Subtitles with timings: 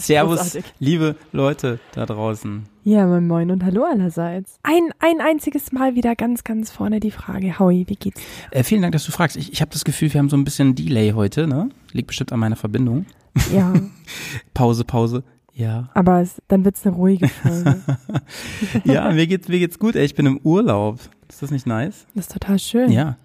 [0.06, 0.64] Servus, Großartig.
[0.78, 2.64] liebe Leute da draußen.
[2.84, 4.58] Ja, moin moin und hallo allerseits.
[4.62, 8.20] Ein, ein einziges Mal wieder ganz, ganz vorne die Frage, Howie, wie geht's?
[8.50, 9.36] Äh, vielen Dank, dass du fragst.
[9.36, 11.68] Ich, ich habe das Gefühl, wir haben so ein bisschen Delay heute, ne?
[11.92, 13.04] Liegt bestimmt an meiner Verbindung.
[13.54, 13.72] Ja,
[14.54, 15.22] Pause, Pause.
[15.52, 15.90] Ja.
[15.94, 17.80] aber es, dann wird's eine ruhige Folge.
[18.84, 19.94] Ja, mir geht's, mir geht's gut.
[19.94, 21.00] Ey, ich bin im Urlaub.
[21.28, 22.06] Ist das nicht nice?
[22.14, 22.90] Das ist total schön.
[22.90, 23.16] Ja.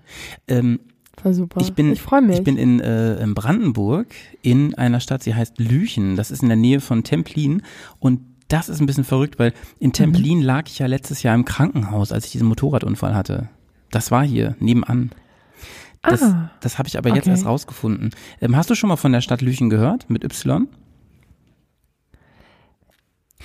[0.48, 0.80] Ähm,
[1.26, 1.60] War super.
[1.60, 2.38] Ich bin, ich freue mich.
[2.38, 4.08] Ich bin in, äh, in Brandenburg
[4.44, 6.16] in einer Stadt, sie heißt Lüchen.
[6.16, 7.64] Das ist in der Nähe von Templin.
[8.00, 10.44] Und das ist ein bisschen verrückt, weil in Templin Mhm.
[10.46, 13.50] lag ich ja letztes Jahr im Krankenhaus, als ich diesen Motorradunfall hatte.
[13.90, 15.10] Das war hier, nebenan.
[16.04, 17.32] Das, Ah, das habe ich aber jetzt okay.
[17.32, 18.12] erst rausgefunden.
[18.40, 20.08] Ähm, hast du schon mal von der Stadt Lüchen gehört?
[20.12, 20.68] Mit Y?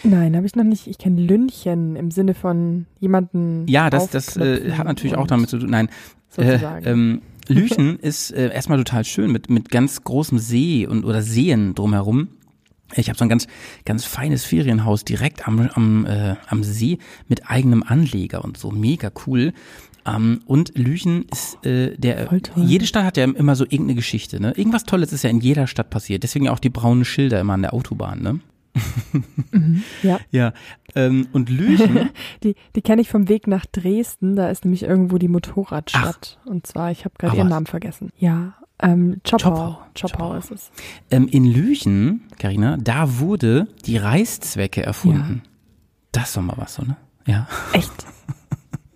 [0.03, 0.87] Nein, habe ich noch nicht.
[0.87, 3.67] Ich kenne Lünchen im Sinne von jemanden.
[3.69, 5.71] Ja, das, das äh, hat natürlich auch damit zu tun.
[5.71, 5.89] Nein,
[6.29, 6.85] Sozusagen.
[6.85, 11.23] Äh, ähm, Lüchen ist äh, erstmal total schön mit, mit ganz großem See und oder
[11.23, 12.29] Seen drumherum.
[12.95, 13.47] Ich habe so ein ganz
[13.85, 19.11] ganz feines Ferienhaus direkt am am, äh, am See mit eigenem Anleger und so mega
[19.27, 19.53] cool.
[20.07, 24.53] Ähm, und Lüchen ist äh, der jede Stadt hat ja immer so irgendeine Geschichte, ne?
[24.57, 26.23] Irgendwas Tolles ist ja in jeder Stadt passiert.
[26.23, 28.41] Deswegen auch die braunen Schilder immer an der Autobahn, ne?
[30.03, 30.53] Ja, Ja.
[30.95, 32.11] Ähm, und Lüchen
[32.43, 34.37] die, die kenne ich vom Weg nach Dresden.
[34.37, 36.39] Da ist nämlich irgendwo die Motorradstadt.
[36.45, 37.49] Und zwar, ich habe gerade Ah, ihren?
[37.49, 38.11] Namen vergessen.
[38.19, 39.79] Ja, ähm, Choppau.
[39.99, 40.35] Choppau.
[40.35, 40.71] ist es.
[41.11, 45.43] Ähm, in Lüchen, Karina, da wurde die Reißzwecke erfunden.
[46.13, 46.97] Das ist doch mal was, so, ne?
[47.27, 47.47] Ja.
[47.73, 48.07] Echt?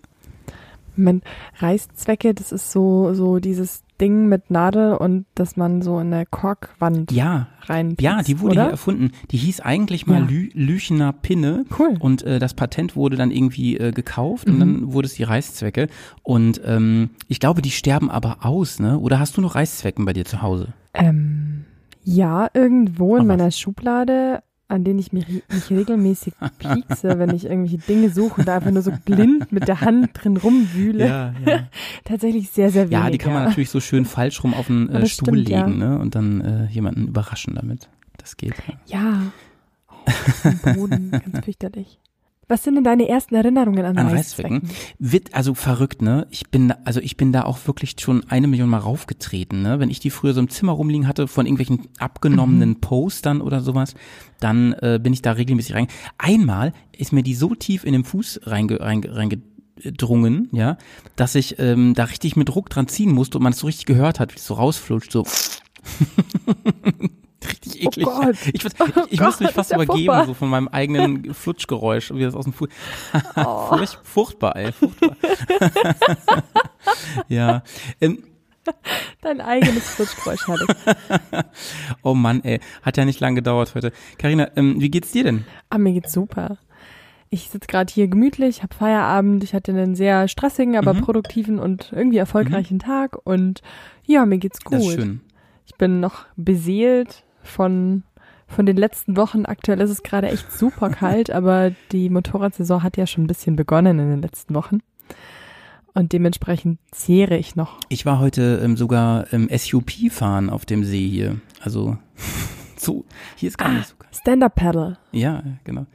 [0.97, 1.21] Man,
[1.59, 6.25] Reißzwecke, das ist so, so dieses Ding mit Nadel und dass man so in eine
[6.25, 7.95] Korkwand Ja, rein.
[7.99, 8.63] ja, die wurde oder?
[8.63, 9.11] hier erfunden.
[9.31, 10.27] Die hieß eigentlich mal Ja.
[10.27, 11.65] Lü Lüchener Pinne.
[11.79, 11.95] Cool.
[11.99, 14.59] Und äh, das Patent wurde dann irgendwie äh, gekauft und Mhm.
[14.59, 15.87] dann wurde es die Reißzwecke.
[16.23, 18.99] Und ähm, ich glaube, die sterben aber aus, ne?
[18.99, 20.69] Oder hast du noch Reißzwecken bei dir zu Hause?
[20.93, 21.65] Ähm,
[22.03, 27.45] ja, irgendwo in Aber- meiner Schublade, an denen ich mich, mich regelmäßig piekse, wenn ich
[27.45, 31.07] irgendwelche Dinge suche und da einfach nur so blind mit der Hand drin rumwühle.
[31.07, 31.33] ja.
[32.03, 33.03] Tatsächlich sehr, sehr wenig.
[33.03, 35.65] Ja, die kann man natürlich so schön falsch rum auf den äh, Stuhl stimmt, ja.
[35.65, 35.99] legen, ne?
[35.99, 37.89] Und dann äh, jemanden überraschen damit.
[38.17, 38.55] Das geht.
[38.87, 38.99] Ja.
[38.99, 39.21] Ja.
[39.87, 41.99] Oh, Boden, ganz fürchterlich.
[42.47, 44.69] Was sind denn deine ersten Erinnerungen an, An Reißzwecken?
[44.99, 46.27] Wird also verrückt, ne?
[46.29, 49.79] Ich bin, also ich bin da auch wirklich schon eine Million Mal raufgetreten, ne?
[49.79, 52.81] Wenn ich die früher so im Zimmer rumliegen hatte von irgendwelchen abgenommenen Mhm.
[52.81, 53.95] Postern oder sowas,
[54.39, 55.87] dann äh, bin ich da regelmäßig rein.
[56.19, 60.77] Einmal ist mir die so tief in den Fuß reinge, reinge, reingedrungen, ja,
[61.15, 63.85] dass ich ähm, da richtig mit Druck dran ziehen musste und man es so richtig
[63.87, 65.25] gehört hat, wie es so rausflutscht, so.
[67.49, 68.07] richtig eklig.
[68.07, 68.35] Oh Gott.
[68.53, 70.25] Ich, ich, Oh ich musste mich Gott, fast übergeben, furchtbar.
[70.25, 72.69] so von meinem eigenen Flutschgeräusch, wie das aus dem Fuß.
[73.35, 73.67] Oh.
[73.67, 75.15] Furcht, furchtbar, ey, furchtbar.
[77.27, 77.63] ja.
[78.01, 78.23] Ähm,
[79.21, 81.39] Dein eigenes Flutschgeräusch hatte ich.
[82.01, 83.91] oh Mann, ey, hat ja nicht lang gedauert heute.
[84.17, 85.45] Karina, ähm, wie geht's dir denn?
[85.69, 86.57] Ah, mir geht's super.
[87.29, 89.43] Ich sitze gerade hier gemütlich, habe Feierabend.
[89.43, 91.01] Ich hatte einen sehr stressigen, aber Mhm.
[91.01, 93.17] produktiven und irgendwie erfolgreichen Tag.
[93.23, 93.61] Und
[94.05, 94.79] ja, mir geht's gut.
[94.79, 95.21] Das ist schön.
[95.67, 98.03] Ich bin noch beseelt von,
[98.47, 99.45] von den letzten Wochen.
[99.45, 103.55] Aktuell ist es gerade echt super kalt, aber die Motorradsaison hat ja schon ein bisschen
[103.55, 104.79] begonnen in den letzten Wochen.
[105.93, 107.79] Und dementsprechend zehre ich noch.
[107.87, 111.39] Ich war heute ähm, sogar ähm, SUP fahren auf dem See hier.
[111.61, 111.97] Also
[112.75, 114.15] so, hier ist gar nicht so kalt.
[114.15, 114.97] Stand-Up-Paddle.
[115.13, 115.85] Ja, genau.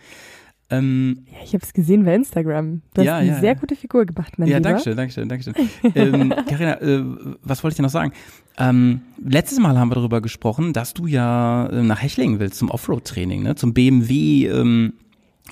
[0.70, 2.82] Ähm, Ja, ich habe es gesehen bei Instagram.
[2.94, 3.58] Du hast Ja, eine ja, sehr ja.
[3.58, 4.68] gute Figur gemacht, mein ja, Lieber.
[4.70, 5.54] danke schön, danke schön, danke schön.
[5.94, 7.02] ähm, Carina, äh,
[7.42, 8.12] was wollte ich dir noch sagen?
[8.58, 12.70] Ähm, letztes Mal haben wir darüber gesprochen, dass du ja äh, nach Hechlingen willst zum
[12.70, 13.54] Offroad-Training, ne?
[13.56, 14.92] zum BMW ähm,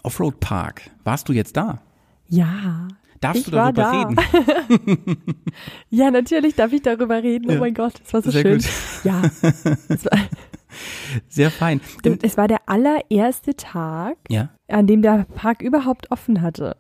[0.03, 0.91] Offroad-Park.
[1.05, 1.81] Warst du jetzt da?
[2.29, 2.89] Ja.
[3.21, 3.91] Darfst Ich du darüber da.
[4.03, 4.17] reden?
[5.91, 7.51] Ja, natürlich darf ich darüber reden.
[7.51, 7.57] Ja.
[7.57, 8.59] Oh mein Gott, das war so Sehr schön.
[8.59, 8.69] gut.
[9.05, 9.23] Ja.
[9.23, 10.19] War,
[11.29, 11.81] Sehr fein.
[12.05, 14.51] Ähm, es war der allererste Tag, ja.
[14.69, 16.77] An dem der Park überhaupt offen hatte.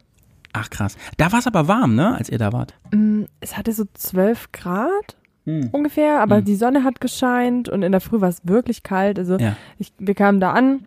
[0.52, 0.96] Ach krass.
[1.18, 2.74] Da war es aber warm, ne, als ihr da wart.
[2.92, 5.68] Mm, Es hatte so 12 Grad Hm.
[5.72, 6.44] ungefähr, aber Hm.
[6.44, 9.18] die Sonne hat gescheint und in der Früh war es wirklich kalt.
[9.18, 9.56] Also Ja.
[9.78, 10.80] ich, wir kamen da an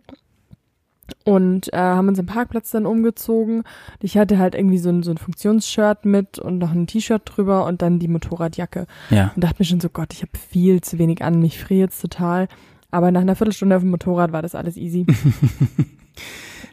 [1.24, 3.64] und äh, haben uns am Parkplatz dann umgezogen.
[4.00, 7.66] Ich hatte halt irgendwie so ein, so ein Funktionsshirt mit und noch ein T-Shirt drüber
[7.66, 8.86] und dann die Motorradjacke.
[9.10, 9.32] Ja.
[9.34, 12.00] Und dachte mir schon so, Gott, ich habe viel zu wenig an, mich friere jetzt
[12.00, 12.46] total.
[12.90, 15.06] Aber nach einer Viertelstunde auf dem Motorrad war das alles easy.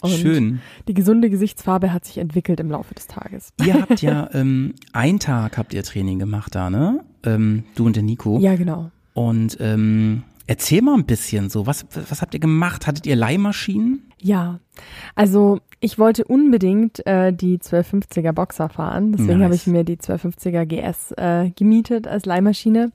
[0.01, 0.61] Und Schön.
[0.87, 3.53] Die gesunde Gesichtsfarbe hat sich entwickelt im Laufe des Tages.
[3.65, 7.03] Ihr habt ja ähm, einen Tag habt ihr Training gemacht da, ne?
[7.23, 8.39] Ähm, du und der Nico.
[8.39, 8.91] Ja, genau.
[9.13, 12.87] Und ähm, erzähl mal ein bisschen so, was, was habt ihr gemacht?
[12.87, 14.08] Hattet ihr Leihmaschinen?
[14.21, 14.59] Ja,
[15.15, 19.45] also ich wollte unbedingt äh, die 1250er Boxer fahren, deswegen Nice.
[19.45, 22.91] habe ich mir die 1250er GS äh, gemietet als Leihmaschine.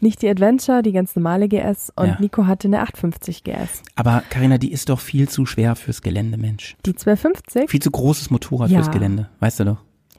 [0.00, 2.16] Nicht die Adventure, die ganz normale GS und Ja.
[2.20, 3.82] Nico hatte eine 850 GS.
[3.94, 6.76] Aber Karina, die ist doch viel zu schwer fürs Gelände, Mensch.
[6.84, 7.70] Die 1250?
[7.70, 8.82] Viel zu großes Motorrad Ja.
[8.82, 9.78] fürs Gelände, weißt du doch.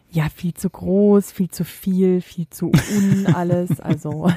[0.09, 3.79] Ja, viel zu groß, viel zu viel, viel zu un alles.
[3.79, 4.31] Also,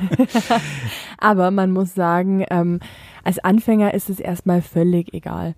[1.18, 2.80] aber man muss sagen, ähm,
[3.24, 5.54] als Anfänger ist es erstmal völlig egal,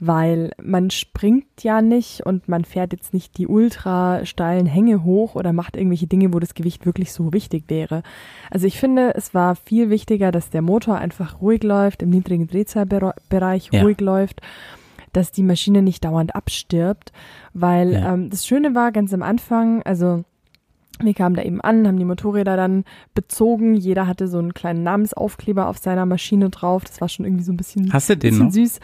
[0.00, 5.34] weil man springt ja nicht und man fährt jetzt nicht die ultra steilen Hänge hoch
[5.34, 8.02] oder macht irgendwelche Dinge, wo das Gewicht wirklich so wichtig wäre.
[8.50, 12.46] Also ich finde, es war viel wichtiger, dass der Motor einfach ruhig läuft, im niedrigen
[12.48, 13.82] Drehzahlbereich Ja.
[13.82, 14.40] ruhig läuft
[15.12, 17.12] dass die Maschine nicht dauernd abstirbt,
[17.52, 18.14] weil Ja.
[18.14, 20.24] ähm, das Schöne war ganz am Anfang, also
[20.98, 22.82] wir kamen da eben an, haben die Motorräder dann
[23.14, 27.44] bezogen, jeder hatte so einen kleinen Namensaufkleber auf seiner Maschine drauf, das war schon irgendwie
[27.44, 28.52] so ein bisschen, Hast du den bisschen noch?
[28.52, 28.80] süß.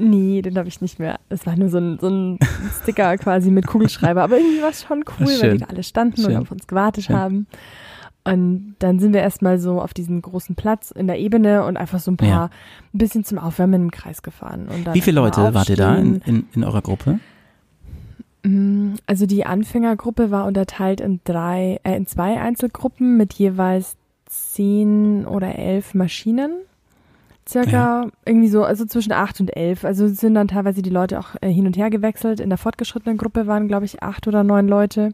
[0.00, 1.20] Nee, den habe ich nicht mehr.
[1.28, 2.38] Es war nur so ein, so ein
[2.82, 4.22] Sticker quasi mit Kugelschreiber.
[4.22, 6.36] Aber irgendwie war es schon cool, weil die da alle standen Schön.
[6.36, 7.16] und auf uns gewartet Schön.
[7.16, 7.46] haben.
[8.24, 12.00] Und dann sind wir erstmal so auf diesen großen Platz in der Ebene und einfach
[12.00, 12.44] so ein paar, Ja.
[12.94, 14.68] ein bisschen zum Aufwärmen im Kreis gefahren.
[14.92, 17.18] Wie viele Leute wart ihr da in, in, in eurer Gruppe?
[18.42, 25.26] Mm, Also die Anfängergruppe war unterteilt in drei, äh, in zwei Einzelgruppen mit jeweils zehn
[25.26, 26.52] oder elf Maschinen.
[27.48, 29.84] Circa irgendwie so, also zwischen acht und elf.
[29.84, 32.38] Also sind dann teilweise die Leute auch äh, hin und her gewechselt.
[32.40, 35.10] In der fortgeschrittenen Gruppe waren, glaube ich, acht oder neun Leute.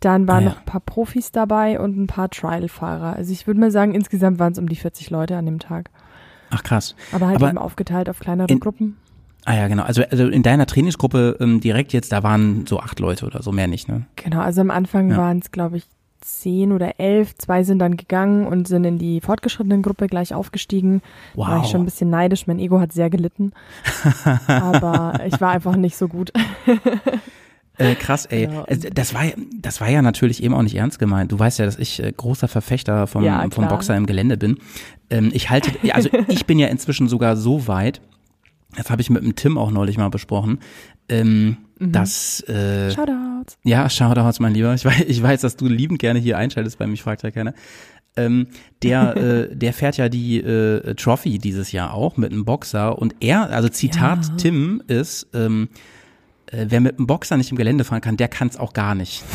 [0.00, 0.48] Dann waren Ah, ja.
[0.50, 3.14] noch ein paar Profis dabei und ein paar Trial-Fahrer.
[3.16, 5.90] Also ich würde mal sagen, insgesamt waren es um die 40 Leute an dem Tag.
[6.50, 6.96] Ach krass.
[7.12, 8.96] Aber halt Aber eben aufgeteilt auf kleinere in- Gruppen.
[9.44, 9.84] Ah ja, genau.
[9.84, 13.52] Also, also in deiner Trainingsgruppe ähm, direkt jetzt, da waren so acht Leute oder so,
[13.52, 14.04] mehr nicht, ne?
[14.16, 15.16] Genau, also am Anfang Ja.
[15.16, 15.84] waren es, glaube ich,
[16.20, 17.34] zehn oder elf.
[17.38, 21.02] Zwei sind dann gegangen und sind in die fortgeschrittenen Gruppe gleich aufgestiegen.
[21.34, 21.48] Wow.
[21.48, 22.46] War ich schon ein bisschen neidisch.
[22.46, 23.52] Mein Ego hat sehr gelitten.
[24.46, 26.32] Aber ich war einfach nicht so gut.
[27.78, 28.46] Äh, krass, ey.
[28.46, 28.64] Genau.
[28.66, 31.32] Es- Das war, ja- das war ja natürlich eben auch nicht ernst gemeint.
[31.32, 33.68] Du weißt ja, dass ich äh, großer Verfechter vom, Ja, vom.
[33.68, 34.58] Boxer im Gelände bin.
[35.08, 38.00] Ähm, ich halte, also ich bin ja inzwischen sogar so weit,
[38.76, 40.58] das habe ich mit dem Tim auch neulich mal besprochen,
[41.08, 41.92] ähm, Mhm.
[41.92, 43.58] dass, äh, Shoutouts.
[43.64, 44.74] ja, Shoutouts, mein Lieber.
[44.74, 47.54] Ich weiß, ich weiß, dass du liebend gerne hier einschaltest bei mich, fragt ja keiner.
[48.16, 48.48] Ähm,
[48.82, 49.16] der,
[49.50, 53.50] äh, der fährt ja die äh, Trophy dieses Jahr auch mit einem Boxer und er,
[53.50, 54.36] also Zitat Ja.
[54.36, 55.68] Tim ist, ähm,
[56.52, 58.94] äh, wer mit einem Boxer nicht im Gelände fahren kann, der kann es auch gar
[58.94, 59.24] nicht.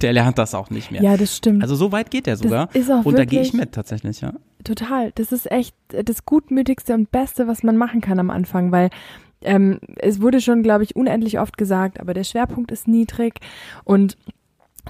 [0.00, 1.00] Der lernt das auch nicht mehr.
[1.00, 1.62] Ja, das stimmt.
[1.62, 2.74] Also so weit geht er sogar.
[2.74, 4.32] ist auch und da gehe ich mit tatsächlich, ja.
[4.64, 5.12] Total.
[5.14, 8.90] Das ist echt das Gutmütigste und Beste, was man machen kann am Anfang, weil
[9.44, 13.34] ähm, es wurde schon, glaube ich, unendlich oft gesagt, aber der Schwerpunkt ist niedrig
[13.84, 14.16] und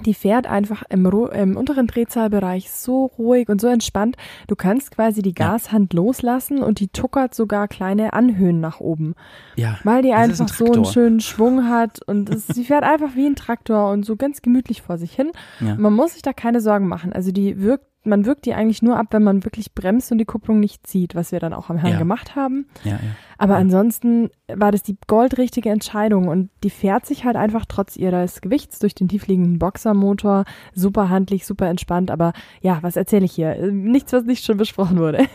[0.07, 4.17] die fährt einfach im, im unteren Drehzahlbereich so ruhig und so entspannt.
[4.47, 5.33] Du kannst quasi die.
[5.35, 9.13] Gashand loslassen und die tuckert sogar kleine Anhöhen nach oben,
[9.55, 9.77] Ja.
[9.83, 13.15] weil die ist ein einfach so einen schönen Schwung hat und es, sie fährt einfach
[13.15, 15.31] wie ein Traktor und so ganz gemütlich vor sich hin.
[15.59, 15.75] Ja.
[15.75, 17.13] Man muss sich da keine Sorgen machen.
[17.13, 20.25] Also die wirkt, man wirkt die eigentlich nur ab, wenn man wirklich bremst und die
[20.25, 21.97] Kupplung nicht zieht, was wir dann auch am Herrn Ja.
[21.99, 22.65] gemacht haben.
[22.83, 22.99] Ja, ja.
[23.37, 28.39] Aber ansonsten war das die goldrichtige Entscheidung und die fährt sich halt einfach trotz ihres
[28.41, 32.09] Gewichts durch den tiefliegenden Boxermotor super handlich, super entspannt.
[32.11, 33.71] Aber ja, was erzähle ich hier?
[33.71, 35.25] Nichts, was nicht schon besprochen wurde.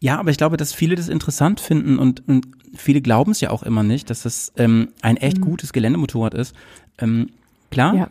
[0.00, 3.50] Ja, aber ich glaube, dass viele das interessant finden und, und viele glauben es ja
[3.50, 6.54] auch immer nicht, dass das ähm, ein echt gutes Geländemotorrad ist.
[6.98, 7.28] Ähm,
[7.70, 7.98] klar, Mhm.
[7.98, 8.08] Ja.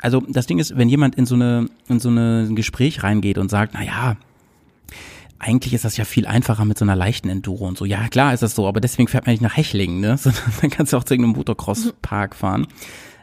[0.00, 3.38] Also das Ding ist, wenn jemand in so eine in so eine, ein Gespräch reingeht
[3.38, 4.16] und sagt, na ja,
[5.38, 7.84] eigentlich ist das ja viel einfacher mit so einer leichten Enduro und so.
[7.84, 10.16] Ja, klar ist das so, aber deswegen fährt man nicht nach Hechlingen, ne?
[10.18, 12.66] Sondern dann kannst du auch zu irgendeinem Motocross-Park fahren.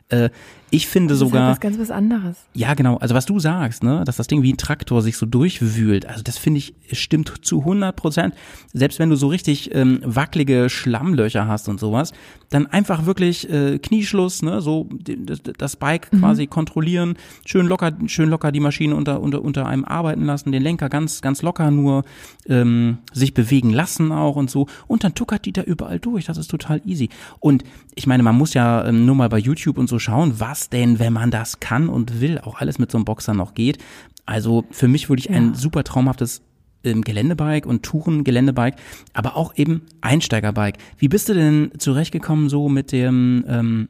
[0.10, 0.30] Äh,
[0.74, 2.36] ich finde Das ist sogar, halt was ganz was anderes.
[2.56, 2.98] ja, genau.
[2.98, 6.24] Also was du sagst, ne, dass das Ding wie ein Traktor sich so durchwühlt, also
[6.24, 8.34] das finde ich stimmt zu 100 Prozent.
[8.74, 12.12] Selbst wenn du so richtig ähm, wackelige Schlammlöcher hast und sowas,
[12.50, 18.30] dann einfach wirklich äh, Knieschluss, ne, so das, das Bike quasi kontrollieren, schön locker, schön
[18.30, 22.04] locker die Maschine unter unter unter einem arbeiten lassen, den Lenker ganz ganz locker nur
[22.48, 26.26] ähm, sich bewegen lassen auch und so und dann tuckert die da überall durch.
[26.26, 27.10] Das ist total easy.
[27.40, 27.64] Und
[27.94, 31.00] ich meine, man muss ja ähm, nur mal bei YouTube und so schauen, was denn,
[31.00, 33.78] wenn man das kann und will, auch alles mit so einem Boxer noch geht.
[34.26, 35.56] Also für mich würde ich ein Ja.
[35.56, 36.42] super traumhaftes
[36.86, 38.78] ähm, Geländebike und Touren-Geländebike,
[39.14, 40.78] aber auch eben Einsteigerbike.
[40.98, 43.90] Wie bist du denn zurechtgekommen so mit dem ähm,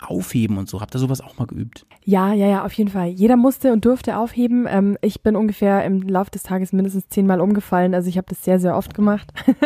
[0.00, 0.80] Aufheben und so?
[0.80, 1.86] Habt ihr sowas auch mal geübt?
[2.04, 3.08] Ja, ja, ja, auf jeden Fall.
[3.08, 4.66] Jeder musste und durfte aufheben.
[4.68, 7.94] Ähm, ich bin ungefähr im Laufe des Tages mindestens zehnmal umgefallen.
[7.94, 9.32] Also ich habe das sehr, sehr oft gemacht.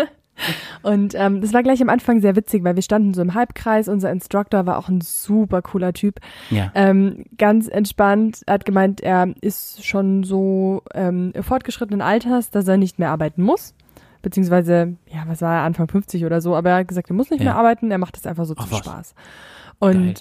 [0.83, 3.89] und ähm, das war gleich am Anfang sehr witzig, weil wir standen so im Halbkreis.
[3.89, 6.17] Unser Instructor war auch ein super cooler Typ.
[6.51, 6.71] Ja.
[6.75, 12.77] Ähm, ganz entspannt, Er hat gemeint, er ist schon so ähm, fortgeschrittenen Alters, dass er
[12.77, 13.75] nicht mehr arbeiten muss.
[14.23, 17.31] beziehungsweise, ja, was war er, Anfang 50 oder so, aber er hat gesagt, er muss
[17.31, 17.51] nicht Ja.
[17.53, 18.79] mehr arbeiten, er macht das einfach so Ach, zum was.
[18.79, 19.15] Spaß.
[19.79, 20.15] Und Geil.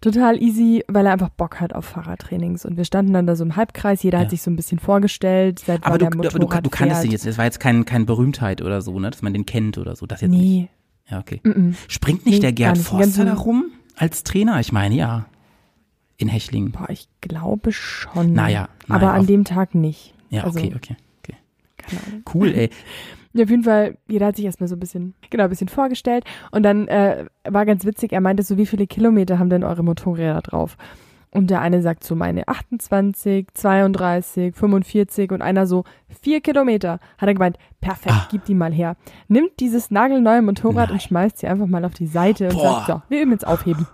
[0.00, 2.64] Total easy, weil er einfach Bock hat auf Fahrradtrainings.
[2.64, 4.24] Und wir standen dann da so im Halbkreis, jeder Ja.
[4.24, 7.04] hat sich so ein bisschen vorgestellt, seit Aber du, er aber du, du kannst fährt.
[7.04, 9.78] ihn jetzt, es war jetzt kein, kein Berühmtheit oder so, ne, dass man den kennt
[9.78, 10.40] oder so, das jetzt nicht.
[10.40, 10.68] Nee,
[11.10, 11.40] Ja, okay.
[11.44, 11.74] mm-mm.
[11.88, 12.86] Springt nicht Nee, der Gerd nicht.
[12.86, 13.66] Forster da rum
[13.96, 14.60] als Trainer?
[14.60, 15.26] Ich meine, ja.
[16.16, 16.72] In Hechlingen.
[16.72, 18.32] boah, ich glaube schon.
[18.34, 20.14] Naja, aber naja, an auf- dem Tag nicht.
[20.28, 21.36] Ja, also, okay, okay, okay.
[21.78, 22.22] Keine Ahnung.
[22.34, 22.70] Cool, ey.
[23.32, 26.24] Ja, auf jeden Fall, jeder hat sich erstmal so ein bisschen, genau, ein bisschen vorgestellt.
[26.50, 29.84] Und dann äh, war ganz witzig, er meinte so, wie viele Kilometer haben denn eure
[29.84, 30.76] Motorräder drauf?
[31.32, 36.98] Und der eine sagt so, meine 28, 32, 45 und einer so, vier Kilometer.
[37.18, 38.28] Hat er gemeint, perfekt, Ah.
[38.32, 38.96] gib die mal her.
[39.28, 40.94] Nimmt dieses nagelneue Motorrad Nein.
[40.94, 42.84] und schmeißt sie einfach mal auf die Seite und Boah.
[42.84, 43.86] sagt, so, wir üben jetzt aufheben.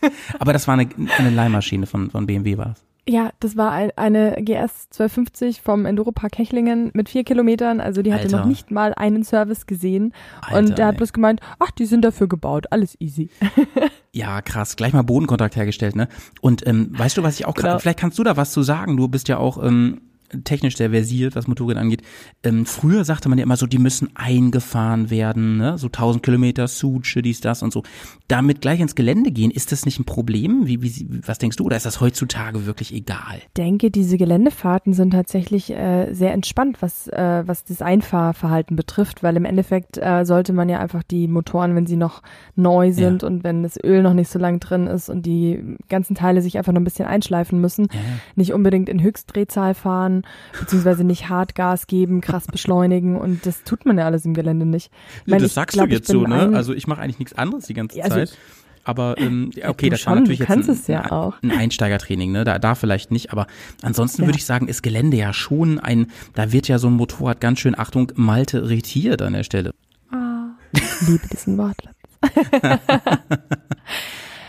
[0.38, 0.88] Aber das war eine,
[1.18, 2.84] eine Leihmaschine von, von BMW war das.
[3.08, 7.80] Ja, das war ein, eine GS 1250 vom Enduropark Hechlingen mit vier Kilometern.
[7.80, 8.38] Also die hatte Alter.
[8.38, 10.14] noch nicht mal einen Service gesehen.
[10.40, 10.98] Alter, und der hat ey.
[10.98, 13.28] bloß gemeint, ach, die sind dafür gebaut, alles easy.
[14.14, 14.76] Ja, krass.
[14.76, 16.06] Gleich mal Bodenkontakt hergestellt, ne?
[16.42, 17.68] Und ähm, weißt du, was ich auch Genau.
[17.68, 18.98] gerade, vielleicht kannst du da was zu sagen.
[18.98, 20.02] Du bist ja auch ähm,
[20.44, 22.02] technisch sehr versiert, was Motorräder angeht.
[22.42, 25.78] Ähm, früher sagte man ja immer so, die müssen eingefahren werden, ne?
[25.78, 27.82] So 1000 Kilometer, Suche, dies, das und so.
[28.28, 30.66] Damit gleich ins Gelände gehen, ist das nicht ein Problem?
[30.66, 31.64] Wie, wie, was denkst du?
[31.64, 33.40] Oder ist das heutzutage wirklich egal?
[33.56, 39.36] denke, diese Geländefahrten sind tatsächlich äh, sehr entspannt, was, äh, was das Einfahrverhalten betrifft, weil
[39.36, 42.22] im Endeffekt äh, sollte man ja einfach die Motoren, wenn sie noch
[42.56, 46.14] neu sind und wenn das Öl noch nicht so lang drin ist und die ganzen
[46.14, 48.02] Teile sich einfach noch ein bisschen einschleifen müssen, Ja, ja.
[48.36, 50.21] nicht unbedingt in Höchstdrehzahl fahren,
[50.58, 54.66] beziehungsweise nicht hart Gas geben, krass beschleunigen und das tut man ja alles im Gelände
[54.66, 54.90] nicht.
[55.24, 57.98] Ich meine, ich glaub, ich bin ein- Also ich mache eigentlich nichts anderes die ganze
[57.98, 58.36] Ja, also Zeit.
[58.84, 61.34] Aber ähm, ja, okay, du das war schon, natürlich du jetzt ein, ja ein, auch.
[61.42, 62.42] ein Einsteigertraining, ne?
[62.42, 63.46] Da, da vielleicht nicht, aber
[63.80, 64.28] ansonsten Ja.
[64.28, 67.60] würde ich sagen, ist Gelände ja schon ein, da wird ja so ein Motorrad ganz
[67.60, 69.72] schön, Achtung, Malte irritiert an der Stelle.
[70.10, 71.94] Ah, ich liebe diesen Wortlaut.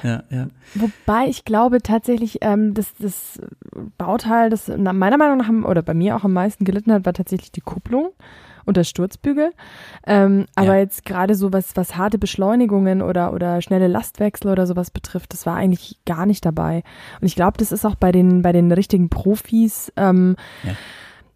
[0.03, 0.47] Ja, ja.
[0.75, 3.39] Wobei ich glaube tatsächlich, ähm, das, das
[3.97, 7.51] Bauteil, das meiner Meinung nach oder bei mir auch am meisten gelitten hat, war tatsächlich
[7.51, 8.09] die Kupplung
[8.65, 9.51] und der Sturzbügel.
[10.07, 10.79] Ähm, aber Ja.
[10.79, 15.45] jetzt gerade so was, was harte Beschleunigungen oder, oder schnelle Lastwechsel oder sowas betrifft, das
[15.45, 16.83] war eigentlich gar nicht dabei.
[17.19, 20.71] Und ich glaube, das ist auch bei den, bei den richtigen Profis, ähm, Ja.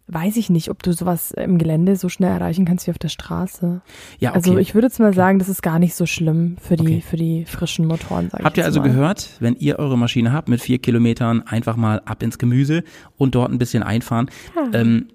[0.08, 3.08] Weiß ich nicht, ob du sowas im Gelände so schnell erreichen kannst wie auf der
[3.08, 3.80] Straße.
[4.18, 4.36] Ja, okay.
[4.36, 7.00] Also ich würde jetzt mal sagen, das ist gar nicht so schlimm für die, Okay.
[7.02, 8.88] für die frischen Motoren, sag Habt ihr also mal.
[8.88, 12.82] gehört, wenn ihr eure Maschine habt mit vier Kilometern, einfach mal ab ins Gemüse
[13.16, 14.30] und dort ein bisschen einfahren.
[14.56, 14.80] Ja.
[14.80, 15.08] Ähm,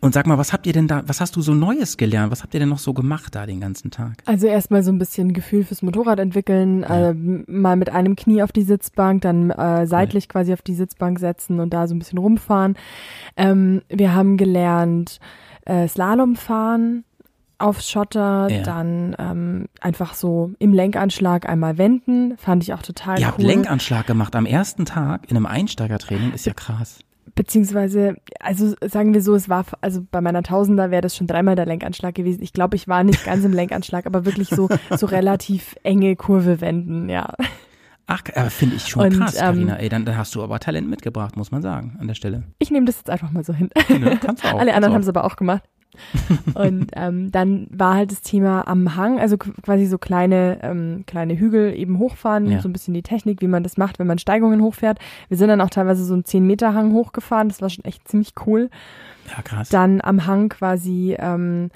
[0.00, 2.30] und sag mal, was habt ihr denn da, was hast du so Neues gelernt?
[2.30, 4.14] Was habt ihr denn noch so gemacht da den ganzen Tag?
[4.26, 7.10] Also erstmal so ein bisschen Gefühl fürs Motorrad entwickeln, Ja.
[7.10, 11.18] äh, mal mit einem Knie auf die Sitzbank, dann äh, seitlich quasi auf die Sitzbank
[11.18, 12.76] setzen und da so ein bisschen rumfahren.
[13.36, 15.18] Ähm, wir haben gelernt
[15.66, 17.04] äh, Slalom fahren
[17.60, 18.62] auf Schotter, Ja.
[18.62, 23.32] dann ähm, einfach so im Lenkanschlag einmal wenden, fand ich auch total Ihr cool.
[23.32, 27.00] habt Lenkanschlag gemacht am ersten Tag in einem Einsteigertraining, ist ja krass.
[27.34, 31.54] Beziehungsweise, also sagen wir so, es war, also bei meiner Tausender wäre das schon dreimal
[31.54, 32.42] der Lenkanschlag gewesen.
[32.42, 36.60] Ich glaube, ich war nicht ganz im Lenkanschlag, aber wirklich so, so relativ enge Kurve
[36.60, 37.32] wenden, ja.
[38.06, 39.76] Ach, aber finde ich schon Und, krass, ähm, Carina.
[39.76, 42.42] Ey, dann, dann hast du aber Talent mitgebracht, muss man sagen, an der Stelle.
[42.58, 43.68] Ich nehme das jetzt einfach mal so hin.
[43.90, 44.18] Ne?
[44.22, 44.58] Kannst du auch.
[44.60, 45.62] Alle anderen haben es aber auch gemacht.
[46.54, 51.04] Und ähm, dann war halt das Thema am Hang, also qu- quasi so kleine, ähm,
[51.06, 52.60] kleine Hügel eben hochfahren, Ja.
[52.60, 54.98] so ein bisschen die Technik, wie man das macht, wenn man Steigungen hochfährt.
[55.28, 58.70] Wir sind dann auch teilweise so einen 10-Meter-Hang hochgefahren, das war schon echt ziemlich cool.
[59.34, 59.68] Ja, krass.
[59.70, 61.70] Dann am Hang quasi ähm,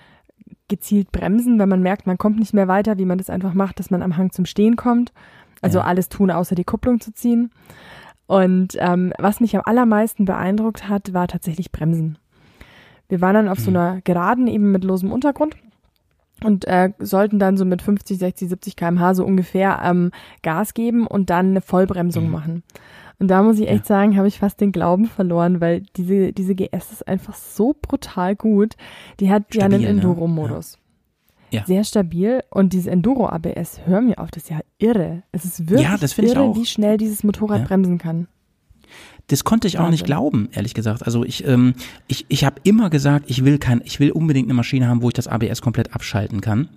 [0.69, 3.79] gezielt bremsen, wenn man merkt, man kommt nicht mehr weiter, wie man das einfach macht,
[3.79, 5.13] dass man am Hang zum Stehen kommt.
[5.61, 5.85] Also Ja.
[5.85, 7.51] alles tun, außer die Kupplung zu ziehen.
[8.27, 12.17] Und ähm, was mich am allermeisten beeindruckt hat, war tatsächlich Bremsen.
[13.13, 13.77] Wir waren dann auf so Mhm.
[13.77, 15.55] einer Geraden eben mit losem Untergrund
[16.43, 21.07] und äh, sollten dann so mit 50, 60, 70 km/h so ungefähr ähm, Gas geben
[21.07, 22.31] und dann eine Vollbremsung Mhm.
[22.31, 22.63] machen.
[23.19, 26.55] Und da muss ich echt sagen, habe ich fast den Glauben verloren, weil diese, diese
[26.55, 28.77] GS ist einfach so brutal gut.
[29.21, 30.01] Die hat ja einen Stabil, ne?
[30.01, 30.79] Enduro-Modus.
[31.51, 31.65] Ja.
[31.67, 32.43] Sehr stabil.
[32.49, 35.23] Und dieses Enduro-ABS, hör mir auf, das ist ja irre.
[35.33, 36.57] Es ist wirklich Ja, irre, auch.
[36.57, 37.67] wie schnell dieses Motorrad Ja.
[37.67, 38.27] bremsen kann.
[39.29, 41.05] Das konnte ich auch nicht glauben, ehrlich gesagt.
[41.05, 41.75] Also ich, ähm,
[42.07, 45.09] ich, ich habe immer gesagt, ich will kein, ich will unbedingt eine Maschine haben, wo
[45.09, 46.69] ich das ABS komplett abschalten kann.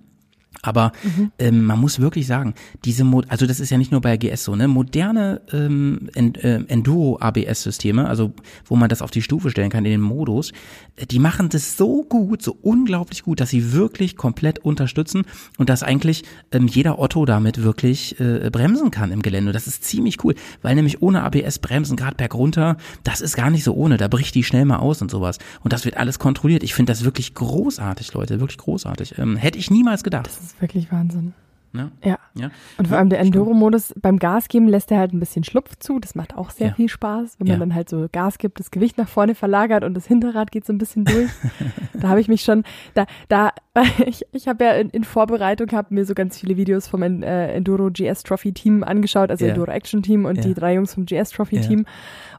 [0.62, 1.31] Aber mhm.
[1.39, 4.43] ähm, man muss wirklich sagen, diese Mo also das ist ja nicht nur bei GS
[4.43, 4.67] so, ne?
[4.67, 8.33] Moderne ähm, äh, Enduro-ABS-Systeme, also
[8.65, 10.51] wo man das auf die Stufe stellen kann in den Modus,
[10.95, 15.24] äh, die machen das so gut, so unglaublich gut, dass sie wirklich komplett unterstützen
[15.57, 19.51] und dass eigentlich ähm, jeder Otto damit wirklich äh, bremsen kann im Gelände.
[19.51, 23.63] Das ist ziemlich cool, weil nämlich ohne ABS bremsen, gerade bergunter, das ist gar nicht
[23.63, 25.38] so ohne, da bricht die schnell mal aus und sowas.
[25.63, 26.63] Und das wird alles kontrolliert.
[26.63, 29.17] Ich finde das wirklich großartig, Leute, wirklich großartig.
[29.17, 31.33] Ähm, hätte ich niemals gedacht ist wirklich Wahnsinn.
[31.77, 31.91] Ja.
[32.03, 32.17] ja.
[32.36, 32.51] ja.
[32.77, 36.00] Und vor allem der Enduro-Modus beim Gas geben lässt er halt ein bisschen Schlupf zu.
[36.00, 36.74] Das macht auch sehr ja.
[36.74, 39.94] viel Spaß, wenn man dann halt so Gas gibt, das Gewicht nach vorne verlagert und
[39.94, 41.29] das Hinterrad geht so ein bisschen durch.
[41.94, 42.63] da habe ich mich schon,
[42.94, 43.51] da, da,
[44.05, 47.53] ich, ich habe ja in, in Vorbereitung habe mir so ganz viele Videos vom äh,
[47.53, 51.32] Enduro GS Trophy Team angeschaut, also Enduro Action Team und die drei Jungs vom GS
[51.32, 51.86] Trophy Team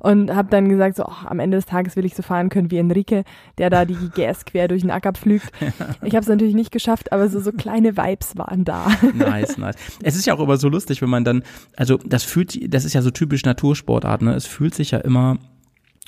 [0.01, 2.71] und habe dann gesagt, so oh, am Ende des Tages will ich so fahren können
[2.71, 3.25] wie Enrique,
[3.59, 5.51] der da die GS quer durch den Acker pflügt.
[6.03, 8.87] Ich habe es natürlich nicht geschafft, aber so, so kleine Vibes waren da.
[9.29, 9.77] Nice, nice.
[10.03, 11.43] Es ist ja auch immer so lustig, wenn man dann,
[11.77, 14.35] also das fühlt, das ist ja so typisch Natursportart, ne?
[14.35, 15.39] Es fühlt sich ja immer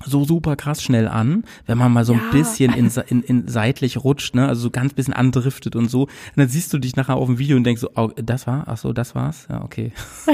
[0.04, 2.30] so super krass schnell an, wenn man mal so ein ja.
[2.30, 6.02] bisschen in, in, in seitlich rutscht, ne, also so ganz bisschen andriftet und so.
[6.02, 8.64] Und dann siehst du dich nachher auf dem Video und denkst so, oh, das war,
[8.66, 9.92] ach so, das war's, ja, okay.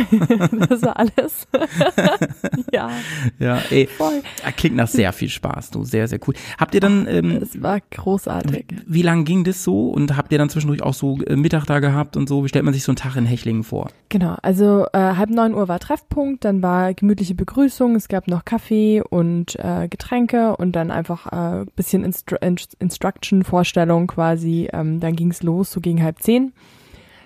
[0.68, 1.46] das war alles.
[2.72, 2.90] ja.
[3.38, 4.22] Ja, ey, Voll.
[4.56, 6.34] klingt nach sehr viel Spaß, du, sehr, sehr cool.
[6.58, 8.66] Habt ihr dann, ähm, es war großartig.
[8.68, 11.64] Wie, wie lang ging das so und habt ihr dann zwischendurch auch so äh, Mittag
[11.66, 12.44] da gehabt und so?
[12.44, 13.88] Wie stellt man sich so einen Tag in Hechlingen vor?
[14.08, 18.44] Genau, also äh, halb neun Uhr war Treffpunkt, dann war gemütliche Begrüßung, es gab noch
[18.44, 22.36] Kaffee und äh, Getränke und dann einfach äh, bisschen Instru
[22.78, 24.68] Instruction, Vorstellung quasi.
[24.72, 26.52] Ähm, dann ging es los, so gegen halb zehn.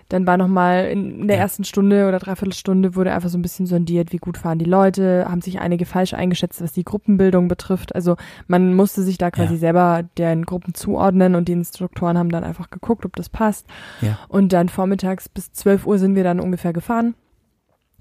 [0.09, 1.43] Dann war nochmal in, in der ja.
[1.43, 5.27] ersten Stunde oder Dreiviertelstunde wurde einfach so ein bisschen sondiert, wie gut fahren die Leute,
[5.29, 7.95] haben sich einige falsch eingeschätzt, was die Gruppenbildung betrifft.
[7.95, 8.17] Also
[8.47, 9.61] man musste sich da quasi ja.
[9.61, 13.67] selber den Gruppen zuordnen und die Instruktoren haben dann einfach geguckt, ob das passt.
[14.01, 14.19] Ja.
[14.29, 17.15] Und dann vormittags bis 12 Uhr sind wir dann ungefähr gefahren.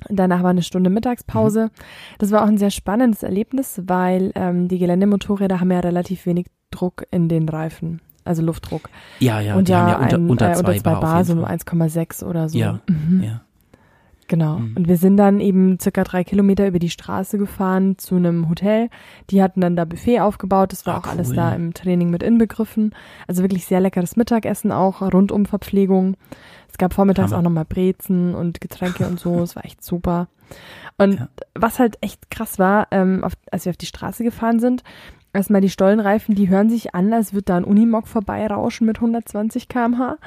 [0.10, 1.66] Danach war eine Stunde Mittagspause.
[1.66, 1.70] Mhm.
[2.20, 6.48] Das war auch ein sehr spannendes Erlebnis, weil ähm, die Geländemotorräder haben ja relativ wenig
[6.72, 8.90] Druck in den Reifen, also Luftdruck.
[9.20, 11.02] Ja, ja, und die ja, haben ja unter, ein, unter, äh, zwei, unter zwei Bar,
[11.02, 12.58] Bar so 1,6 oder so.
[12.58, 13.24] Ja, mhm.
[13.24, 13.42] ja.
[14.28, 14.60] Genau.
[14.60, 14.76] Mhm.
[14.76, 18.90] Und wir sind dann eben circa drei Kilometer über die Straße gefahren zu einem Hotel.
[19.30, 20.72] Die hatten dann da Buffet aufgebaut.
[20.72, 21.12] Das war ah, auch cool.
[21.12, 22.94] alles da im Training mit inbegriffen.
[23.28, 26.18] Also wirklich sehr leckeres Mittagessen auch, rundum Verpflegung.
[26.70, 27.40] Es gab vormittags Hammer.
[27.40, 29.42] auch nochmal Brezen und Getränke und so.
[29.42, 30.28] Es war echt super.
[30.98, 31.28] Und ja.
[31.56, 34.84] was halt echt krass war, ähm, auf, als wir auf die Straße gefahren sind,
[35.38, 39.70] erstmal die Stollenreifen, die hören sich an, als würde da ein Unimog vorbeirauschen mit 120
[39.70, 40.18] km/h.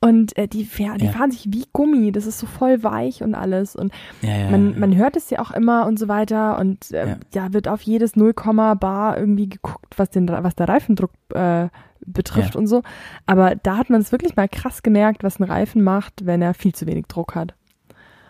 [0.00, 1.10] Und äh, die, die ja.
[1.10, 2.12] fahren sich wie Gummi.
[2.12, 3.74] Das ist so voll weich und alles.
[3.74, 3.92] Und
[4.22, 6.58] ja, man, man hört es ja auch immer und so weiter.
[6.58, 7.52] Und äh, ja.
[7.52, 11.68] wird auf jedes 0, Bar irgendwie geguckt, was, den, was der Reifendruck äh,
[12.06, 12.82] betrifft und so.
[13.26, 16.54] Aber da hat man es wirklich mal krass gemerkt, was ein Reifen macht, wenn er
[16.54, 17.54] viel zu wenig Druck hat.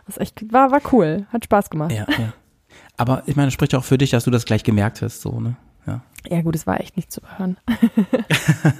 [0.06, 1.92] Das echt, war, war cool, hat Spaß gemacht.
[1.92, 2.32] Ja, ja.
[2.96, 5.40] Aber ich meine, das spricht auch für dich, dass du das gleich gemerkt hast, so,
[5.40, 5.56] ne?
[5.90, 6.02] Ja.
[6.28, 7.56] Ja, gut, es war echt nicht zu hören.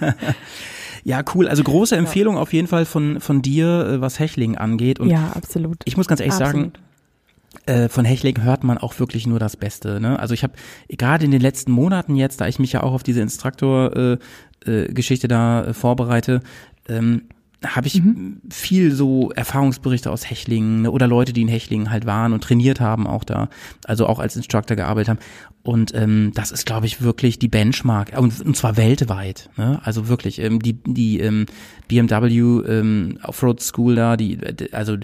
[1.04, 1.48] ja, cool.
[1.48, 2.42] Also große Empfehlung ja.
[2.42, 5.00] auf jeden Fall von, von dir, äh, was Hechling angeht.
[5.00, 5.78] Und ja, absolut.
[5.86, 6.54] Ich muss ganz ehrlich absolut.
[6.54, 6.72] sagen,
[7.66, 10.00] äh, von Hechling hört man auch wirklich nur das Beste.
[10.00, 10.18] Ne?
[10.18, 10.52] Also ich habe
[10.88, 15.28] gerade in den letzten Monaten jetzt, da ich mich ja auch auf diese Instruktor-Geschichte äh,
[15.28, 16.42] da äh, vorbereite,
[16.88, 17.22] ähm,
[17.64, 18.40] habe ich mhm.
[18.50, 22.80] viel so Erfahrungsberichte aus Hechlingen ne, oder Leute, die in Hechlingen halt waren und trainiert
[22.80, 23.48] haben auch da,
[23.84, 25.18] also auch als Instructor gearbeitet haben.
[25.62, 29.50] Und ähm, das ist, glaube ich, wirklich die Benchmark und, und zwar weltweit.
[29.56, 29.78] Ne?
[29.84, 31.46] Also wirklich ähm, die die ähm,
[31.88, 34.38] BMW ähm, Offroad School da, die
[34.72, 34.96] also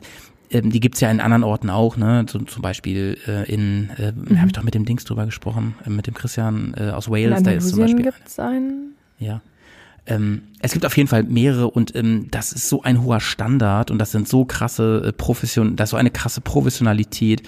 [0.51, 2.25] ähm, die gibt's ja in anderen Orten auch, ne?
[2.29, 4.39] So, zum Beispiel äh, in, äh, mhm.
[4.39, 7.43] habe ich doch mit dem Dings drüber gesprochen, äh, mit dem Christian äh, aus Wales.
[7.43, 8.05] Da ist zum Beispiel.
[8.05, 8.95] gibt's einen.
[9.19, 9.41] Ja.
[10.07, 13.91] Ähm, es gibt auf jeden Fall mehrere und ähm, das ist so ein hoher Standard
[13.91, 17.43] und das sind so krasse äh, Profession, das ist so eine krasse Professionalität.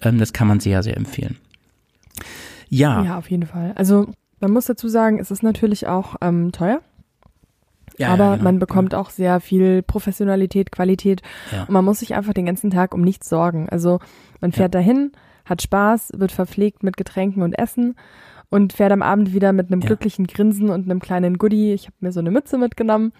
[0.00, 1.36] Ähm, das kann man sehr, sehr empfehlen.
[2.68, 3.02] Ja.
[3.02, 3.72] Ja, auf jeden Fall.
[3.76, 4.06] Also
[4.40, 6.80] man muss dazu sagen, es ist natürlich auch ähm, teuer.
[7.96, 8.44] Ja, aber ja, genau.
[8.44, 9.00] man bekommt ja.
[9.00, 11.22] auch sehr viel Professionalität, Qualität
[11.52, 11.62] Ja.
[11.62, 13.68] und man muss sich einfach den ganzen Tag um nichts sorgen.
[13.68, 14.00] Also
[14.40, 15.12] man fährt dahin,
[15.44, 17.94] hat Spaß, wird verpflegt mit Getränken und Essen
[18.54, 19.86] und fährt am Abend wieder mit einem Ja.
[19.88, 21.72] glücklichen Grinsen und einem kleinen Goodie.
[21.72, 23.12] Ich habe mir so eine Mütze mitgenommen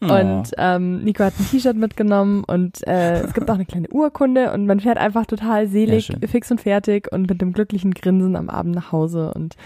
[0.00, 0.12] Oh.
[0.12, 4.52] und ähm, Nico hat ein T-Shirt mitgenommen und äh, es gibt auch eine kleine Urkunde
[4.52, 6.20] und man fährt einfach total selig, schön.
[6.28, 9.56] fix und fertig und mit einem glücklichen Grinsen am Abend nach Hause und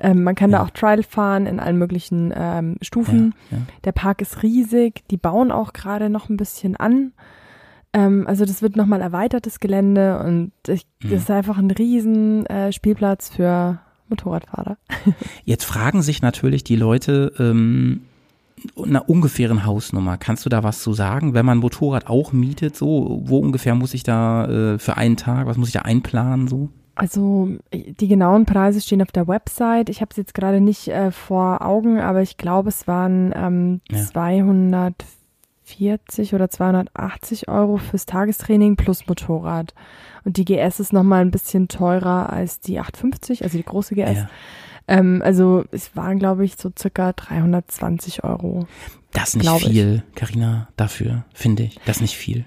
[0.00, 0.58] ähm, man kann Ja.
[0.58, 3.34] da auch Trial fahren in allen möglichen ähm, Stufen.
[3.50, 3.62] Ja, ja.
[3.84, 7.12] Der Park ist riesig, die bauen auch gerade noch ein bisschen an.
[7.92, 11.10] Ähm, also das wird nochmal erweitertes Gelände und ich, Mhm.
[11.10, 14.76] das ist einfach ein riesen äh, Spielplatz für Motorradfahrer.
[15.44, 18.02] Jetzt fragen sich natürlich die Leute, ähm,
[18.82, 20.16] einer ungefähren Hausnummer.
[20.16, 21.34] Kannst du da was zu sagen?
[21.34, 25.46] Wenn man Motorrad auch mietet, so, wo ungefähr muss ich da äh, für einen Tag,
[25.46, 26.70] was muss ich da einplanen, so?
[26.96, 29.88] Also die genauen Preise stehen auf der Website.
[29.88, 33.80] Ich habe es jetzt gerade nicht äh, vor Augen, aber ich glaube, es waren ähm,
[33.90, 33.98] ja.
[34.04, 35.23] 240
[36.32, 39.74] oder 280 Euro fürs Tagestraining plus Motorrad.
[40.24, 44.16] Und die GS ist nochmal ein bisschen teurer als die 850, also die große GS.
[44.16, 44.28] Ja.
[44.86, 48.66] Ähm, also es waren, glaube ich, so circa 320 Euro.
[49.12, 51.78] Das nicht viel, Karina, dafür, finde ich.
[51.86, 52.44] Das nicht viel.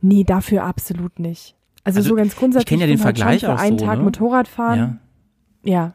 [0.00, 1.56] Nee, dafür absolut nicht.
[1.82, 2.66] Also, also so ganz grundsätzlich.
[2.66, 4.04] Ich kenne ja den halt Vergleich halt für einen so, Tag ne?
[4.04, 5.00] Motorrad fahren.
[5.64, 5.72] Ja.
[5.72, 5.92] ja.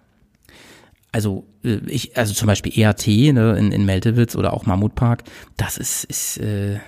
[1.16, 5.24] Also äh, ich, also zum Beispiel EAT ne, in, in Meltewitz oder auch Mammutpark,
[5.56, 6.80] das ist, ist äh,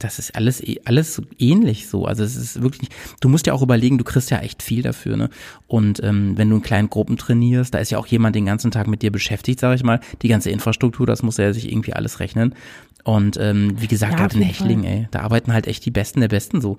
[0.00, 2.04] das ist alles, alles ähnlich so.
[2.04, 5.16] Also es ist wirklich, du musst ja auch überlegen, du kriegst ja echt viel dafür,
[5.16, 5.30] ne?
[5.68, 8.72] Und ähm, wenn du in kleinen Gruppen trainierst, da ist ja auch jemand den ganzen
[8.72, 10.00] Tag mit dir beschäftigt, sag ich mal.
[10.22, 12.56] Die ganze Infrastruktur, das muss er sich irgendwie alles rechnen.
[13.04, 16.18] Und ähm, wie gesagt, ja, gerade in Hechling, ey, da arbeiten halt echt die Besten
[16.20, 16.78] der Besten so.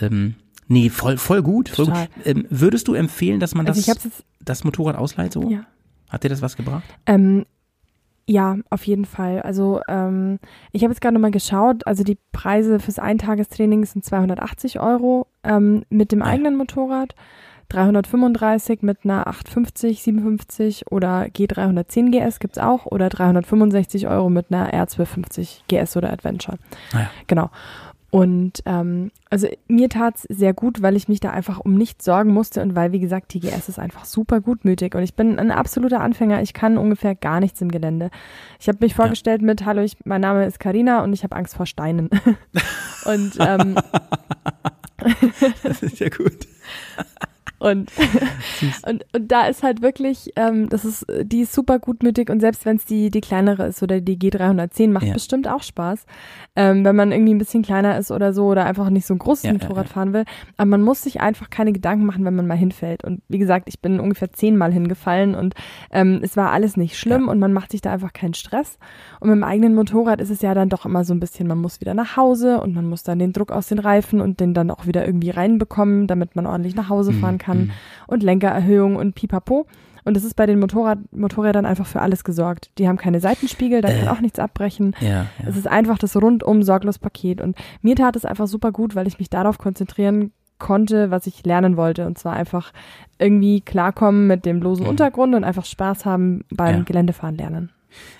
[0.00, 0.34] Ähm,
[0.66, 1.68] nee, voll, voll gut.
[1.68, 2.08] Voll gut.
[2.24, 4.08] Ähm, würdest du empfehlen, dass man also das,
[4.40, 5.50] das Motorrad ausleiht so?
[5.50, 5.66] Ja.
[6.08, 6.84] Hat dir das was gebracht?
[7.06, 7.44] Ähm,
[8.28, 9.40] ja, auf jeden Fall.
[9.40, 10.38] Also ähm,
[10.72, 11.86] ich habe jetzt gerade nochmal geschaut.
[11.86, 16.26] Also die Preise fürs Eintagestraining sind 280 Euro ähm, mit dem ja.
[16.26, 17.14] eigenen Motorrad,
[17.70, 24.74] 335 mit einer 850, 57 oder G310 GS gibt's auch oder 365 Euro mit einer
[24.74, 26.58] R1250 GS oder Adventure.
[26.92, 27.10] Ah ja.
[27.28, 27.50] Genau.
[28.10, 32.32] Und ähm, also mir tat's sehr gut, weil ich mich da einfach um nichts sorgen
[32.32, 36.00] musste und weil, wie gesagt, TGS ist einfach super gutmütig und ich bin ein absoluter
[36.00, 36.40] Anfänger.
[36.40, 38.10] Ich kann ungefähr gar nichts im Gelände.
[38.60, 39.46] Ich habe mich vorgestellt ja.
[39.46, 42.08] mit Hallo, ich, mein Name ist Karina und ich habe Angst vor Steinen.
[43.04, 43.76] und ähm,
[45.62, 46.46] das ist ja gut.
[47.58, 47.90] Und,
[48.86, 52.64] und, und da ist halt wirklich, ähm, das ist, die ist super gutmütig und selbst
[52.64, 55.12] wenn es die, die kleinere ist oder die G310, macht ja.
[55.12, 56.06] bestimmt auch Spaß,
[56.56, 59.18] ähm, wenn man irgendwie ein bisschen kleiner ist oder so oder einfach nicht so ein
[59.18, 60.24] großes ja, Motorrad ja, fahren will.
[60.56, 63.04] Aber man muss sich einfach keine Gedanken machen, wenn man mal hinfällt.
[63.04, 65.54] Und wie gesagt, ich bin ungefähr zehnmal hingefallen und
[65.90, 68.78] ähm, es war alles nicht schlimm und man macht sich da einfach keinen Stress.
[69.20, 71.58] Und mit dem eigenen Motorrad ist es ja dann doch immer so ein bisschen, man
[71.58, 74.54] muss wieder nach Hause und man muss dann den Druck aus den Reifen und den
[74.54, 77.38] dann auch wieder irgendwie reinbekommen, damit man ordentlich nach Hause fahren mhm.
[77.38, 77.70] kann kann mhm.
[78.06, 79.66] und Lenkererhöhung und pipapo.
[80.04, 82.70] Und das ist bei den Motorrad, Motorrädern einfach für alles gesorgt.
[82.78, 84.94] Die haben keine Seitenspiegel, da äh, kann auch nichts abbrechen.
[85.00, 85.26] Ja, ja.
[85.46, 87.40] Es ist einfach das rundum sorglos Paket.
[87.40, 91.44] Und mir tat es einfach super gut, weil ich mich darauf konzentrieren konnte, was ich
[91.44, 92.06] lernen wollte.
[92.06, 92.72] Und zwar einfach
[93.18, 94.90] irgendwie klarkommen mit dem losen mhm.
[94.90, 96.82] Untergrund und einfach Spaß haben beim ja.
[96.84, 97.70] Geländefahren lernen.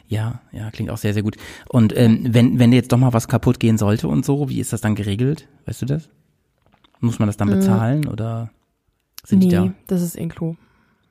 [0.08, 1.36] Ja, ja, klingt auch sehr, sehr gut.
[1.68, 4.72] Und ähm, wenn, wenn jetzt doch mal was kaputt gehen sollte und so, wie ist
[4.72, 5.48] das dann geregelt?
[5.66, 6.08] Weißt du das?
[7.00, 7.52] Muss man das dann mhm.
[7.52, 8.08] bezahlen mhm.
[8.08, 8.50] oder?
[9.28, 9.72] Sind nee, da?
[9.88, 10.56] das ist Inklu.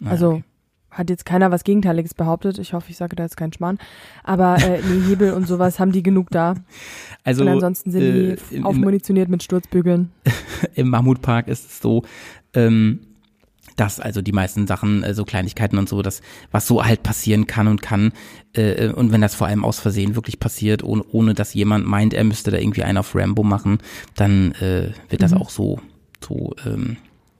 [0.03, 0.43] Ah, also okay.
[0.89, 2.57] hat jetzt keiner was Gegenteiliges behauptet.
[2.57, 3.77] Ich hoffe, ich sage da jetzt keinen Schmarrn.
[4.23, 6.55] Aber äh, nee, Hebel und sowas haben die genug da.
[7.23, 10.11] Also, und ansonsten sind äh, die aufmunitioniert mit Sturzbügeln.
[10.75, 12.03] Im Mammutpark ist es so,
[12.53, 13.01] ähm,
[13.75, 17.45] dass also die meisten Sachen, äh, so Kleinigkeiten und so, das, was so halt passieren
[17.45, 18.13] kann und kann,
[18.53, 22.13] äh, und wenn das vor allem aus Versehen wirklich passiert, ohne, ohne dass jemand meint,
[22.13, 23.79] er müsste da irgendwie einen auf Rambo machen,
[24.15, 25.37] dann äh, wird das mhm.
[25.37, 25.81] auch so,
[26.25, 26.95] so ähm,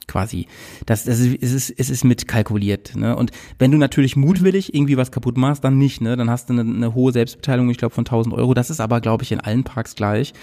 [0.08, 0.48] quasi.
[0.86, 2.96] Das, das ist, es ist, es ist mitkalkuliert.
[2.96, 3.16] Ne?
[3.16, 6.02] Und wenn du natürlich mutwillig irgendwie was kaputt machst, dann nicht.
[6.02, 6.16] Ne?
[6.16, 8.54] Dann hast du eine, eine hohe Selbstbeteiligung, ich glaube von 1000 Euro.
[8.54, 10.34] Das ist aber, glaube ich, in allen Parks gleich.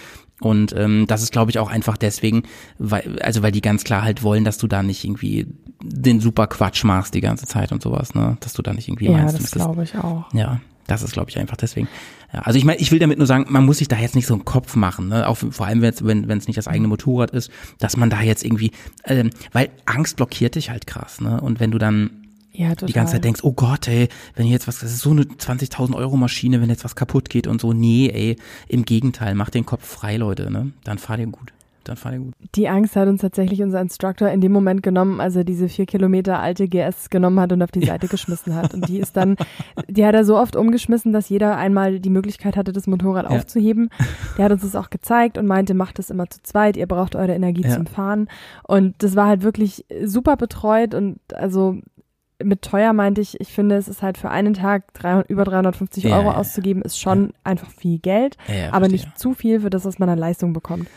[0.41, 2.43] Und ähm, das ist, glaube ich, auch einfach deswegen,
[2.79, 5.47] weil, also weil die ganz klar halt wollen, dass du da nicht irgendwie
[5.83, 8.37] den super Quatsch machst die ganze Zeit und sowas, ne?
[8.41, 9.35] Dass du da nicht irgendwie ja, meinst.
[9.35, 10.25] Ja, das glaube ich auch.
[10.33, 11.89] Ja, das ist, glaube ich, einfach deswegen.
[12.33, 14.27] Ja, also ich meine, ich will damit nur sagen, man muss sich da jetzt nicht
[14.27, 15.29] so einen Kopf machen, ne?
[15.29, 18.71] Auch vor allem, wenn es nicht das eigene Motorrad ist, dass man da jetzt irgendwie,
[19.05, 21.41] ähm, weil Angst blockiert dich halt krass, ne?
[21.41, 22.11] Und wenn du dann
[22.53, 25.23] ja, die ganze Zeit denkst, oh Gott, ey, wenn jetzt was, das ist so eine
[25.23, 28.37] 20.000 Euro Maschine, wenn jetzt was kaputt geht und so, nee, ey,
[28.69, 30.73] im Gegenteil, mach den Kopf frei, Leute, ne?
[30.85, 31.53] Dann fahr dir gut
[31.89, 32.35] dann fahr ich gut.
[32.55, 35.87] Die Angst hat uns tatsächlich unser Instructor in dem Moment genommen, als er diese vier
[35.87, 38.11] Kilometer alte GS genommen hat und auf die Seite ja.
[38.11, 38.75] geschmissen hat.
[38.75, 39.37] Und die ist dann,
[39.89, 43.37] die hat er so oft umgeschmissen, dass jeder einmal die Möglichkeit hatte, das Motorrad ja.
[43.37, 43.91] aufzuheben.
[44.39, 47.17] Der hat uns das auch gezeigt und meinte, macht das immer zu zweit, ihr braucht
[47.17, 47.71] eure Energie ja.
[47.71, 48.29] zum Fahren.
[48.67, 51.79] Und das war halt wirklich super betreut und also
[52.43, 56.07] mit teuer meinte ich, ich finde, es ist halt für einen Tag 300, über 350
[56.07, 58.37] Euro auszugeben, ist schon einfach viel Geld,
[58.71, 60.89] aber nicht zu viel für das, was man an Leistung bekommt.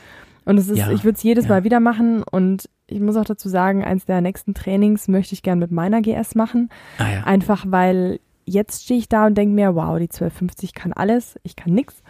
[0.47, 1.49] Und es ist, ja, ich würde es jedes ja.
[1.49, 5.43] Mal wieder machen und ich muss auch dazu sagen, eins der nächsten Trainings möchte ich
[5.43, 6.69] gern mit meiner GS machen.
[6.99, 7.23] Ah, ja.
[7.25, 11.57] Einfach weil jetzt stehe ich da und denke mir, wow, die 1250 kann alles, ich
[11.57, 12.01] kann nix.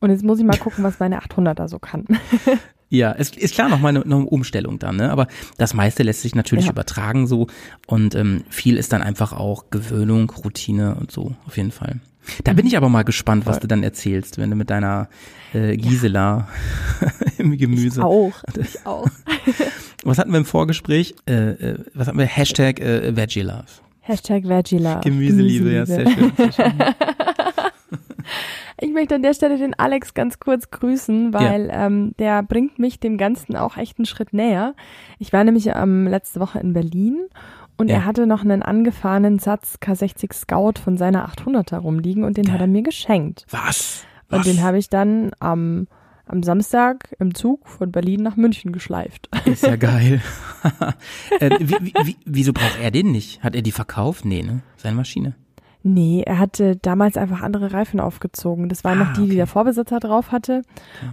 [0.00, 2.06] Und jetzt muss ich mal gucken, was meine 800er so kann.
[2.88, 5.10] Ja, es ist klar nochmal eine, eine Umstellung dann, ne?
[5.10, 5.26] Aber
[5.58, 6.70] das meiste lässt sich natürlich Ja.
[6.72, 7.48] übertragen so
[7.86, 11.96] und ähm, viel ist dann einfach auch Gewöhnung, Routine und so, auf jeden Fall.
[12.44, 13.60] Da bin ich aber mal gespannt, was Voll.
[13.62, 15.08] du dann erzählst, wenn du mit deiner
[15.52, 16.48] äh, Gisela
[17.38, 18.04] im Gemüse.
[18.04, 18.42] Auch.
[18.60, 19.06] Ich auch.
[20.04, 21.14] Was hatten wir im Vorgespräch?
[21.28, 22.26] Äh, äh, was hatten wir?
[22.26, 23.64] Hashtag äh, Veggie Love.
[24.02, 25.00] Hashtag Veggie-Love.
[25.02, 26.32] Gemüseliebe, ja, sehr schön.
[26.36, 26.72] Sehr schön.
[28.80, 33.00] Ich möchte an der Stelle den Alex ganz kurz grüßen, weil ähm, der bringt mich
[33.00, 34.74] dem Ganzen auch echt einen Schritt näher.
[35.18, 37.26] Ich war nämlich ähm, letzte Woche in Berlin
[37.78, 37.96] und Ja.
[37.96, 42.60] er hatte noch einen angefahrenen Satz K60 Scout von seiner 800er rumliegen und den hat
[42.60, 43.46] er mir geschenkt.
[43.50, 44.04] Was?
[44.30, 44.46] Und Was?
[44.46, 45.86] den habe ich dann am,
[46.26, 49.28] am Samstag im Zug von Berlin nach München geschleift.
[49.46, 50.20] Ist ja geil.
[51.40, 53.42] äh, wie, wie, wieso braucht er den nicht?
[53.44, 54.24] Hat er die verkauft?
[54.24, 54.60] Nee, ne?
[54.76, 55.34] Seine Maschine.
[55.82, 58.68] Nee, er hatte damals einfach andere Reifen aufgezogen.
[58.68, 59.30] Das waren Ah, noch die, okay.
[59.30, 60.62] die der Vorbesitzer drauf hatte.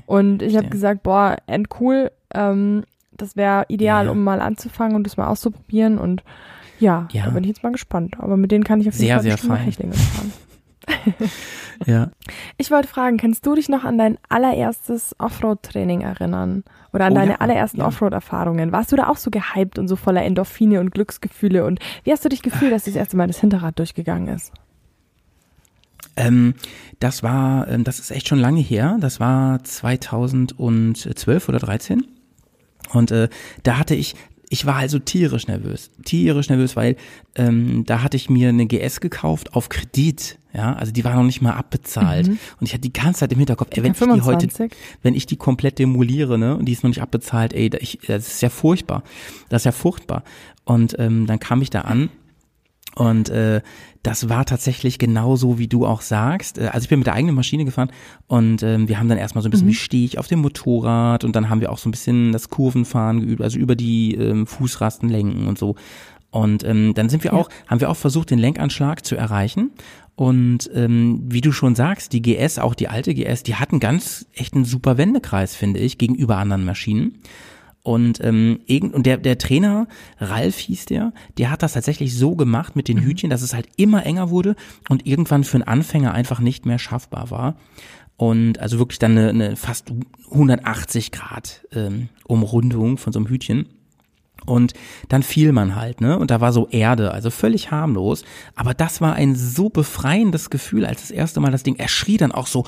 [0.08, 2.84] Und ich habe gesagt, boah, endcool, ähm,
[3.16, 4.12] das wäre ideal, Ja.
[4.12, 6.00] um mal anzufangen und das mal auszuprobieren.
[6.00, 6.24] Und
[6.80, 7.26] ja, Ja.
[7.26, 8.16] da bin ich jetzt mal gespannt.
[8.20, 9.58] Aber mit denen kann ich auf jeden Sehr, Fall sehr fein.
[9.58, 10.32] Hechlingen fahren.
[11.86, 12.12] Ja.
[12.58, 16.64] Ich wollte fragen, kannst du dich noch an dein allererstes Offroad-Training erinnern?
[16.94, 17.88] Oder an Oh, deine ja, allerersten ja.
[17.88, 18.72] Offroad-Erfahrungen?
[18.72, 21.66] Warst du da auch so gehypt und so voller Endorphine und Glücksgefühle?
[21.66, 24.54] Und wie hast du dich gefühlt, dass das erste Mal das Hinterrad durchgegangen ist?
[26.16, 26.54] Ähm,
[27.00, 28.98] das war, ähm, das ist echt schon lange her.
[29.00, 32.06] Das war 2012 oder 13.
[32.94, 33.30] Und äh,
[33.64, 34.16] da hatte ich,
[34.54, 36.96] ich war also tierisch nervös, tierisch nervös, weil
[37.34, 41.24] ähm, da hatte ich mir eine GS gekauft auf Kredit, ja, also die war noch
[41.24, 44.22] nicht mal abbezahlt und ich hatte die ganze Zeit im Hinterkopf, ey, wenn ich die
[44.22, 44.72] heute, 25?
[45.02, 48.28] wenn ich die komplett demoliere, ne, und die ist noch nicht abbezahlt, ey, ich, das
[48.28, 49.02] ist ja furchtbar,
[49.50, 50.24] das ist ja furchtbar.
[50.66, 52.10] Und ähm, dann kam ich da an
[52.96, 53.62] und äh,
[54.04, 56.58] das war tatsächlich genauso, wie du auch sagst.
[56.58, 57.92] Äh, Also ich bin mit der eigenen Maschine gefahren
[58.28, 61.24] und ähm, wir haben dann erstmal so ein bisschen, wie stehe ich auf dem Motorrad
[61.24, 64.46] und dann haben wir auch so ein bisschen das Kurvenfahren geübt, also über die ähm,
[64.46, 65.76] Fußrasten lenken und so.
[66.32, 67.38] Und ähm, dann sind wir Ja.
[67.38, 69.72] auch, haben wir auch versucht, den Lenkanschlag zu erreichen.
[70.16, 74.26] Und ähm, wie du schon sagst, die GS, auch die alte GS, die hatten ganz
[74.34, 77.20] echt einen super Wendekreis, finde ich, gegenüber anderen Maschinen.
[77.84, 82.36] Und, ähm, irgend, und der, der Trainer, Ralf hieß der, der hat das tatsächlich so
[82.36, 84.56] gemacht mit den Hütchen, dass es halt immer enger wurde
[84.88, 87.58] und irgendwann für einen Anfänger einfach nicht mehr schaffbar war.
[88.16, 89.92] Und also wirklich dann eine, eine fast
[90.32, 93.68] 180 Grad ähm, Umrundung von so einem Hütchen.
[94.46, 94.74] Und
[95.10, 96.18] dann fiel man halt, ne?
[96.18, 98.24] Und da war so Erde, also völlig harmlos.
[98.56, 102.18] Aber das war ein so befreiendes Gefühl, als das erste Mal das Ding, er schrie
[102.18, 102.66] dann auch so,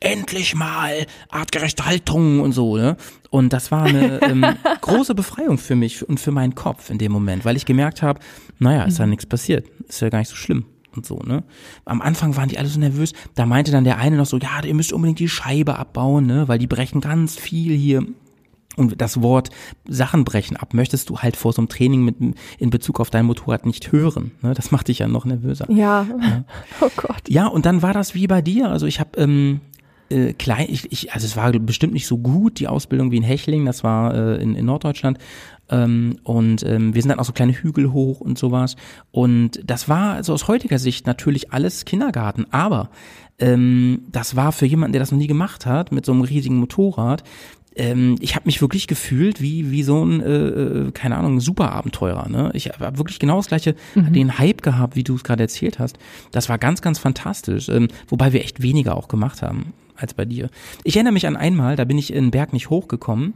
[0.00, 2.96] endlich mal, artgerechte Haltung und so, ne?
[3.30, 4.44] Und das war eine ähm,
[4.80, 8.20] große Befreiung für mich und für meinen Kopf in dem Moment, weil ich gemerkt habe,
[8.58, 10.64] naja, ist ja nichts passiert, ist ja gar nicht so schlimm
[10.96, 11.44] und so, ne?
[11.84, 14.62] Am Anfang waren die alle so nervös, da meinte dann der eine noch so, ja,
[14.64, 16.48] ihr müsst unbedingt die Scheibe abbauen, ne?
[16.48, 18.04] Weil die brechen ganz viel hier
[18.76, 19.50] und das Wort
[19.88, 22.16] Sachen brechen ab möchtest du halt vor so einem Training mit
[22.58, 24.30] in Bezug auf dein Motorrad nicht hören.
[24.40, 24.54] Ne?
[24.54, 25.70] Das macht dich ja noch nervöser.
[25.70, 26.06] Ja.
[26.80, 27.22] Oh Gott.
[27.28, 28.70] Ja, und dann war das wie bei dir.
[28.70, 29.60] Also ich habe ähm,
[30.10, 33.22] äh, klein, ich, ich, also es war bestimmt nicht so gut die Ausbildung wie in
[33.22, 33.64] Hechling.
[33.64, 35.18] Das war äh, in, in Norddeutschland.
[35.70, 38.76] Ähm, und ähm, wir sind dann auch so kleine Hügel hoch und sowas.
[39.10, 42.46] Und das war also aus heutiger Sicht natürlich alles Kindergarten.
[42.52, 42.90] Aber
[43.38, 46.56] ähm, das war für jemanden, der das noch nie gemacht hat, mit so einem riesigen
[46.56, 47.22] Motorrad,
[47.78, 52.28] ähm, ich habe mich wirklich gefühlt wie wie so ein äh, äh, keine Ahnung Superabenteurer.
[52.28, 52.50] Ne?
[52.54, 55.98] Ich habe wirklich genau das gleiche den Hype gehabt, wie du es gerade erzählt hast.
[56.32, 60.24] Das war ganz ganz fantastisch, ähm, wobei wir echt weniger auch gemacht haben als bei
[60.24, 60.50] dir.
[60.84, 63.34] Ich erinnere mich an einmal, da bin ich in den Berg nicht hochgekommen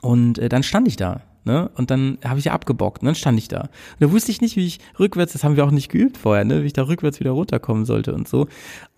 [0.00, 1.22] und äh, dann stand ich da.
[1.44, 1.70] Ne?
[1.74, 3.62] Und dann habe ich ja abgebockt und dann stand ich da.
[3.62, 3.70] Und
[4.00, 6.62] da wusste ich nicht, wie ich rückwärts, das haben wir auch nicht geübt vorher, ne?
[6.62, 8.46] wie ich da rückwärts wieder runterkommen sollte und so.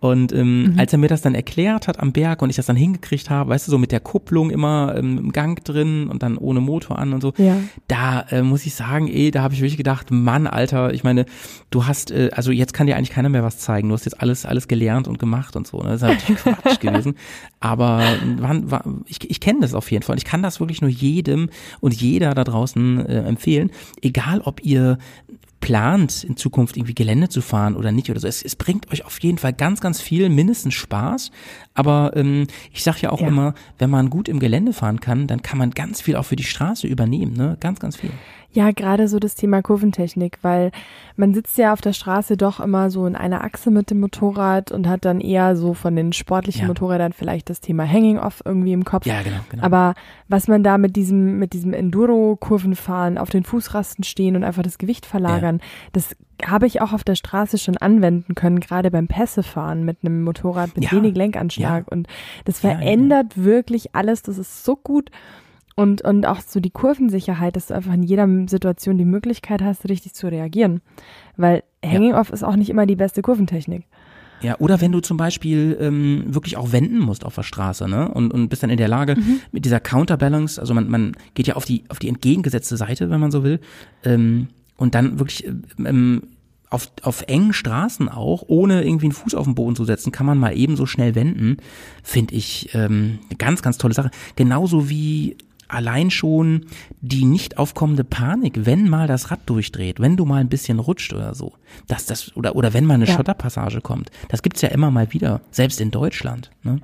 [0.02, 2.74] Und ähm, als er mir das dann erklärt hat am Berg und ich das dann
[2.74, 6.36] hingekriegt habe, weißt du, so mit der Kupplung immer ähm, im Gang drin und dann
[6.38, 7.56] ohne Motor an und so, Ja.
[7.86, 11.24] da äh, muss ich sagen, ey, da habe ich wirklich gedacht, Mann, Alter, ich meine,
[11.70, 13.90] du hast, äh, also jetzt kann dir eigentlich keiner mehr was zeigen.
[13.90, 15.78] Du hast jetzt alles, alles gelernt und gemacht und so.
[15.78, 15.96] Ne?
[15.96, 17.14] Das ist natürlich Quatsch gewesen.
[17.60, 18.02] Aber
[18.38, 20.14] wann, war, ich, ich kenne das auf jeden Fall.
[20.14, 23.70] Und ich kann das wirklich nur jedem und jeder da draußen äh, empfehlen.
[24.02, 24.98] Egal, ob ihr
[25.62, 28.26] plant, in Zukunft irgendwie Gelände zu fahren oder nicht oder so.
[28.28, 31.30] Es, es bringt euch auf jeden Fall ganz, ganz viel, mindestens Spaß.
[31.72, 33.28] Aber ähm, ich sage ja auch Ja.
[33.28, 36.36] immer, wenn man gut im Gelände fahren kann, dann kann man ganz viel auch für
[36.36, 37.32] die Straße übernehmen.
[37.34, 37.56] Ne?
[37.60, 38.10] Ganz, ganz viel.
[38.54, 40.72] Ja, gerade so das Thema Kurventechnik, weil
[41.16, 44.70] man sitzt ja auf der Straße doch immer so in einer Achse mit dem Motorrad
[44.70, 46.68] und hat dann eher so von den sportlichen Ja.
[46.68, 49.06] Motorrädern vielleicht das Thema Hanging Off irgendwie im Kopf.
[49.06, 49.62] Ja, genau, genau.
[49.64, 49.94] Aber
[50.28, 54.78] was man da mit diesem, mit diesem Enduro-Kurvenfahren, auf den Fußrasten stehen und einfach das
[54.78, 55.60] Gewicht verlagern,
[55.92, 60.22] das habe ich auch auf der Straße schon anwenden können, gerade beim Pässefahren mit einem
[60.24, 60.92] Motorrad mit Ja.
[60.92, 61.90] wenig Lenkanschlag.
[61.90, 62.08] Und
[62.44, 62.80] das Ja, ja, ja.
[62.82, 64.22] verändert wirklich alles.
[64.22, 65.10] Das ist so gut.
[65.74, 69.88] Und, und auch so die Kurvensicherheit, dass du einfach in jeder Situation die Möglichkeit hast,
[69.88, 70.82] richtig zu reagieren.
[71.36, 73.84] Weil Hanging Off ist auch nicht immer die beste Kurventechnik.
[74.42, 78.08] Ja, oder wenn du zum Beispiel ähm, wirklich auch wenden musst auf der Straße, ne?
[78.08, 79.16] Und, und bist dann in der Lage,
[79.52, 83.20] mit dieser Counterbalance, also man, man geht ja auf die, auf die entgegengesetzte Seite, wenn
[83.20, 83.60] man so will,
[84.04, 85.46] ähm, und dann wirklich
[85.78, 86.22] ähm,
[86.70, 90.26] auf, auf engen Straßen auch, ohne irgendwie einen Fuß auf den Boden zu setzen, kann
[90.26, 91.58] man mal eben so schnell wenden,
[92.02, 94.10] finde ich ähm, eine ganz, ganz tolle Sache.
[94.34, 95.36] Genauso wie
[95.72, 96.66] allein schon
[97.00, 101.12] die nicht aufkommende Panik, wenn mal das Rad durchdreht, wenn du mal ein bisschen rutscht
[101.12, 101.54] oder so,
[101.88, 103.14] dass das oder oder wenn mal eine Ja.
[103.14, 106.50] Schotterpassage kommt, das gibt's ja immer mal wieder, selbst in Deutschland.
[106.62, 106.80] Ne?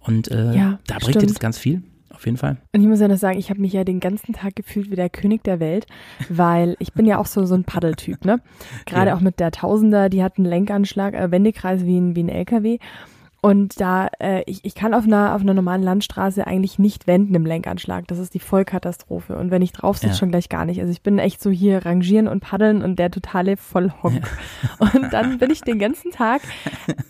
[0.00, 1.30] Und äh, Ja, da bringt dir stimmt.
[1.30, 1.82] das ganz viel,
[2.12, 2.56] auf jeden Fall.
[2.74, 4.96] Und ich muss ja noch sagen, ich habe mich ja den ganzen Tag gefühlt wie
[4.96, 5.86] der König der Welt,
[6.28, 8.40] weil ich bin ja auch so, so ein Paddeltyp, ne?
[8.86, 9.16] Gerade Ja.
[9.16, 12.78] auch mit der Tausender, die hat einen Lenkanschlag, äh, Wendekreis wie ein, wie ein LKW.
[13.44, 17.34] Und da, äh, ich, ich kann auf einer, auf einer normalen Landstraße eigentlich nicht wenden
[17.34, 18.06] im Lenkanschlag.
[18.06, 19.36] Das ist die Vollkatastrophe.
[19.36, 20.14] Und wenn ich drauf sitze, Ja.
[20.18, 20.80] schon gleich gar nicht.
[20.80, 24.22] Also ich bin echt so hier rangieren und paddeln und der totale Vollhonk.
[24.78, 26.40] Und dann bin ich den ganzen Tag,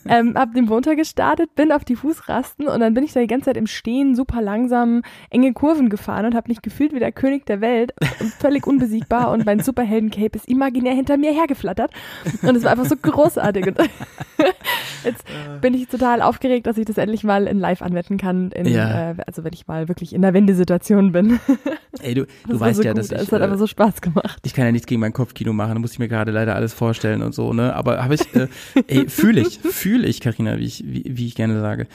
[0.06, 3.26] ähm, hab den Motor gestartet, bin auf die Fußrasten und dann bin ich da die
[3.26, 7.12] ganze Zeit im Stehen super langsam enge Kurven gefahren und habe mich gefühlt wie der
[7.12, 11.92] König der Welt und völlig unbesiegbar und mein Superhelden-Cape ist imaginär hinter mir hergeflattert.
[12.42, 13.66] Und es war einfach so großartig.
[13.66, 13.78] Und
[15.04, 15.24] jetzt
[15.60, 19.10] bin ich total aufgeregt, dass ich das endlich mal in live anwenden kann, in, Ja.
[19.10, 21.38] äh, also wenn ich mal wirklich in der Wendesituation bin.
[22.02, 24.40] Ey, du, du weißt so ja, dass ich, Es hat äh, einfach so Spaß gemacht.
[24.44, 26.72] ich kann ja nichts gegen mein Kopfkino machen, da muss ich mir gerade leider alles
[26.74, 27.74] vorstellen und so, ne?
[27.74, 28.48] Aber habe ich, äh,
[28.88, 31.86] ey, fühle ich, fühle ich, Karina, wie ich, wie, wie ich gerne sage.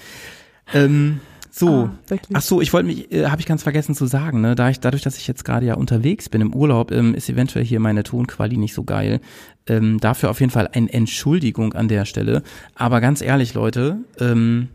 [0.73, 1.19] Ähm,
[1.57, 1.89] so.
[2.11, 2.15] Ah.
[2.33, 4.55] Ach so, ich wollte mich, äh, habe ich ganz vergessen zu sagen, ne?
[4.55, 7.65] Da ich, dadurch, dass ich jetzt gerade ja unterwegs bin im Urlaub, ähm, ist eventuell
[7.65, 9.19] hier meine Tonquali nicht so geil.
[9.67, 12.43] Ähm, dafür auf jeden Fall eine Entschuldigung an der Stelle.
[12.75, 14.69] Aber ganz ehrlich, Leute, ähm,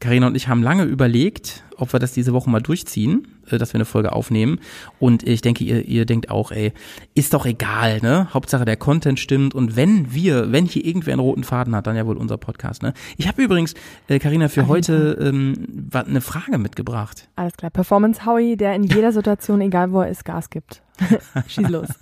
[0.00, 3.72] Carina und ich haben lange überlegt, ob wir das diese Woche mal durchziehen, äh, dass
[3.72, 4.60] wir eine Folge aufnehmen.
[4.98, 6.72] Und ich denke, ihr, ihr denkt auch, ey,
[7.14, 8.28] ist doch egal, ne?
[8.34, 9.54] Hauptsache der Content stimmt.
[9.54, 12.82] Und wenn wir, wenn hier irgendwer einen roten Faden hat, dann ja wohl unser Podcast,
[12.82, 12.92] ne?
[13.16, 13.74] Ich habe übrigens,
[14.08, 17.28] äh, Carina, für jeden heute ähm, eine Frage mitgebracht.
[17.36, 17.70] Alles klar.
[17.70, 20.82] Performance Howie, der in jeder Situation, egal wo er ist, Gas gibt.
[21.46, 21.88] Schieß los.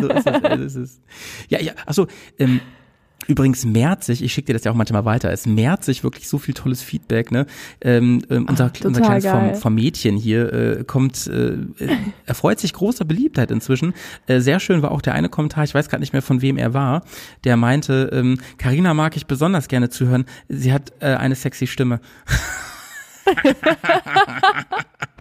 [0.00, 1.02] So ist es, äh, das ist.
[1.48, 2.06] Ja, ja, achso,
[2.38, 2.60] ähm,
[3.30, 6.28] Übrigens mehrt sich, ich schicke dir das ja auch manchmal weiter, es mehrt sich wirklich
[6.28, 7.30] so viel tolles Feedback.
[7.30, 7.46] Ne?
[7.80, 11.96] Ähm, ähm, unser, Ach, unser total kleines vom, vom Mädchen hier äh, kommt, äh, äh,
[12.26, 13.94] erfreut sich großer Beliebtheit inzwischen.
[14.26, 16.56] Äh, sehr schön war auch der eine Kommentar, ich weiß gerade nicht mehr von wem
[16.56, 17.04] er war,
[17.44, 22.00] der meinte, ähm, Carina mag ich besonders gerne zuhören, sie hat äh, eine sexy Stimme.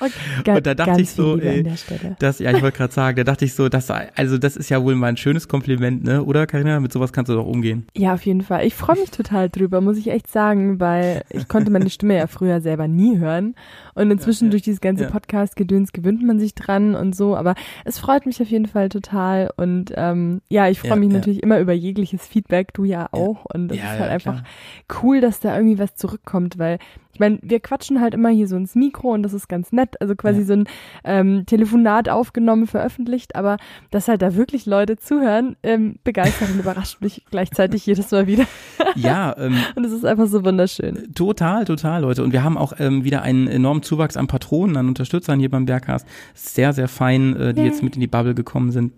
[0.00, 2.16] Okay, Und da dachte ich so, Stelle.
[2.18, 4.82] Das, ja, ich wollte gerade sagen, da dachte ich so, das, also das ist ja
[4.82, 6.22] wohl mal ein schönes Kompliment, ne?
[6.22, 6.78] Oder Carina?
[6.80, 7.86] Mit sowas kannst du doch umgehen.
[7.96, 8.64] Ja, auf jeden Fall.
[8.66, 12.26] Ich freue mich total drüber, muss ich echt sagen, weil ich konnte meine Stimme ja
[12.26, 13.54] früher selber nie hören.
[13.94, 15.10] Und inzwischen Ja, ja, durch dieses ganze ja.
[15.10, 17.36] Podcast-Gedöns gewöhnt man sich dran und so.
[17.36, 19.50] Aber es freut mich auf jeden Fall total.
[19.56, 23.44] Und ähm, ja, ich freue mich natürlich immer über jegliches Feedback, du ja auch.
[23.46, 25.02] Und das Ja, ist halt einfach klar.
[25.02, 26.78] cool, dass da irgendwie was zurückkommt, weil
[27.12, 30.00] ich meine, wir quatschen halt immer hier so ins Mikro und das ist ganz nett,
[30.00, 30.46] also quasi Ja.
[30.46, 30.64] so ein
[31.04, 33.56] ähm, Telefonat aufgenommen, veröffentlicht, aber
[33.90, 38.44] dass halt da wirklich Leute zuhören, ähm, begeistert und überrascht mich gleichzeitig jedes Mal wieder.
[38.96, 41.12] Ja, ähm, Und es ist einfach so wunderschön.
[41.14, 42.24] Total, total, Leute.
[42.24, 45.66] Und wir haben auch ähm, wieder einen enormen Zuwachs an Patronen, an Unterstützern hier beim
[45.66, 46.06] Bergcast.
[46.34, 47.68] Sehr, sehr fein, äh, die Yay.
[47.68, 48.92] jetzt mit in die Bubble gekommen sind.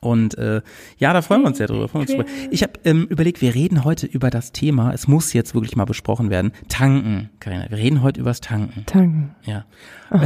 [0.00, 0.62] Und äh,
[0.98, 1.88] ja, da freuen wir uns sehr drüber.
[1.92, 2.24] Uns drüber.
[2.50, 5.84] Ich habe ähm, überlegt, wir reden heute über das Thema, es muss jetzt wirklich mal
[5.84, 7.30] besprochen werden, Tanken.
[7.38, 8.84] Carina, wir reden heute übers Tanken.
[8.86, 9.34] Tanken.
[9.44, 9.64] Ja.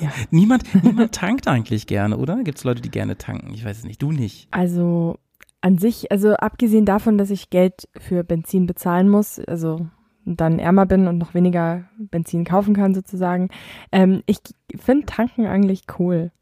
[0.00, 0.10] Ja.
[0.30, 2.42] Niemand, niemand tankt eigentlich gerne, oder?
[2.42, 3.54] Gibt es Leute, die gerne tanken?
[3.54, 4.02] Ich weiß es nicht.
[4.02, 4.48] Du nicht.
[4.50, 5.18] Also
[5.60, 9.86] an sich, also abgesehen davon, dass ich Geld für Benzin bezahlen muss, also
[10.24, 13.50] dann ärmer bin und noch weniger Benzin kaufen kann sozusagen,
[13.92, 14.38] ähm, ich
[14.76, 16.32] finde Tanken eigentlich cool.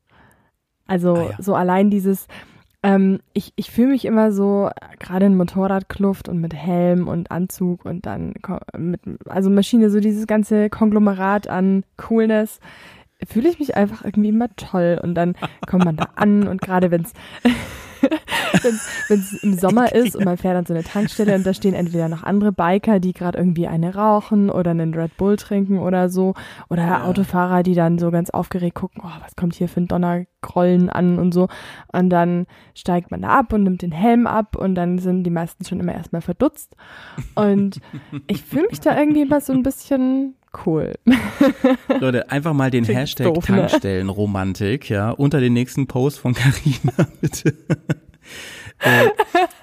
[0.86, 1.36] Also Ah, ja.
[1.42, 2.26] so allein dieses,
[2.82, 7.84] ähm, ich, ich fühle mich immer so, gerade in Motorradkluft und mit Helm und Anzug
[7.84, 8.34] und dann
[8.76, 12.60] mit, also Maschine, so dieses ganze Konglomerat an Coolness,
[13.26, 15.00] fühle ich mich einfach irgendwie immer toll.
[15.02, 15.34] Und dann
[15.66, 17.12] kommt man da an und gerade wenn es
[19.08, 21.74] wenn es im Sommer ist und man fährt an so eine Tankstelle und da stehen
[21.74, 26.08] entweder noch andere Biker, die gerade irgendwie eine rauchen oder einen Red Bull trinken oder
[26.08, 26.34] so.
[26.68, 27.04] Oder ja.
[27.04, 31.18] Autofahrer, die dann so ganz aufgeregt gucken, oh, was kommt hier für ein Donnergrollen an
[31.18, 31.48] und so.
[31.92, 35.30] Und dann steigt man da ab und nimmt den Helm ab und dann sind die
[35.30, 36.76] meisten schon immer erstmal verdutzt.
[37.34, 37.80] Und
[38.26, 40.34] ich fühle mich da irgendwie immer so ein bisschen
[40.66, 40.94] cool.
[42.00, 43.66] Leute, einfach mal den Klingt Hashtag doof, ne?
[43.68, 47.54] Tankstellenromantik, ja, unter den nächsten Post von Carina, bitte.
[48.80, 49.08] äh,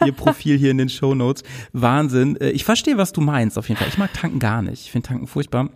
[0.06, 1.44] ihr Profil hier in den Show Notes.
[1.74, 2.38] Wahnsinn.
[2.38, 3.88] Äh, ich verstehe, was du meinst, auf jeden Fall.
[3.88, 4.86] Ich mag Tanken gar nicht.
[4.86, 5.70] Ich finde Tanken furchtbar.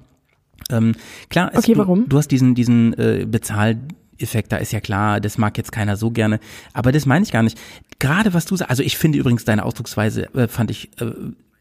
[0.69, 0.95] Ähm,
[1.29, 2.03] klar, es, okay, warum?
[2.03, 3.79] Du, du hast diesen, diesen äh, Bezahl
[4.19, 6.39] Effekt, da ist ja klar, das mag jetzt keiner so gerne,
[6.73, 7.59] aber das meine ich gar nicht.
[7.99, 11.11] Gerade was du sagst, also ich finde übrigens deine Ausdrucksweise, äh, fand ich äh,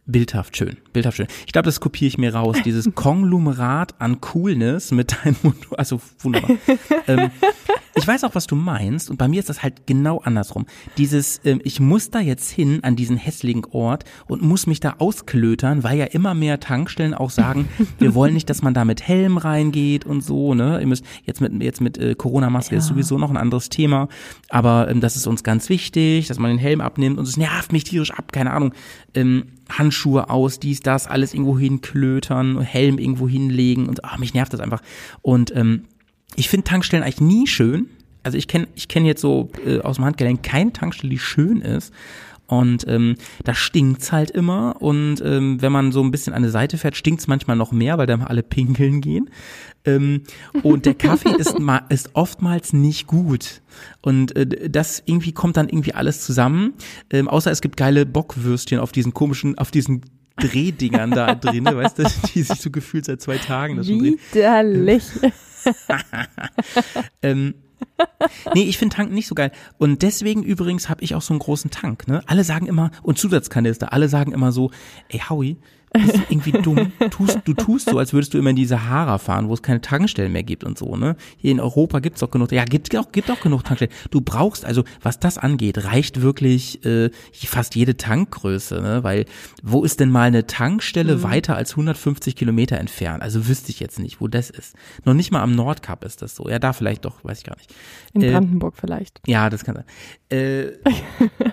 [0.05, 1.29] Bildhaft schön, bildhaft schön.
[1.47, 2.57] Ich glaube, das kopiere ich mir raus.
[2.65, 6.57] Dieses Konglomerat an Coolness mit deinem Motor, also wunderbar.
[7.07, 7.31] ähm,
[7.95, 10.67] ich weiß auch, was du meinst und bei mir ist das halt genau andersrum.
[10.97, 14.97] Dieses, ähm, ich muss da jetzt hin an diesen hässlichen Ort und muss mich da
[14.99, 17.69] ausklötern, weil ja immer mehr Tankstellen auch sagen,
[17.99, 20.81] wir wollen nicht, dass man da mit Helm reingeht und so, ne?
[20.81, 22.79] Ihr müsst jetzt mit jetzt mit äh, Corona-Maske ja.
[22.79, 24.09] ist sowieso noch ein anderes Thema,
[24.49, 27.73] aber ähm, das ist uns ganz wichtig, dass man den Helm abnimmt und es nervt
[27.73, 28.73] mich tierisch ab, keine Ahnung.
[29.15, 34.53] Ähm, Handschuhe aus, dies, das, alles irgendwo hinklötern, Helm irgendwo hinlegen und ach, mich nervt
[34.53, 34.83] das einfach.
[35.23, 35.85] Und ähm,
[36.37, 37.89] ich finde Tankstellen eigentlich nie schön.
[38.23, 41.61] Also ich kenne ich kenn jetzt so äh, aus dem Handgelenk keine Tankstelle, die schön
[41.61, 41.93] ist.
[42.53, 43.15] Und ähm,
[43.45, 44.77] da stinkt's halt immer.
[44.81, 47.97] Und ähm, wenn man so ein bisschen an der Seite fährt, stinkt's manchmal noch mehr,
[47.97, 49.31] weil da alle pinkeln gehen.
[49.87, 50.25] Ähm,
[50.63, 51.57] und der Kaffee ist,
[51.89, 53.63] ist oftmals nicht gut.
[54.03, 56.75] Und äh, das irgendwie kommt dann irgendwie alles zusammen.
[57.11, 60.03] Ähm, außer es gibt geile Bockwürstchen auf diesen komischen, auf diesen
[60.37, 62.05] Drehdingern da drin, weißt du,
[62.35, 65.05] die sich so gefühlt seit zwei Tagen das schon Widerlich.
[67.23, 67.55] ähm,
[68.55, 69.53] nee, ich finde Tanken nicht so geil.
[69.79, 72.09] Und deswegen übrigens habe ich auch so einen großen Tank.
[72.09, 72.23] Ne?
[72.27, 74.71] Alle sagen immer, und Zusatzkanister, alle sagen immer so,
[75.09, 75.59] ey Howie,
[75.93, 76.93] bist irgendwie dumm.
[77.11, 79.81] Tust, du tust so, als würdest du immer in die Sahara fahren, wo es keine
[79.81, 81.17] Tankstellen mehr gibt und so, ne?
[81.37, 83.93] Hier in Europa gibt's doch genug, ja, gibt auch, gibt auch genug Tankstellen.
[84.11, 89.05] Du brauchst, also was das angeht, reicht wirklich äh, fast jede Tankgröße, ne?
[89.05, 89.27] Weil
[89.63, 91.23] wo ist denn mal eine Tankstelle mhm.
[91.23, 93.23] weiter als 150 Kilometer entfernt?
[93.23, 94.75] Also wüsste ich jetzt nicht, wo das ist.
[95.05, 96.49] Noch nicht mal am Nordkap ist das so.
[96.49, 97.75] Ja, da vielleicht doch, weiß ich gar nicht.
[98.15, 99.21] In äh, Brandenburg vielleicht.
[99.27, 99.85] Ja, das kann sein.
[100.33, 100.73] Äh,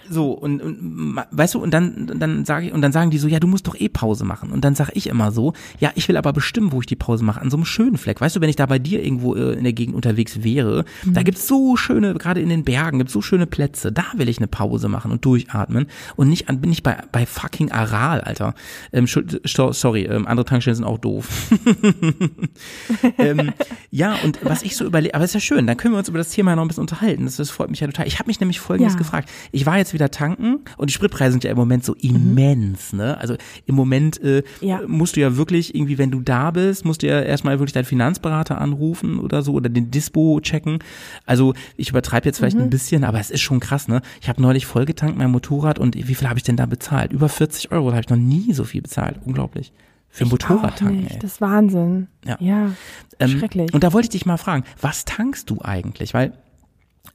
[0.09, 3.27] so, und, und weißt du, und dann, dann sage ich, und dann sagen die so,
[3.27, 4.51] ja, du musst doch eh Pause machen.
[4.51, 7.25] Und dann sage ich immer so, ja, ich will aber bestimmen, wo ich die Pause
[7.25, 8.21] mache, an so einem schönen Fleck.
[8.21, 11.13] Weißt du, wenn ich da bei dir irgendwo äh, in der Gegend unterwegs wäre, mhm.
[11.13, 14.37] da gibt's so schöne, gerade in den Bergen, gibt's so schöne Plätze, da will ich
[14.37, 15.87] eine Pause machen und durchatmen.
[16.15, 18.55] Und nicht an, bin ich bei, bei fucking Aral, Alter.
[18.93, 21.27] Ähm, sorry, ähm, andere Tankstellen sind auch doof.
[23.17, 23.51] ähm,
[23.91, 26.17] ja, und was ich so überlege, aber ist ja schön, dann können wir uns über
[26.17, 27.25] das Thema noch ein bisschen unterhalten.
[27.25, 28.07] Das, das freut mich ja total.
[28.07, 28.99] Ich habe mich nämlich folgendes ja.
[28.99, 29.29] gefragt.
[29.51, 32.37] Ich war jetzt wieder tanken und die Spritpreise sind ja im Moment so mhm.
[32.37, 33.17] immens, ne?
[33.17, 34.81] Also im Moment äh, ja.
[34.87, 37.85] musst du ja wirklich irgendwie, wenn du da bist, musst du ja erstmal wirklich deinen
[37.85, 40.77] Finanzberater anrufen oder so oder den Dispo checken.
[41.25, 42.65] Also ich übertreibe jetzt vielleicht mhm.
[42.65, 44.03] ein bisschen, aber es ist schon krass, ne?
[44.21, 47.11] Ich habe neulich vollgetankt mein Motorrad und wie viel habe ich denn da bezahlt?
[47.11, 49.19] Über 40 Euro, da habe ich noch nie so viel bezahlt.
[49.25, 49.73] Unglaublich.
[50.09, 51.07] Für ein Motorradtanken.
[51.07, 51.19] Ey.
[51.19, 52.07] Das ist Wahnsinn.
[52.25, 52.37] Ja.
[52.39, 52.71] ja
[53.19, 53.73] ähm, schrecklich.
[53.73, 56.13] Und da wollte ich dich mal fragen, was tankst du eigentlich?
[56.13, 56.33] Weil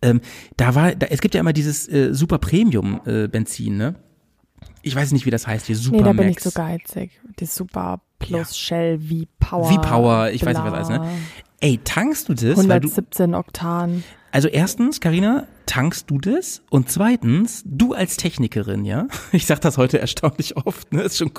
[0.03, 0.21] ähm,
[0.57, 3.95] da war, da, es gibt ja immer dieses äh, Super Premium äh, Benzin, ne?
[4.83, 5.77] Ich weiß nicht, wie das heißt hier.
[5.77, 7.21] Super Nee, da bin ich so geizig.
[7.39, 8.45] Die Super Plus ja.
[8.55, 9.65] Shell V-Power.
[9.65, 10.51] V-Power, ich bla.
[10.51, 11.09] weiß nicht, was alles, ne?
[11.61, 12.59] Ey, tankst du das?
[12.59, 14.05] 117 du, Oktan.
[14.31, 16.63] Also erstens, Karina, tankst du das?
[16.69, 19.07] Und zweitens, du als Technikerin, ja?
[19.33, 21.03] Ich sag das heute erstaunlich oft, ne?
[21.03, 21.33] Ist schon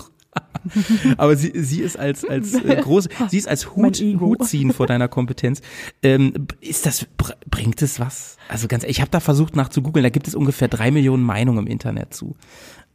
[1.18, 4.88] Aber sie, sie ist als, als äh, große, sie ist als Hut, Hut ziehen vor
[4.88, 5.62] deiner Kompetenz.
[6.02, 7.06] Ähm, ist das,
[7.50, 8.38] bringt es was?
[8.50, 11.68] Also ganz, ich habe da versucht nachzugoogeln, da gibt es ungefähr drei Millionen Meinungen im
[11.68, 12.36] Internet zu.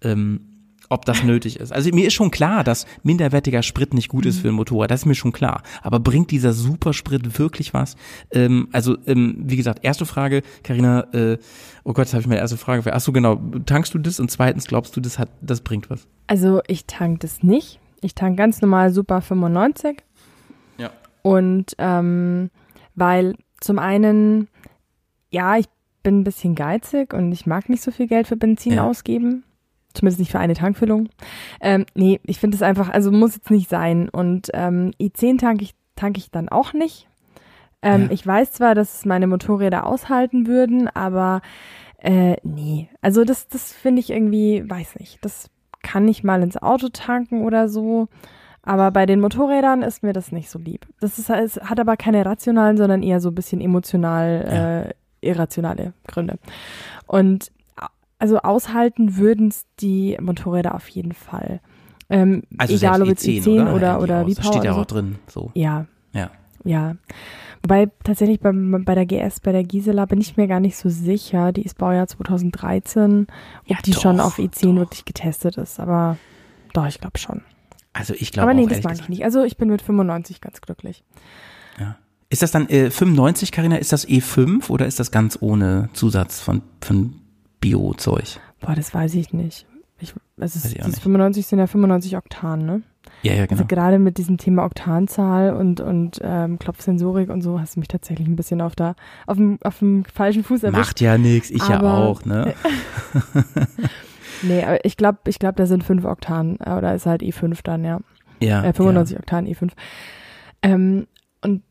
[0.03, 0.60] Ähm,
[0.91, 1.73] ob das nötig ist.
[1.73, 4.91] Also mir ist schon klar, dass minderwertiger Sprit nicht gut ist für ein Motorrad.
[4.91, 5.63] Das ist mir schon klar.
[5.83, 7.97] Aber bringt dieser Supersprit wirklich was?
[8.33, 11.07] Ähm, also ähm, wie gesagt, erste Frage, Karina.
[11.15, 11.39] Äh,
[11.85, 12.93] oh Gott, jetzt habe ich meine erste Frage.
[12.93, 13.37] Ach so genau.
[13.67, 14.19] Tankst du das?
[14.19, 16.09] Und zweitens, glaubst du, das hat, das bringt was?
[16.27, 17.79] Also ich tank das nicht.
[18.03, 20.03] Ich tank ganz normal Super 95.
[20.79, 20.91] Ja.
[21.23, 22.51] Und ähm,
[22.97, 24.49] weil zum einen,
[25.31, 25.67] ja, ich
[26.03, 28.85] bin ein bisschen geizig und ich mag nicht so viel Geld für Benzin ja.
[28.85, 29.45] ausgeben.
[29.95, 31.09] Zumindest nicht für eine Tankfüllung.
[31.61, 34.09] Ähm, nee, ich finde es einfach, also muss jetzt nicht sein.
[34.09, 37.09] Und ähm, i10 tanke ich, tank ich dann auch nicht.
[37.83, 38.09] Ähm, ja.
[38.11, 41.41] Ich weiß zwar, dass meine Motorräder aushalten würden, aber
[41.99, 42.89] äh, nee.
[43.01, 45.19] Also das, das finde ich irgendwie, weiß nicht.
[45.25, 45.51] Das
[45.83, 48.09] kann ich mal ins Auto tanken oder so.
[48.63, 50.87] Aber bei den Motorrädern ist mir das nicht so lieb.
[51.01, 54.81] Das ist, es hat aber keine rationalen, sondern eher so ein bisschen emotional, Ja.
[54.83, 56.39] äh, irrationale Gründe.
[57.07, 57.51] Und
[58.21, 61.61] also aushalten würden es die Motorräder auf jeden Fall.
[62.09, 64.27] Ähm, Also egal ob jetzt selbst E10 oder, oder, oder aus.
[64.27, 65.17] wie Das steht ja oder auch drin.
[65.27, 65.51] So.
[65.55, 66.31] Ja, Ja.
[66.65, 66.97] ja.
[67.63, 70.89] Wobei tatsächlich bei, bei der GS, bei der Gisela bin ich mir gar nicht so
[70.89, 71.53] sicher.
[71.53, 74.77] Die ist Baujahr 2013, ob Ja, die schon doch, auf E10 doch.
[74.77, 75.79] wirklich getestet ist.
[75.79, 76.17] Aber
[76.73, 77.43] doch, ich glaube schon.
[77.93, 79.05] Also ich glaube Aber auch nee, das ehrlich mag gesagt.
[79.11, 79.25] ich nicht.
[79.25, 81.03] Also ich bin mit 95 ganz glücklich.
[82.33, 83.75] Ist das dann äh, 95, Karina?
[83.77, 87.15] Ist das E5 oder ist das ganz ohne Zusatz von, von
[87.61, 88.41] Bio-Zeug?
[88.61, 89.67] Boah, das weiß ich nicht.
[89.99, 91.03] Ich, also es, Weiß ich auch nicht.
[91.03, 92.83] 95 sind ja 95 Oktan, ne?
[93.23, 93.61] Ja, ja, genau.
[93.61, 97.89] Also gerade mit diesem Thema Oktanzahl und, und ähm, Klopfsensorik und so hast du mich
[97.89, 98.95] tatsächlich ein bisschen auf, der,
[99.27, 100.79] auf, dem, auf dem falschen Fuß erwischt.
[100.81, 102.55] Macht ja nichts, ich ja Aber- auch, ne?
[104.43, 107.59] Nee, aber ich glaube, ich glaub, da sind 5 Oktan äh, oder ist halt E5
[107.63, 108.01] dann, ja.
[108.43, 108.65] Ja.
[108.65, 109.71] Äh, 95 Oktan E5.
[110.63, 111.07] Ähm,
[111.43, 111.63] und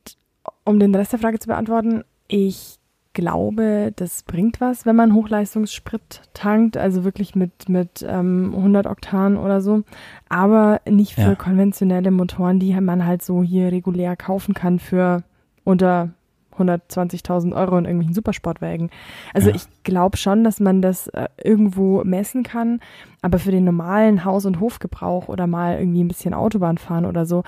[0.66, 2.79] um den Rest der Frage zu beantworten, ich
[3.20, 9.38] glaube, das bringt was, wenn man Hochleistungssprit tankt, also wirklich mit, mit ähm, 100 Oktan
[9.38, 9.84] oder so,
[10.30, 11.36] aber nicht für Ja.
[11.36, 15.24] konventionelle Motoren, die man halt so hier regulär kaufen kann für
[15.64, 16.10] unter
[16.58, 18.90] 120.000 Euro in irgendwelchen Supersportwägen.
[19.34, 19.56] Also Ja.
[19.56, 22.82] ich glaube schon, dass man das äh, irgendwo messen kann,
[23.22, 27.26] aber für den normalen Haus- und Hofgebrauch oder mal irgendwie ein bisschen Autobahn fahren oder
[27.26, 27.44] so,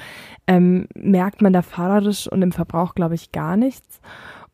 [0.48, 4.00] ähm, merkt man da fahrerisch und im Verbrauch, glaube ich, gar nichts.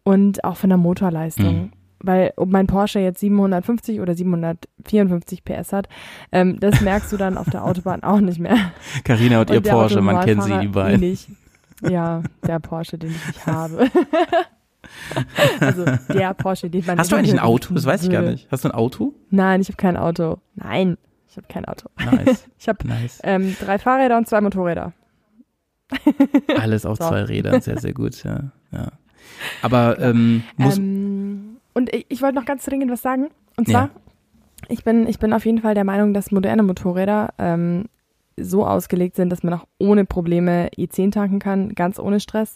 [0.07, 1.55] Und auch von der Motorleistung.
[1.55, 1.71] Mhm.
[1.99, 5.89] Weil ob mein Porsche jetzt 750 oder 754 PS hat,
[6.31, 8.55] ähm, das merkst du dann auf der Autobahn auch nicht mehr.
[9.03, 11.01] Carina und, ihr Und der Porsche, man kennt sie die beiden.
[11.01, 11.27] ähnlich.
[11.81, 13.89] Ja, der Porsche, den ich nicht habe.
[15.59, 17.73] also der Porsche, den man Hast du eigentlich ein Auto?
[17.73, 18.47] Das weiß ich gar nicht.
[18.49, 19.13] Hast du ein Auto?
[19.29, 20.37] Nein, ich habe kein Auto.
[20.55, 20.97] Nein,
[21.29, 21.89] ich habe kein Auto.
[21.99, 23.19] Nice, Ich habe nice.
[23.23, 24.93] ähm, drei Fahrräder und zwei Motorräder.
[26.57, 27.09] Alles auf So.
[27.09, 28.51] zwei Rädern, sehr, sehr gut, ja.
[28.71, 28.91] ja.
[29.61, 33.27] Aber ähm, muss, Ähm, und ich, ich wollte noch ganz dringend was sagen.
[33.57, 33.89] Und zwar, Ja.
[34.69, 37.85] ich, bin, ich bin auf jeden Fall der Meinung, dass moderne Motorräder ähm,
[38.39, 42.55] so ausgelegt sind, dass man auch ohne Probleme E10 tanken kann, ganz ohne Stress,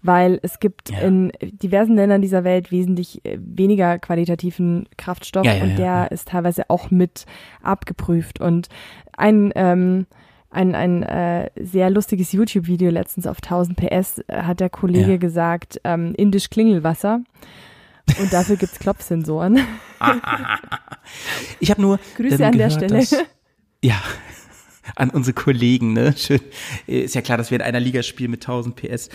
[0.00, 1.00] weil es gibt Ja.
[1.00, 6.28] in diversen Ländern dieser Welt wesentlich äh, weniger qualitativen Kraftstoff Ja, ja, und der ist
[6.28, 7.26] teilweise auch mit
[7.62, 8.40] abgeprüft.
[8.40, 8.68] Und
[9.18, 10.06] ein ähm,
[10.50, 15.16] ein, ein äh, sehr lustiges YouTube-Video letztens auf 1000 PS äh, hat der Kollege Ja.
[15.18, 17.20] gesagt, ähm, indisch Klingelwasser.
[18.20, 19.60] Und dafür gibt's Klopfsensoren.
[21.60, 23.00] ich habe nur Grüße ähm, an der gehört, Stelle.
[23.00, 23.14] Dass,
[23.84, 24.00] ja,
[24.96, 26.14] an unsere Kollegen, ne?
[26.16, 26.40] Schön.
[26.86, 29.10] Ist ja klar, dass wir in einer Liga spielen mit 1000 PS.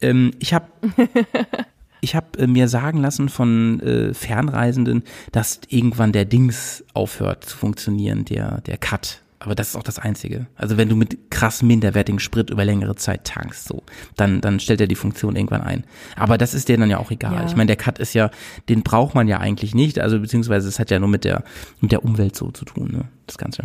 [0.00, 0.66] Ähm, ich habe
[2.00, 7.58] ich habe äh, mir sagen lassen von äh, Fernreisenden, dass irgendwann der Dings aufhört zu
[7.58, 9.20] funktionieren, der der Cut.
[9.40, 10.46] Aber das ist auch das Einzige.
[10.56, 13.84] Also wenn du mit krass minderwertigen Sprit über längere Zeit tankst, so,
[14.16, 15.84] dann, dann stellt er die Funktion irgendwann ein.
[16.16, 17.34] Aber das ist dir dann ja auch egal.
[17.34, 17.46] Ja.
[17.46, 18.30] Ich meine, der Cut ist ja,
[18.68, 20.00] den braucht man ja eigentlich nicht.
[20.00, 21.44] Also beziehungsweise es hat ja nur mit der,
[21.80, 23.04] mit der Umwelt so zu tun, ne?
[23.26, 23.64] Das Ganze.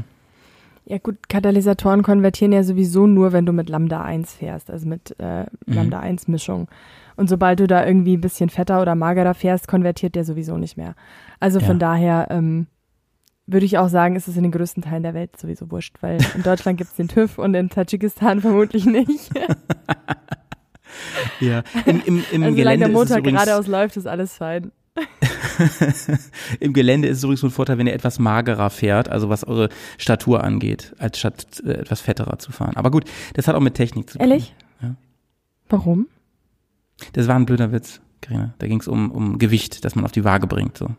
[0.86, 5.18] Ja gut, Katalysatoren konvertieren ja sowieso nur, wenn du mit Lambda 1 fährst, also mit
[5.20, 6.68] äh, Lambda 1 Mischung.
[7.16, 10.76] Und sobald du da irgendwie ein bisschen fetter oder magerer fährst, konvertiert der sowieso nicht
[10.78, 10.96] mehr.
[11.40, 11.88] Also von Ja.
[11.88, 12.68] daher ähm,
[13.46, 16.20] würde ich auch sagen, ist es in den größten Teilen der Welt sowieso wurscht, weil
[16.36, 19.32] in Deutschland gibt's den TÜV und in Tadschikistan vermutlich nicht.
[21.40, 21.64] Ja.
[21.86, 24.72] Im, im, im also Gelände der es Motor geradeaus läuft, ist alles fein.
[26.60, 29.44] Im Gelände ist es übrigens so ein Vorteil, wenn ihr etwas magerer fährt, also was
[29.44, 32.78] eure Statur angeht, als statt äh, etwas fetterer zu fahren.
[32.78, 34.28] Aber gut, das hat auch mit Technik zu tun.
[34.28, 34.56] Ehrlich?
[34.82, 34.96] Ja.
[35.70, 36.08] Warum?
[37.14, 38.54] Das war ein blöder Witz, Carina.
[38.60, 40.78] Da ging es um, um Gewicht, das man auf die Waage bringt.
[40.78, 40.90] So.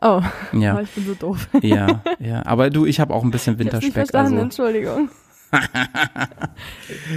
[0.00, 0.20] Oh,
[0.52, 1.48] Ja, ich bin so doof.
[1.62, 2.42] ja, ja.
[2.46, 4.10] Aber du, ich habe auch ein bisschen Ich hab's nicht Winterspeck.
[4.10, 4.44] verstanden, Also.
[4.44, 5.08] Entschuldigung.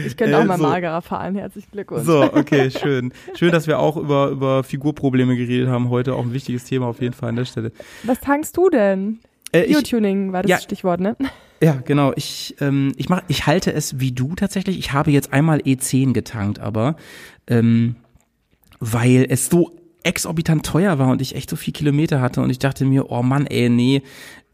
[0.08, 0.64] Ich könnte auch mal so.
[0.64, 2.04] magerer fahren, herzlichen Glückwunsch.
[2.06, 3.14] So, okay, schön.
[3.36, 6.16] Schön, dass wir auch über, über Figurprobleme geredet haben heute.
[6.16, 7.72] Auch ein wichtiges Thema auf jeden Fall an der Stelle.
[8.04, 9.20] Was tankst du denn?
[9.52, 10.58] Äh, ich, Biotuning war das ja.
[10.60, 11.16] Stichwort, ne?
[11.62, 12.12] Ja, genau.
[12.16, 14.80] Ich, ähm, ich, mach, ich halte es wie du tatsächlich.
[14.80, 16.96] Ich habe jetzt einmal E10 getankt, aber
[17.48, 17.96] ähm,
[18.80, 19.72] weil es so
[20.04, 23.24] exorbitant teuer war und ich echt so viel Kilometer hatte und ich dachte mir, oh
[23.24, 24.04] Mann, ey, nee,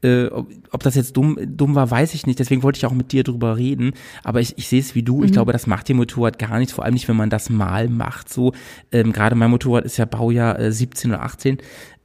[0.02, 2.40] äh, ob, ob das jetzt dumm, dumm war, weiß ich nicht.
[2.40, 3.92] Deswegen wollte ich auch mit dir drüber reden.
[4.24, 5.24] Aber ich, ich sehe es wie du.
[5.24, 6.74] Ich glaube, das macht dem Motorrad gar nichts.
[6.74, 8.30] Vor allem nicht, wenn man das mal macht.
[8.30, 8.54] So,
[8.92, 11.58] ähm, gerade mein Motorrad ist ja Baujahr äh, 17 oder 18.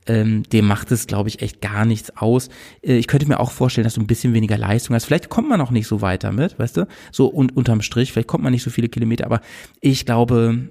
[0.06, 2.50] Ähm, dem macht es, glaube ich, echt gar nichts aus.
[2.82, 5.06] Äh, ich könnte mir auch vorstellen, dass du ein bisschen weniger Leistung hast.
[5.06, 6.86] Vielleicht kommt man auch nicht so weiter mit, weißt du?
[7.10, 9.40] So und unterm Strich, vielleicht kommt man nicht so viele Kilometer, aber
[9.80, 10.68] ich glaube,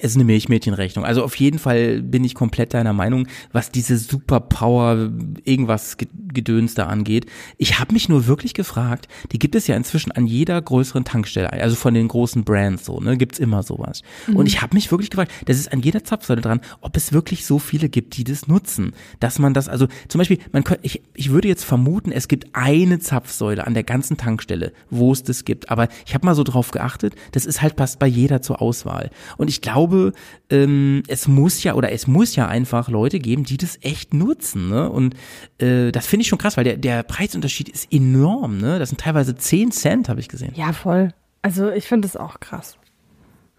[0.00, 1.04] ist eine Milchmädchenrechnung.
[1.04, 5.10] Also auf jeden Fall bin ich komplett deiner Meinung, was diese Superpower
[5.44, 5.98] irgendwas
[6.32, 7.26] Gedöns da angeht.
[7.58, 11.52] Ich habe mich nur wirklich gefragt, die gibt es ja inzwischen an jeder größeren Tankstelle,
[11.52, 14.02] also von den großen Brands so, ne, gibt's immer sowas.
[14.26, 14.36] Mhm.
[14.36, 17.44] Und ich habe mich wirklich gefragt, das ist an jeder Zapfsäule dran, ob es wirklich
[17.44, 21.02] so viele gibt, die das nutzen, dass man das also zum Beispiel, man könnte, ich,
[21.12, 25.44] ich würde jetzt vermuten, es gibt eine Zapfsäule an der ganzen Tankstelle, wo es das
[25.44, 25.70] gibt.
[25.70, 29.10] Aber ich habe mal so drauf geachtet, das ist halt passt bei jeder zur Auswahl.
[29.36, 30.12] Und ich glaube glaube,
[30.50, 34.68] ähm, es muss ja oder es muss ja einfach Leute geben, die das echt nutzen.
[34.68, 34.88] Ne?
[34.88, 35.14] Und
[35.58, 38.58] äh, das finde ich schon krass, weil der, der Preisunterschied ist enorm.
[38.58, 38.78] Ne?
[38.78, 40.52] Das sind teilweise 10 Cent, habe ich gesehen.
[40.54, 41.12] Ja, voll.
[41.42, 42.76] Also ich finde das auch krass.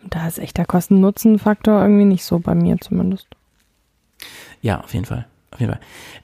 [0.09, 3.27] Da ist echt der Kosten-Nutzen-Faktor irgendwie nicht so bei mir zumindest.
[4.61, 5.25] Ja, auf jeden Fall.
[5.51, 5.81] Auf jeden Fall.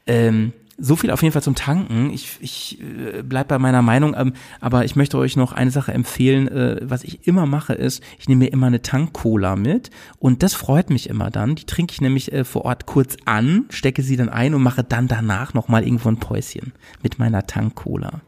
[0.08, 2.12] Ähm, so viel auf jeden Fall zum Tanken.
[2.12, 5.94] Ich, ich äh, bleib bei meiner Meinung, ähm, aber ich möchte euch noch eine Sache
[5.94, 6.48] empfehlen.
[6.48, 10.54] Äh, was ich immer mache, ist, ich nehme mir immer eine Tank-Cola mit und das
[10.54, 11.56] freut mich immer dann.
[11.56, 14.84] Die trinke ich nämlich äh, vor Ort kurz an, stecke sie dann ein und mache
[14.84, 16.74] dann danach nochmal irgendwo ein Päuschen
[17.04, 18.22] mit meiner Tank-Cola.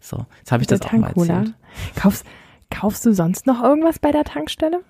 [0.00, 1.54] So, jetzt habe ich das auch mal erzählt.
[1.96, 2.24] Kaufst,
[2.70, 4.80] kaufst du sonst noch irgendwas bei der Tankstelle?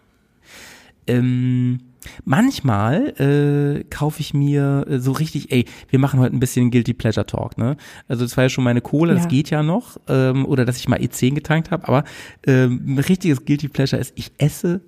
[1.06, 1.80] Ähm,
[2.24, 6.94] Manchmal äh, kaufe ich mir äh, so richtig, ey, wir machen heute ein bisschen Guilty
[6.94, 7.76] Pleasure Talk, ne?
[8.08, 9.18] Also das war ja schon meine Kohle, ja.
[9.18, 12.04] das geht ja noch, ähm, oder dass ich mal E10 getankt habe, aber
[12.46, 14.80] ähm, ein richtiges Guilty Pleasure ist, ich esse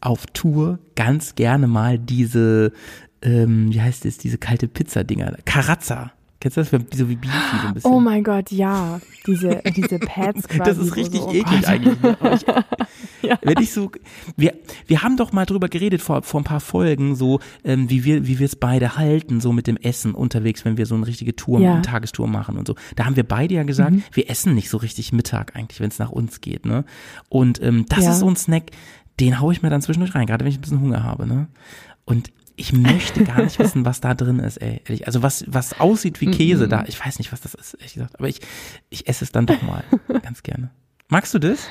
[0.00, 2.72] auf Tour ganz gerne mal diese,
[3.22, 6.12] ähm, wie heißt es, diese kalte Pizza-Dinger, Carazza.
[6.40, 6.70] Kennst du das?
[6.70, 7.90] So wie Beefy so ein bisschen.
[7.90, 8.98] Oh mein Gott, ja.
[9.26, 10.60] Diese, diese Pads quasi.
[10.70, 12.00] Das ist richtig so, eklig eigentlich.
[12.00, 12.16] Ne?
[12.34, 12.46] Ich,
[13.28, 13.38] ja.
[13.42, 13.90] Wenn ich so,
[14.38, 14.54] wir,
[14.86, 18.26] wir haben doch mal drüber geredet vor, vor ein paar Folgen, so, ähm, wie wir,
[18.26, 21.36] wie wir es beide halten, so mit dem Essen unterwegs, wenn wir so eine richtige
[21.36, 21.74] Tour, ja.
[21.74, 22.74] eine Tagestour machen und so.
[22.96, 24.02] Da haben wir beide ja gesagt, mhm.
[24.12, 26.84] wir essen nicht so richtig Mittag eigentlich, wenn es nach uns geht, ne?
[27.28, 28.12] Und, ähm, das ja.
[28.12, 28.70] ist so ein Snack,
[29.20, 31.48] den hau ich mir dann zwischendurch rein, gerade wenn ich ein bisschen Hunger habe, ne?
[32.06, 34.82] Und ich möchte gar nicht wissen, was da drin ist, ey.
[34.84, 35.06] Ehrlich.
[35.06, 36.84] Also was, was aussieht wie Käse da.
[36.86, 38.18] Ich weiß nicht, was das ist, ehrlich gesagt.
[38.18, 38.40] Aber ich,
[38.90, 39.82] ich esse es dann doch mal.
[40.22, 40.70] ganz gerne.
[41.08, 41.66] Magst du das?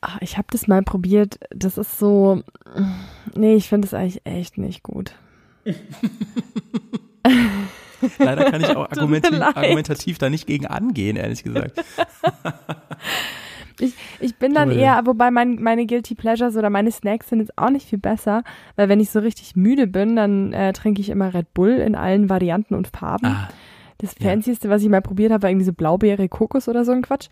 [0.00, 1.38] Ach, ich habe das mal probiert.
[1.50, 2.42] Das ist so.
[3.34, 5.12] Nee, ich finde es eigentlich echt nicht gut.
[8.18, 11.78] Leider kann ich auch argumentativ, argumentativ da nicht gegen angehen, ehrlich gesagt.
[13.78, 17.56] Ich, ich bin dann eher, wobei mein, meine Guilty Pleasures oder meine Snacks sind jetzt
[17.58, 18.42] auch nicht viel besser,
[18.76, 21.94] weil wenn ich so richtig müde bin, dann äh, trinke ich immer Red Bull in
[21.94, 23.26] allen Varianten und Farben.
[23.26, 23.48] Ah,
[23.98, 24.74] das Fancyste, ja.
[24.74, 27.28] was ich mal probiert habe, war irgendwie so Blaubeere, Kokos oder so ein Quatsch.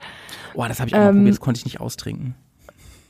[0.55, 2.34] Boah, das habe ich auch ähm, mal probiert, das konnte ich nicht austrinken.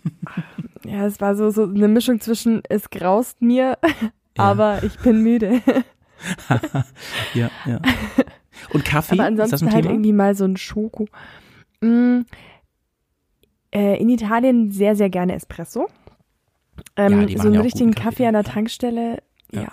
[0.86, 3.76] Ja, es war so, so eine Mischung zwischen, es graust mir,
[4.38, 5.60] aber ich bin müde.
[7.34, 7.80] ja, ja.
[8.72, 9.16] Und Kaffee?
[9.16, 9.94] Aber ansonsten ist das ein halt Thema?
[9.94, 11.06] irgendwie mal so ein Schoko.
[11.82, 12.20] Mm,
[13.72, 15.88] äh, in Italien sehr, sehr gerne Espresso.
[16.96, 19.62] Ähm, ja, so einen richtigen Kaffee, Kaffee an der Tankstelle, ja.
[19.62, 19.70] ja.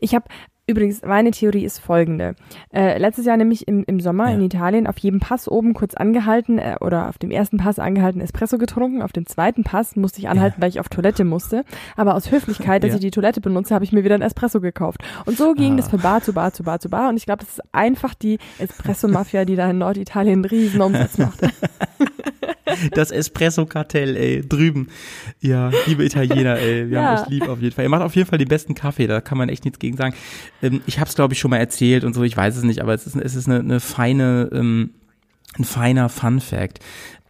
[0.00, 0.26] Ich habe
[0.64, 2.36] Übrigens, meine Theorie ist folgende.
[2.72, 4.34] Äh, letztes Jahr nämlich im, im Sommer ja.
[4.34, 8.20] in Italien auf jedem Pass oben kurz angehalten äh, oder auf dem ersten Pass angehalten
[8.20, 9.02] Espresso getrunken.
[9.02, 10.62] Auf dem zweiten Pass musste ich anhalten, ja.
[10.62, 11.64] weil ich auf Toilette musste.
[11.96, 12.94] Aber aus Höflichkeit, dass ja.
[12.94, 15.02] ich die Toilette benutze, habe ich mir wieder ein Espresso gekauft.
[15.26, 15.76] Und so ging ah.
[15.78, 17.08] das von Bar zu Bar zu Bar zu Bar.
[17.08, 21.18] Und ich glaube, das ist einfach die Espresso-Mafia, die da in Norditalien einen riesen Umsatz
[21.18, 21.40] macht.
[22.92, 24.88] Das Espresso-Kartell, ey, drüben.
[25.40, 27.02] Ja, liebe Italiener, ey, wir ja.
[27.04, 27.84] haben euch lieb auf jeden Fall.
[27.84, 30.14] Ihr macht auf jeden Fall den besten Kaffee, da kann man echt nichts gegen sagen.
[30.62, 32.80] Ähm, ich habe es, glaube ich, schon mal erzählt und so, ich weiß es nicht,
[32.80, 34.90] aber es ist, es ist eine, eine feine, ähm,
[35.58, 36.80] ein feiner Fun Fact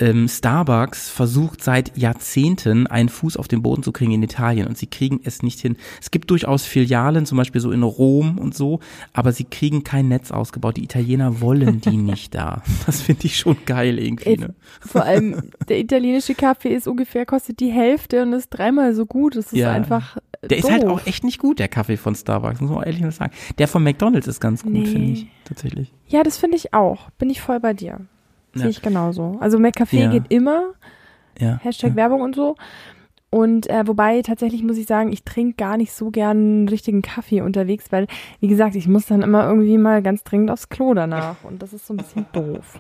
[0.03, 4.77] ähm, Starbucks versucht seit Jahrzehnten einen Fuß auf den Boden zu kriegen in Italien und
[4.77, 5.77] sie kriegen es nicht hin.
[6.01, 8.81] Es gibt durchaus Filialen, zum Beispiel so in Rom und so,
[9.12, 10.77] aber sie kriegen kein Netz ausgebaut.
[10.77, 12.62] Die Italiener wollen die nicht da.
[12.85, 14.39] Das finde ich schon geil irgendwie.
[14.39, 14.55] Ne?
[14.81, 19.37] Vor allem der italienische Kaffee ist ungefähr kostet die Hälfte und ist dreimal so gut.
[19.37, 19.70] Das ist ja.
[19.70, 20.59] einfach der doof.
[20.59, 23.33] ist halt auch echt nicht gut, der Kaffee von Starbucks, muss man ehrlich sagen.
[23.59, 24.87] Der von McDonalds ist ganz gut, nee.
[24.87, 25.93] finde ich, tatsächlich.
[26.09, 27.11] Ja, das finde ich auch.
[27.11, 28.01] Bin ich voll bei dir.
[28.55, 29.38] Sehe ich genauso.
[29.40, 30.72] Also McCafé geht immer.
[31.38, 31.59] Ja.
[31.62, 31.96] Hashtag.
[31.96, 32.57] Werbung und so.
[33.34, 37.40] Und äh, wobei tatsächlich muss ich sagen, ich trinke gar nicht so gern richtigen Kaffee
[37.40, 38.07] unterwegs, weil,
[38.40, 41.42] wie gesagt, ich muss dann immer irgendwie mal ganz dringend aufs Klo danach.
[41.42, 42.78] Und das ist so ein bisschen doof.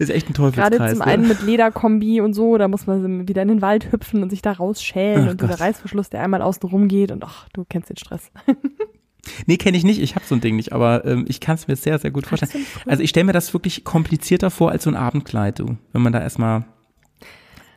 [0.00, 0.76] Ist echt ein Teufelskreis.
[0.76, 4.20] Gerade zum einen mit Lederkombi und so, da muss man wieder in den Wald hüpfen
[4.24, 5.50] und sich da rausschälen ach und Gott.
[5.52, 8.32] so der Reißverschluss, der einmal außen rum geht und ach, du kennst den Stress.
[9.46, 10.00] Nee, kenne ich nicht.
[10.00, 12.26] Ich habe so ein Ding nicht, aber ähm, ich kann es mir sehr, sehr gut
[12.26, 12.64] vorstellen.
[12.86, 15.76] Also ich stelle mir das wirklich komplizierter vor als so ein Abendkleid, du.
[15.92, 16.64] Wenn man da erstmal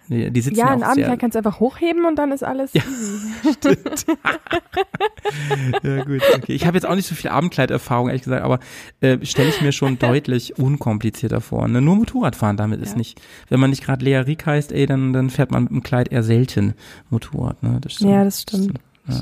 [0.09, 2.73] Die, die sitzen Ja, ja, ein Abendkleid kannst du einfach hochheben und dann ist alles
[2.73, 2.81] Ja.
[3.53, 4.05] Stimmt.
[5.83, 6.53] ja, gut, okay.
[6.53, 8.59] Ich habe jetzt auch nicht so viel Abendkleiderfahrung, ehrlich gesagt, aber
[8.99, 11.67] äh, stelle ich mir schon deutlich unkomplizierter vor.
[11.67, 11.81] Ne?
[11.81, 12.97] Nur Motorradfahren damit ist Ja.
[12.97, 15.83] nicht, wenn man nicht gerade Lea Riek heißt, ey, dann, dann fährt man mit dem
[15.83, 16.73] Kleid eher selten
[17.09, 17.61] Motorrad.
[17.63, 17.77] Ne?
[17.81, 18.11] Das stimmt.
[18.11, 18.79] Ja, das stimmt.
[19.07, 19.21] Ja.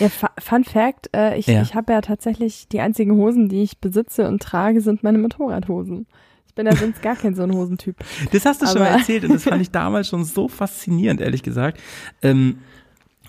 [0.00, 1.62] Ja, Fu- Fun Fact, äh, ich, Ja.
[1.62, 6.06] ich habe ja tatsächlich die einzigen Hosen, die ich besitze und trage, sind meine Motorradhosen.
[6.46, 7.96] Ich bin ja sonst gar kein so ein Hosentyp.
[8.32, 11.20] Das hast du schon Aber- mal erzählt und das fand ich damals schon so faszinierend,
[11.20, 11.80] ehrlich gesagt.
[12.22, 12.58] Ähm,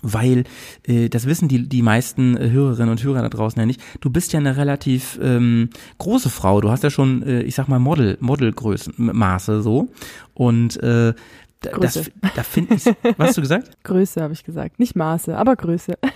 [0.02, 0.44] weil,
[0.86, 4.10] äh, das wissen die, die meisten äh, Hörerinnen und Hörer da draußen ja nicht, du
[4.10, 6.60] bist ja eine relativ ähm, große Frau.
[6.60, 9.88] Du hast ja schon, äh, ich sag mal, Model, Modelgrößen, Maße so.
[10.34, 11.14] Und äh,
[11.60, 12.12] da- das, Größe.
[12.34, 13.70] da finde ich, was hast du gesagt?
[13.84, 14.78] Größe habe ich gesagt.
[14.78, 15.98] Nicht Maße, aber Größe.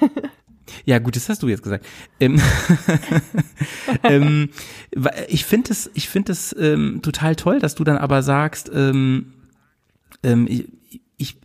[0.84, 1.84] Ja, gut, das hast du jetzt gesagt.
[2.20, 2.41] Ähm,
[4.05, 4.51] ähm,
[5.26, 9.32] ich finde es, ich finde es ähm, total toll, dass du dann aber sagst, ähm,
[10.22, 10.68] ähm, ich,
[11.16, 11.36] ich,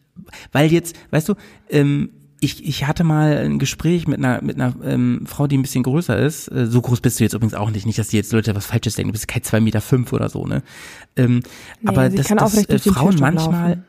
[0.51, 1.33] weil jetzt, weißt du,
[1.69, 2.09] ähm,
[2.45, 5.83] ich, ich hatte mal ein Gespräch mit einer mit einer ähm, Frau, die ein bisschen
[5.83, 6.47] größer ist.
[6.49, 8.67] Äh, so groß bist du jetzt übrigens auch nicht, nicht, dass die jetzt Leute was
[8.67, 9.09] Falsches denken.
[9.09, 10.61] Du bist kein zwei Meter fünf oder so, ne?
[11.15, 11.41] Ähm,
[11.81, 13.83] Nee, aber dass, kann dass äh, Frauen manchmal laufen.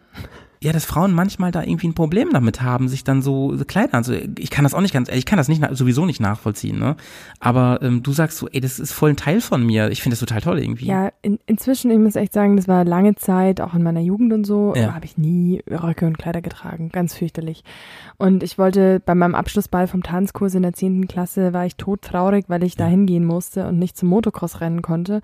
[0.66, 4.12] Ja, dass Frauen manchmal da irgendwie ein Problem damit haben, sich dann so Kleider also
[4.12, 6.96] ich kann das auch nicht ganz, ich kann das nicht sowieso nicht nachvollziehen, ne?
[7.38, 9.90] Aber ähm, du sagst so, ey, das ist voll ein Teil von mir.
[9.90, 10.86] Ich finde das total toll irgendwie.
[10.86, 14.32] Ja, in, inzwischen, ich muss echt sagen, das war lange Zeit, auch in meiner Jugend
[14.32, 14.92] und so, Ja.
[14.92, 16.88] habe ich nie Röcke und Kleider getragen.
[16.92, 17.62] Ganz fürchterlich.
[18.16, 21.06] Und ich wollte bei meinem Abschlussball vom Tanzkurs in der 10.
[21.06, 25.20] Klasse, war ich todtraurig, weil ich da hingehen musste und nicht zum Motocross rennen konnte.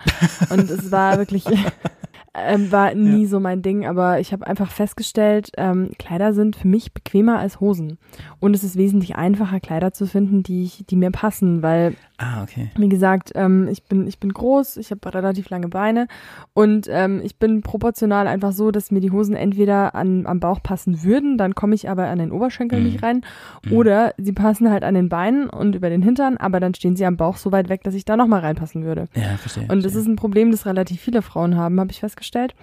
[0.51, 1.45] Und es war wirklich,
[2.35, 6.69] ähm, war nie so mein Ding, aber ich habe einfach festgestellt, ähm, Kleider sind für
[6.69, 7.99] mich bequemer als Hosen.
[8.41, 12.43] Und es ist wesentlich einfacher, Kleider zu finden, die, ich, die mir passen, weil Ah,
[12.43, 12.71] okay.
[12.77, 16.07] wie gesagt, ähm, ich bin ich bin groß, ich habe relativ lange Beine
[16.55, 20.63] und ähm, ich bin proportional einfach so, dass mir die Hosen entweder an, am Bauch
[20.63, 22.85] passen würden, dann komme ich aber an den Oberschenkel Mhm.
[22.87, 23.23] nicht rein,
[23.65, 23.73] Mhm.
[23.73, 27.05] oder sie passen halt an den Beinen und über den Hintern, aber dann stehen sie
[27.07, 29.09] am Bauch so weit weg, dass ich da noch mal reinpassen würde.
[29.15, 29.67] Ja, verstehe.
[29.69, 32.55] Und das ist ein Problem, das relativ viele Frauen haben, habe ich festgestellt.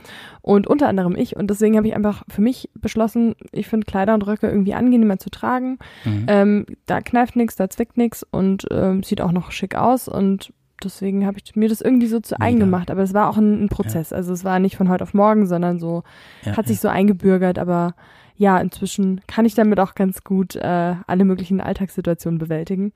[0.42, 1.36] Und unter anderem ich.
[1.36, 5.18] Und deswegen habe ich einfach für mich beschlossen, ich finde Kleider und Röcke irgendwie angenehmer
[5.18, 5.78] zu tragen.
[6.06, 6.26] Mhm.
[6.28, 10.54] Ähm, da kneift nichts, da zwickt nichts und ähm, sieht auch noch schick aus und
[10.84, 12.66] deswegen habe ich mir das irgendwie so zu eigen Mega.
[12.66, 12.92] gemacht.
[12.92, 14.14] Aber es war auch ein, ein Prozess.
[14.14, 16.04] Also es war nicht von heute auf morgen, sondern so
[16.44, 17.60] ja, hat sich so eingebürgert.
[17.60, 17.96] Aber
[18.40, 22.94] ja, inzwischen kann ich damit auch ganz gut äh, alle möglichen Alltagssituationen bewältigen.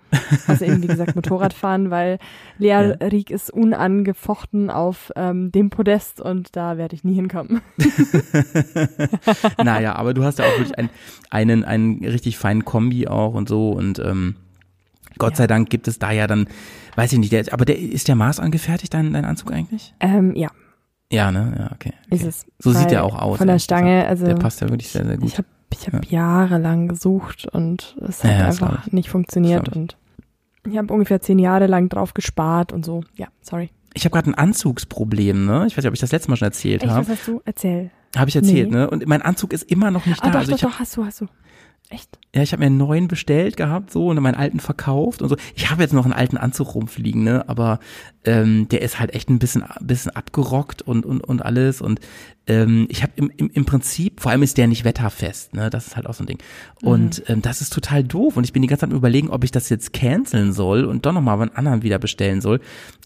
[0.47, 2.17] Also eben wie gesagt Motorradfahren, weil
[2.57, 2.79] Lea Ja.
[3.01, 7.59] Rieck ist unangefochten auf ähm, dem Podest und da werde ich nie hinkommen.
[9.61, 10.89] naja, aber du hast ja auch wirklich einen,
[11.29, 14.37] einen, einen richtig feinen Kombi auch und so und ähm,
[15.23, 15.37] Gott Ja.
[15.37, 16.47] sei Dank gibt es da ja dann,
[16.95, 19.93] weiß ich nicht, der, aber der ist der Maß angefertigt, dein, dein Anzug eigentlich?
[19.99, 20.49] Ähm, ja,
[21.11, 21.53] Ja, ne?
[21.57, 21.93] Ja, okay.
[22.09, 22.29] ist okay.
[22.29, 22.45] es.
[22.59, 23.37] So sieht der auch aus.
[23.37, 25.27] Von der Stange, also Der passt ja wirklich sehr, sehr gut.
[25.29, 29.75] Ich habe ich hab jahrelang gesucht und es Ja, hat ja, einfach nicht funktioniert glaub
[29.75, 29.97] und
[30.65, 33.03] ich habe ungefähr zehn Jahre lang drauf gespart und so.
[33.15, 33.69] Ja, sorry.
[33.95, 35.65] Ich habe gerade ein Anzugsproblem, ne?
[35.67, 37.01] Ich weiß nicht, ob ich das letzte Mal schon erzählt habe.
[37.07, 37.41] was hast du?
[37.45, 37.91] Erzähl.
[38.15, 38.77] Habe ich erzählt, Nee.
[38.77, 38.89] ne?
[38.89, 40.31] Und mein Anzug ist immer noch nicht Ah, da.
[40.31, 41.27] doch, also doch, ich doch, hast du, hast du.
[41.89, 42.17] Echt?
[42.35, 45.37] ja, ich habe mir einen neuen bestellt gehabt, so und meinen alten verkauft und so.
[45.55, 47.47] Ich habe jetzt noch einen alten Anzug rumfliegen, ne?
[47.47, 47.79] Aber
[48.25, 51.99] ähm, der ist halt echt ein bisschen, bisschen abgerockt und und und alles und
[52.47, 55.69] ähm, ich habe im, im im Prinzip, vor allem ist der nicht wetterfest, ne?
[55.69, 56.39] Das ist halt auch so ein Ding.
[56.81, 59.51] Und ähm, das ist total doof und ich bin die ganze Zeit überlegen, ob ich
[59.51, 62.61] das jetzt canceln soll und doch noch mal einen anderen wieder bestellen soll,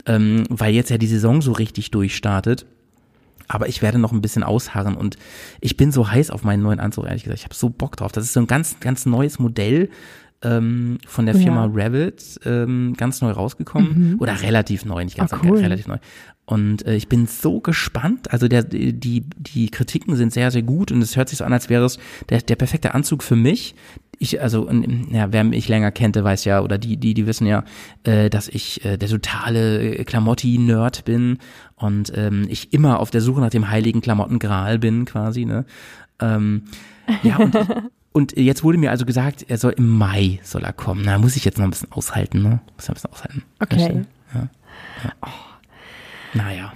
[0.06, 2.66] ähm, weil jetzt ja die Saison so richtig durchstartet.
[3.48, 5.18] Aber ich werde noch ein bisschen ausharren und
[5.62, 7.40] ich bin so heiß auf meinen neuen Anzug, ehrlich gesagt.
[7.40, 8.12] Ich habe so Bock drauf.
[8.12, 9.90] Das ist so ein ganz, ganz neues Modell
[10.44, 11.72] ähm, von der Firma Ja.
[11.74, 14.18] Revit, ähm, ganz neu rausgekommen.
[14.20, 15.58] Oder relativ neu, nicht ganz neu, cool.
[15.60, 15.98] relativ neu.
[16.46, 18.32] Und äh, ich bin so gespannt.
[18.32, 21.54] Also der, die, die Kritiken sind sehr, sehr gut und es hört sich so an,
[21.54, 23.76] als wäre es der, der perfekte Anzug für mich.
[24.20, 24.70] Ich, also,
[25.12, 27.64] ja, wer mich länger kennt, der weiß ja, oder die, die, die wissen ja,
[28.04, 31.38] äh, dass ich äh, der totale Klamotti-Nerd bin
[31.76, 35.66] und ähm, ich immer auf der Suche nach dem heiligen Klamottengral bin, quasi, ne?
[36.20, 36.64] Ähm,
[37.22, 37.56] ja, und,
[38.12, 41.04] und jetzt wurde mir also gesagt, er soll im Mai soll er kommen.
[41.06, 42.60] Na, muss ich jetzt noch ein bisschen aushalten, ne?
[42.76, 43.44] Muss ich ein bisschen aushalten.
[43.60, 44.04] Okay.
[44.34, 44.50] Ja.
[45.04, 45.12] ja.
[46.34, 46.74] Naja.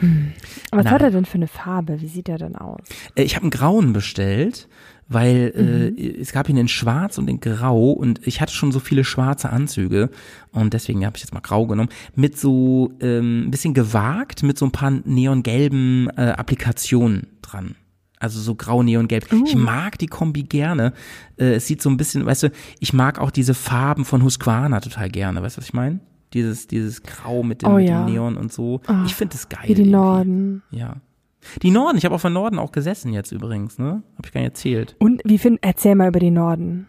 [0.71, 0.93] Was Nein.
[0.93, 2.01] hat er denn für eine Farbe?
[2.01, 2.81] Wie sieht er denn aus?
[3.15, 4.67] Äh, Ich habe einen grauen bestellt,
[5.11, 8.79] weil äh, es gab ihn in schwarz und in grau und ich hatte schon so
[8.79, 10.09] viele schwarze Anzüge
[10.51, 11.89] und deswegen habe ich jetzt mal grau genommen.
[12.15, 17.75] Mit so ähm, ein bisschen gewagt, mit so ein paar neongelben äh, Applikationen dran.
[18.19, 19.27] Also so grau, neongelb.
[19.45, 20.93] Ich mag die Kombi gerne.
[21.37, 24.79] Äh, es sieht so ein bisschen, weißt du, ich mag auch diese Farben von Husqvarna
[24.79, 25.41] total gerne.
[25.41, 25.99] Weißt du, was ich meine?
[26.33, 28.05] Dieses, dieses Grau mit dem, Oh mit ja.
[28.05, 28.79] dem Neon und so.
[28.85, 29.61] Ah, ich finde das geil.
[29.63, 29.91] Wie die irgendwie.
[29.91, 30.63] Norden.
[30.69, 30.97] Ja.
[31.61, 34.03] Die Norden, ich habe auf der Norden auch gesessen jetzt übrigens, ne?
[34.17, 34.95] Hab ich gar nicht erzählt.
[34.99, 36.87] Und wie find, erzähl mal über die Norden.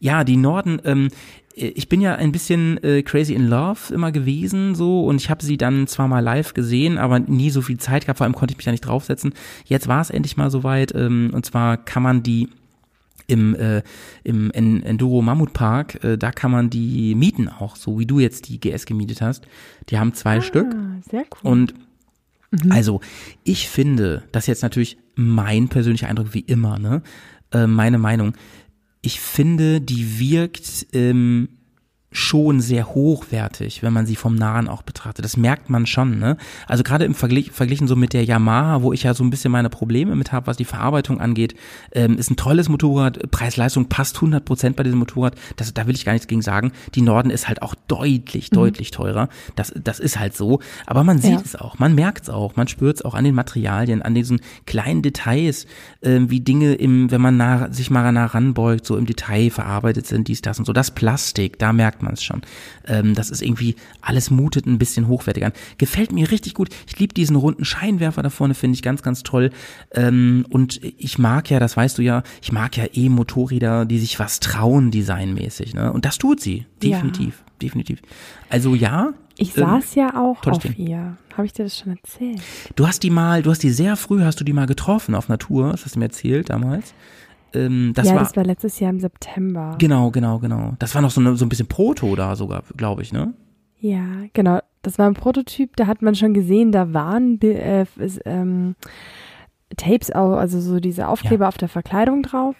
[0.00, 1.08] Ja, die Norden, ähm,
[1.54, 5.44] ich bin ja ein bisschen äh, crazy in love immer gewesen so und ich habe
[5.44, 8.52] sie dann zwar mal live gesehen, aber nie so viel Zeit gehabt, vor allem konnte
[8.52, 9.34] ich mich da nicht draufsetzen.
[9.66, 12.48] Jetzt war es endlich mal soweit ähm, und zwar kann man die
[13.26, 13.82] im, äh,
[14.24, 18.48] im Enduro Mammut Park, äh, da kann man die mieten auch, so wie du jetzt
[18.48, 19.46] die GS gemietet hast.
[19.88, 20.74] Die haben zwei ah, Stück.
[21.08, 21.50] Sehr cool.
[21.50, 21.74] Und
[22.52, 22.70] mhm.
[22.70, 23.00] also,
[23.44, 27.02] ich finde, das ist jetzt natürlich mein persönlicher Eindruck wie immer, ne?
[27.52, 28.34] Äh, meine Meinung.
[29.02, 31.48] Ich finde, die wirkt ähm,
[32.12, 35.24] schon sehr hochwertig, wenn man sie vom Nahen auch betrachtet.
[35.24, 36.36] Das merkt man schon, ne?
[36.68, 39.50] Also gerade im Vergleich, Verglichen so mit der Yamaha, wo ich ja so ein bisschen
[39.50, 41.54] meine Probleme mit habe, was die Verarbeitung angeht,
[41.92, 45.94] ähm, ist ein tolles Motorrad, Preis-Leistung passt 100 Prozent bei diesem Motorrad, das, da will
[45.94, 46.72] ich gar nichts gegen sagen.
[46.94, 48.56] Die Norden ist halt auch deutlich, mhm.
[48.56, 49.28] deutlich teurer.
[49.56, 50.60] Das, das ist halt so.
[50.86, 51.42] Aber man sieht ja.
[51.42, 54.40] es auch, man merkt es auch, man spürt es auch an den Materialien, an diesen
[54.66, 55.66] kleinen Details,
[56.02, 60.06] äh, wie Dinge im, wenn man nah, sich mal nah ranbeugt, so im Detail verarbeitet
[60.06, 60.72] sind, dies, das und so.
[60.72, 62.42] Das Plastik, da merkt man es schon.
[62.86, 65.52] Ähm, das ist irgendwie, alles mutet ein bisschen hochwertig an.
[65.78, 66.68] Gefällt mir richtig gut.
[66.86, 69.50] Ich liebe diesen runden Scheinwerfer da vorne, finde ich ganz, ganz toll.
[69.92, 73.98] Ähm, und ich mag ja, das weißt du ja, ich mag ja eh Motorräder, die
[73.98, 75.74] sich was trauen, designmäßig.
[75.74, 75.92] Ne?
[75.92, 77.52] Und das tut sie, definitiv, ja.
[77.62, 78.02] definitiv.
[78.48, 80.76] Also ja, ich ähm, saß ja auch auf Ding.
[80.76, 81.16] ihr.
[81.36, 82.42] Habe ich dir das schon erzählt?
[82.76, 85.28] Du hast die mal, du hast die sehr früh, hast du die mal getroffen auf
[85.28, 86.94] Natur, das hast du mir erzählt damals.
[87.54, 89.76] Ähm, das ja, war, das war letztes Jahr im September.
[89.78, 90.74] Genau, genau, genau.
[90.78, 93.34] Das war noch so, eine, so ein bisschen Proto da sogar, glaube ich, ne?
[93.78, 94.60] Ja, genau.
[94.82, 97.86] Das war ein Prototyp, da hat man schon gesehen, da waren äh,
[98.24, 98.74] ähm,
[99.76, 101.48] Tapes, also so diese Aufkleber ja.
[101.48, 102.56] auf der Verkleidung drauf.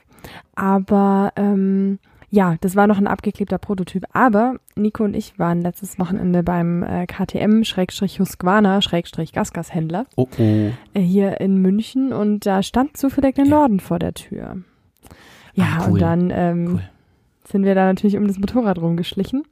[0.54, 1.98] Aber ähm,
[2.30, 4.06] ja, das war noch ein abgeklebter Prototyp.
[4.14, 10.42] Aber Nico und ich waren letztes Wochenende beim äh, KTM Husqvarna Gasgas-Händler oh, oh.
[10.42, 13.50] Äh, hier in München und da stand zufällig der ja.
[13.50, 14.56] Norden vor der Tür.
[15.54, 15.92] Ja, ah, cool.
[15.92, 16.82] und dann ähm, cool.
[17.44, 19.44] sind wir da natürlich um das Motorrad rumgeschlichen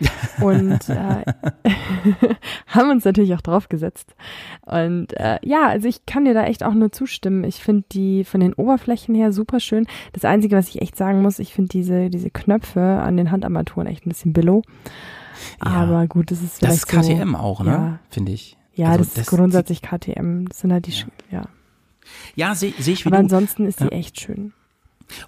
[0.40, 1.24] und äh,
[2.68, 4.14] haben uns natürlich auch draufgesetzt.
[4.62, 7.44] Und äh, ja, also ich kann dir da echt auch nur zustimmen.
[7.44, 9.86] Ich finde die von den Oberflächen her super schön.
[10.12, 13.88] Das Einzige, was ich echt sagen muss, ich finde diese, diese Knöpfe an den Handarmaturen
[13.88, 14.62] echt ein bisschen billow.
[15.64, 15.70] Ja.
[15.70, 17.70] Aber gut, das ist Das ist KTM so, auch, ne?
[17.70, 17.98] Ja.
[18.10, 18.56] Finde ich.
[18.74, 20.44] Ja, also das, das, ist grundsätzlich KTM.
[20.48, 21.06] Das sind halt die, ja.
[21.30, 21.42] ja.
[22.36, 24.52] Ja, sehe seh ich wie Aber ansonsten ist die echt schön.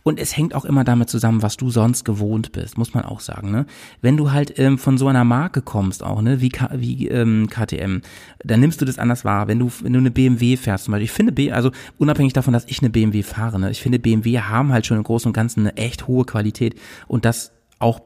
[0.03, 3.21] Und es hängt auch immer damit zusammen, was du sonst gewohnt bist, muss man auch
[3.21, 3.51] sagen.
[3.51, 3.67] Ne?
[4.01, 7.49] Wenn du halt ähm, von so einer Marke kommst, auch ne, wie, K wie ähm,
[7.49, 8.01] KTM,
[8.45, 9.49] dann nimmst du das anders wahr.
[9.49, 12.53] Wenn du wenn du eine BMW fährst zum Beispiel, ich finde B, also unabhängig davon,
[12.53, 15.33] dass ich eine BMW fahre, ne, ich finde BMW haben halt schon im Großen und
[15.33, 16.75] Ganzen eine echt hohe Qualität
[17.07, 18.01] und das auch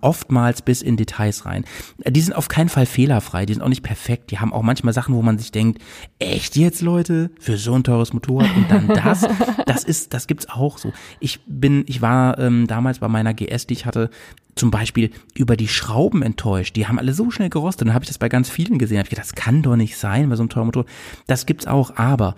[0.00, 1.64] oftmals bis in Details rein.
[2.06, 4.30] Die sind auf keinen Fall fehlerfrei, die sind auch nicht perfekt.
[4.30, 5.82] Die haben auch manchmal Sachen, wo man sich denkt,
[6.18, 9.26] echt jetzt Leute, für so ein teures Motorrad und dann das,
[9.66, 10.92] das ist, das gibt's auch so.
[11.20, 14.10] Ich bin, ich war ähm, damals bei meiner GS, die ich hatte,
[14.54, 16.76] zum Beispiel über die Schrauben enttäuscht.
[16.76, 17.82] Die haben alle so schnell gerostet.
[17.82, 18.98] Und dann habe ich das bei ganz vielen gesehen.
[18.98, 20.84] Hab ich gedacht, das kann doch nicht sein bei so einem teuren Motor.
[21.26, 22.36] Das gibt's auch, aber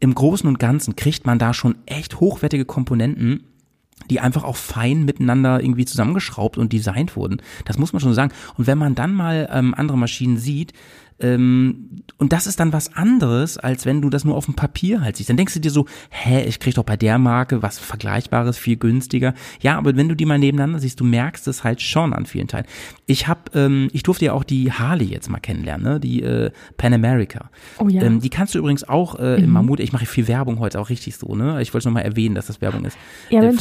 [0.00, 3.44] im Großen und Ganzen kriegt man da schon echt hochwertige Komponenten
[4.10, 7.38] die einfach auch fein miteinander irgendwie zusammengeschraubt und designt wurden.
[7.64, 8.32] Das muss man schon sagen.
[8.56, 10.72] Und wenn man dann mal ähm, andere Maschinen sieht,
[11.20, 15.00] ähm, und das ist dann was anderes, als wenn du das nur auf dem Papier
[15.00, 15.30] halt siehst.
[15.30, 18.76] Dann denkst du dir so, hä, ich krieg doch bei der Marke was Vergleichbares, viel
[18.76, 19.34] günstiger.
[19.60, 22.48] Ja, aber wenn du die mal nebeneinander siehst, du merkst es halt schon an vielen
[22.48, 22.66] Teilen.
[23.06, 26.00] Ich hab, ähm, ich durfte ja auch die Harley jetzt mal kennenlernen, ne?
[26.00, 27.50] die äh, Pan America.
[27.78, 28.02] Oh ja.
[28.02, 29.44] Ähm, die kannst du übrigens auch äh, mhm.
[29.44, 31.62] im Mammut, ich mache viel Werbung heute auch richtig so, ne?
[31.62, 32.98] Ich wollte es nochmal erwähnen, dass das Werbung ist.
[33.30, 33.54] Ja, äh,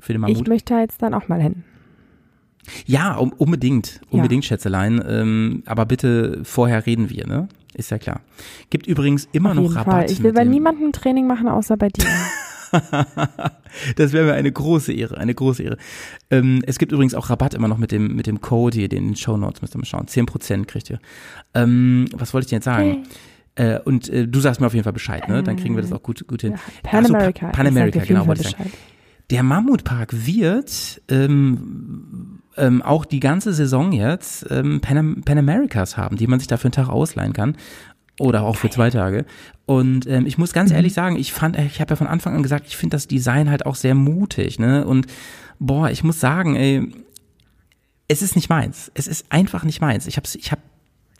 [0.00, 0.36] für den Mammut.
[0.36, 1.64] Ich möchte jetzt dann auch mal hin.
[2.86, 4.48] Ja, um, unbedingt, unbedingt, ja.
[4.48, 5.02] Schätzelein.
[5.06, 7.48] Ähm, aber bitte vorher reden wir, ne?
[7.74, 8.20] Ist ja klar.
[8.70, 9.94] Gibt übrigens immer Auf noch jeden Rabatt.
[9.94, 10.10] Fall.
[10.10, 12.04] Ich will bei niemandem Training machen, außer bei dir.
[13.96, 15.76] das wäre mir eine große Ehre, eine große Ehre.
[16.30, 19.16] Ähm, es gibt übrigens auch Rabatt immer noch mit dem, mit dem Code hier, den
[19.16, 20.06] Show Notes müsst ihr mal schauen.
[20.06, 20.98] 10% kriegt ihr.
[21.54, 23.04] Ähm, was wollte ich denn jetzt sagen?
[23.54, 23.74] Okay.
[23.74, 25.42] Äh, und äh, du sagst mir auf jeden Fall Bescheid, ne?
[25.42, 26.52] Dann kriegen wir das auch gut, gut hin.
[26.52, 27.46] Ja, Pan America.
[27.46, 28.72] So, Pan America, genau, wollte ich sagen.
[29.30, 36.16] Der Mammutpark wird ähm, ähm, auch die ganze Saison jetzt ähm, Pan, Pan Americas haben,
[36.16, 37.56] die man sich da für einen Tag ausleihen kann.
[38.20, 39.26] Oder auch für zwei Tage.
[39.64, 40.76] Und ähm, ich muss ganz mhm.
[40.76, 43.48] ehrlich sagen, ich fand, ich habe ja von Anfang an gesagt, ich finde das Design
[43.48, 44.84] halt auch sehr mutig, ne?
[44.84, 45.06] Und
[45.60, 46.90] boah, ich muss sagen, ey,
[48.08, 48.90] es ist nicht meins.
[48.94, 50.06] Es ist einfach nicht meins.
[50.06, 50.58] Ich habe ich hab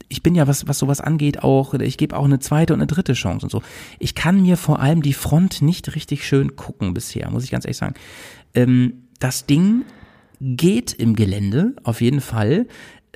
[0.08, 2.86] ich bin ja, was, was sowas angeht, auch, ich gebe auch eine zweite und eine
[2.86, 3.62] dritte Chance und so.
[3.98, 7.64] Ich kann mir vor allem die Front nicht richtig schön gucken bisher, muss ich ganz
[7.64, 7.94] ehrlich sagen.
[8.54, 9.84] Ähm, das Ding
[10.40, 12.66] geht im Gelände, auf jeden Fall.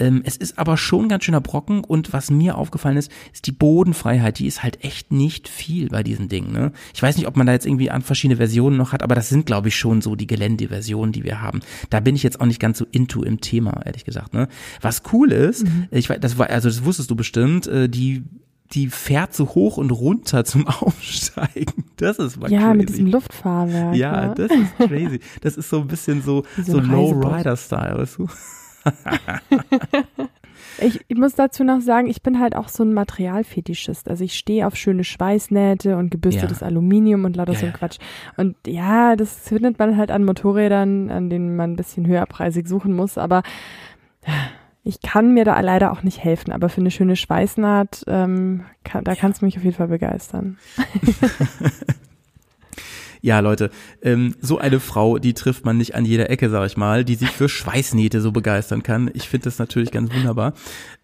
[0.03, 3.47] Ähm, es ist aber schon ein ganz schöner Brocken und was mir aufgefallen ist, ist
[3.47, 4.41] die Bodenfreiheit.
[4.41, 6.53] Die ist halt echt nicht viel bei diesen Dingen.
[6.53, 6.73] Ne?
[6.93, 9.29] Ich weiß nicht, ob man da jetzt irgendwie an verschiedene Versionen noch hat, aber das
[9.29, 11.61] sind, glaube ich, schon so die Geländeversionen, die wir haben.
[11.89, 14.35] Da bin ich jetzt auch nicht ganz so into im Thema, ehrlich gesagt.
[14.35, 14.49] Ne?
[14.81, 15.87] Was cool ist, mhm.
[15.93, 18.25] ich weiß, das war, also das wusstest du bestimmt, äh, die
[18.73, 21.85] die fährt so hoch und runter zum Aufsteigen.
[21.97, 22.77] Das ist mal ja, crazy.
[22.77, 23.95] mit diesem Luftfahrwerk.
[23.95, 24.35] Ja, ne?
[24.35, 25.21] das ist crazy.
[25.43, 28.29] Das ist so ein bisschen so, so, so Low-Rider-Style, weißt du?
[30.81, 34.09] ich, ich muss dazu noch sagen, ich bin halt auch so ein Materialfetischist.
[34.09, 36.67] Also ich stehe auf schöne Schweißnähte und gebürstetes ja.
[36.67, 37.99] Aluminium und lauter ja, so ein Quatsch.
[38.37, 42.93] Und ja, das findet man halt an Motorrädern, an denen man ein bisschen höherpreisig suchen
[42.93, 43.43] muss, aber
[44.85, 49.05] ich kann mir da leider auch nicht helfen, aber für eine schöne Schweißnaht, ähm, kann,
[49.05, 49.19] da ja.
[49.21, 50.59] kannst du mich auf jeden Fall begeistern.
[53.25, 53.71] Ja, Leute,
[54.03, 57.15] ähm, so eine Frau, die trifft man nicht an jeder Ecke, sag ich mal, die
[57.15, 59.13] sich für Schweißnähte so begeistern kann.
[59.15, 60.55] Ich finde das natürlich ganz wunderbar.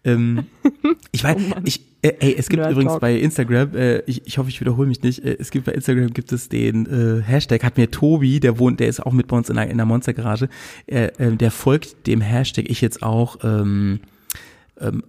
[0.03, 0.47] Ähm,
[1.13, 3.01] ich weiß, oh ich, äh, ey, es gibt Nerd übrigens Talk.
[3.01, 6.11] bei Instagram, äh, ich, ich hoffe, ich wiederhole mich nicht, äh, es gibt bei Instagram
[6.11, 9.37] gibt es den äh, Hashtag, hat mir Tobi, der wohnt, der ist auch mit bei
[9.37, 10.49] uns in der, in der Monstergarage,
[10.87, 14.01] äh, äh, der folgt dem Hashtag, ich jetzt auch, ähm,
[14.81, 15.03] ähm,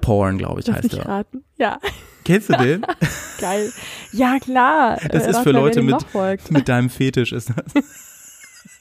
[0.00, 1.06] Porn, glaube ich, Darf heißt er.
[1.06, 1.44] raten?
[1.58, 1.78] Ja.
[2.24, 2.84] Kennst du den?
[3.40, 3.72] Geil.
[4.12, 4.98] Ja, klar.
[5.10, 5.96] Das äh, ist für Leute mit,
[6.50, 7.84] mit deinem Fetisch, ist das.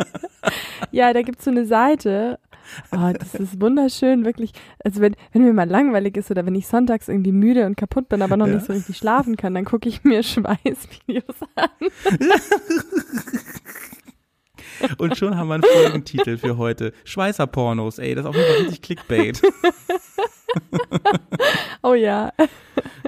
[0.92, 2.40] ja, da gibt's so eine Seite.
[2.92, 4.52] Oh, das ist wunderschön, wirklich.
[4.84, 8.10] Also wenn, wenn mir mal langweilig ist oder wenn ich sonntags irgendwie müde und kaputt
[8.10, 8.56] bin, aber noch ja.
[8.56, 11.70] nicht so richtig schlafen kann, dann gucke ich mir Schweißvideos an.
[14.98, 16.94] Und schon haben wir einen Folgentitel für heute.
[17.04, 19.42] Schweißerpornos, ey, das ist auf jeden Fall richtig Clickbait.
[21.84, 22.32] oh ja.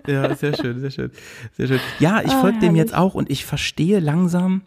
[0.07, 1.11] Ja, sehr schön, sehr schön,
[1.57, 1.79] sehr schön.
[1.99, 4.61] Ja, ich ah, folge dem jetzt auch und ich verstehe langsam,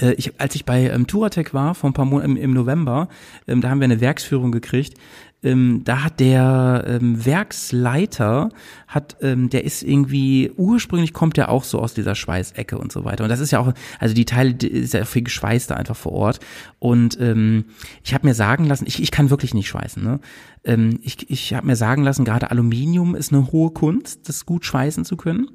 [0.00, 3.08] äh, ich, als ich bei ähm, Touratec war, vor ein paar Monaten im, im November,
[3.46, 4.94] ähm, da haben wir eine Werksführung gekriegt
[5.42, 8.50] ähm, da hat der ähm, Werksleiter,
[8.90, 13.04] hat, ähm, der ist irgendwie, ursprünglich kommt der auch so aus dieser Schweißecke und so
[13.04, 13.22] weiter.
[13.22, 16.12] Und das ist ja auch, also die Teile die ist ja viel geschweißter einfach vor
[16.12, 16.40] Ort.
[16.80, 17.66] Und ähm,
[18.02, 20.18] ich habe mir sagen lassen, ich, ich kann wirklich nicht schweißen, ne?
[20.62, 24.66] Ähm, ich ich habe mir sagen lassen, gerade Aluminium ist eine hohe Kunst, das gut
[24.66, 25.48] schweißen zu können.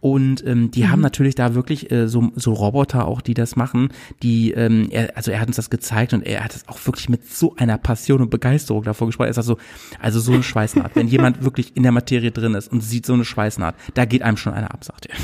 [0.00, 0.90] Und ähm, die mhm.
[0.90, 3.88] haben natürlich da wirklich äh, so, so Roboter auch, die das machen.
[4.22, 7.08] Die, ähm, er, also er hat uns das gezeigt und er hat es auch wirklich
[7.08, 9.28] mit so einer Passion und Begeisterung davor gesprochen.
[9.28, 9.56] Er sagt so,
[9.98, 10.94] also so eine Schweißnaht.
[10.94, 14.22] Wenn jemand wirklich in der Materie drin ist und sieht so eine Schweißnaht, da geht
[14.22, 15.16] einem schon einer ab, sagt er.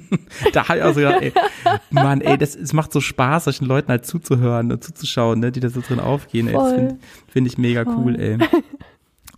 [0.52, 1.32] da habe ich also gedacht, ey,
[1.90, 5.60] Mann, ey, das, es macht so Spaß, solchen Leuten halt zuzuhören und zuzuschauen, ne, die
[5.60, 6.46] da so drin aufgehen.
[6.46, 7.96] Ey, das finde find ich mega Voll.
[7.96, 8.38] cool, ey.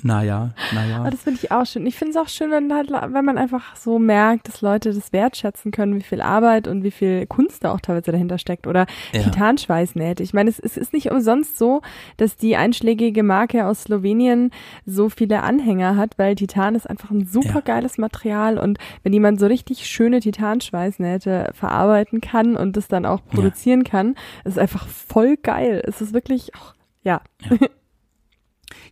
[0.02, 0.98] Naja, naja.
[1.00, 1.84] Aber das finde ich auch schön.
[1.84, 5.12] Ich finde es auch schön, wenn, halt, wenn man einfach so merkt, dass Leute das
[5.12, 8.68] wertschätzen können, wie viel Arbeit und wie viel Kunst da auch teilweise dahinter steckt.
[8.68, 9.22] Oder ja.
[9.22, 10.22] Titanschweißnähte.
[10.22, 11.82] Ich meine, es, es ist nicht umsonst so,
[12.16, 14.52] dass die einschlägige Marke aus Slowenien
[14.86, 18.02] so viele Anhänger hat, weil Titan ist einfach ein super geiles ja.
[18.02, 18.58] Material.
[18.58, 23.90] Und wenn jemand so richtig schöne Titanschweißnähte verarbeiten kann und das dann auch produzieren ja.
[23.90, 24.10] kann,
[24.44, 25.82] ist es einfach voll geil.
[25.84, 26.72] Es ist wirklich, oh,
[27.02, 27.20] ja.
[27.50, 27.68] ja.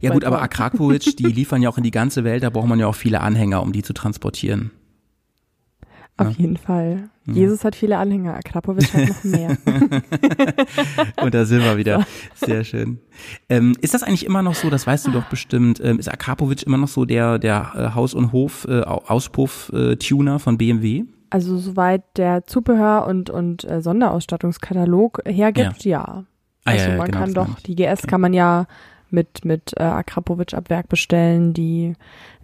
[0.01, 2.79] Ja gut, aber Akrapovic, die liefern ja auch in die ganze Welt, da braucht man
[2.79, 4.71] ja auch viele Anhänger, um die zu transportieren.
[6.19, 6.37] Auf ja.
[6.39, 7.11] jeden Fall.
[7.27, 7.35] Ja.
[7.35, 9.59] Jesus hat viele Anhänger, Akrapovic hat noch mehr.
[11.23, 12.07] Und da sind wir wieder.
[12.35, 13.01] Sehr schön.
[13.51, 16.63] Ähm, ist das eigentlich immer noch so, das weißt du doch bestimmt, ähm, ist Akrapovic
[16.63, 21.05] immer noch so der, der äh, Haus- und Hof-Auspuff-Tuner äh, von BMW?
[21.29, 25.99] Also soweit der Zubehör- und, und äh, Sonderausstattungskatalog hergibt, ja.
[25.99, 26.25] ja.
[26.65, 28.07] Ah, also man genau, kann doch, die GS okay.
[28.07, 28.67] kann man ja
[29.17, 31.53] mit, mit äh, Akrapovic ab Werk bestellen.
[31.53, 31.95] Die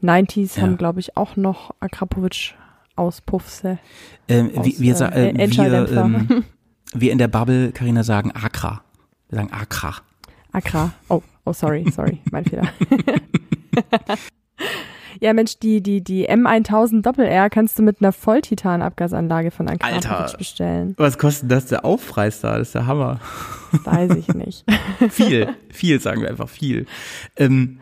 [0.03, 0.63] 90s ja.
[0.63, 2.55] haben, glaube ich, auch noch Akrapovic
[2.97, 3.79] Auspuffse.
[4.29, 6.45] Ähm, aus, wie, wir, äh, äh, wir, ähm,
[6.95, 8.83] wir in der Bubble, Karina sagen Akra.
[9.29, 9.97] Wir sagen Akra.
[10.51, 10.93] Akra.
[11.09, 12.69] Oh, oh, sorry, sorry, mein Fehler.
[15.21, 20.95] Ja, Mensch, die, die, die M1000 Doppel-R kannst du mit einer Volltitan-Abgasanlage von Akrapovic bestellen.
[20.97, 22.59] Was kostet das der Aufpreis da?
[22.59, 23.21] Das ist der Hammer.
[23.85, 24.65] Weiß ich nicht.
[25.11, 26.87] viel, viel sagen wir einfach viel.
[27.37, 27.79] Ähm,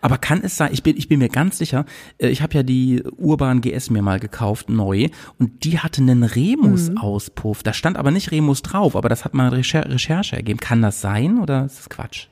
[0.00, 1.86] aber kann es sein, ich bin, ich bin mir ganz sicher,
[2.18, 6.24] äh, ich habe ja die Urban GS mir mal gekauft, neu, und die hatte einen
[6.24, 7.62] Remus-Auspuff.
[7.62, 10.60] Da stand aber nicht Remus drauf, aber das hat mal Recher Recherche ergeben.
[10.60, 12.28] Kann das sein oder ist das Quatsch?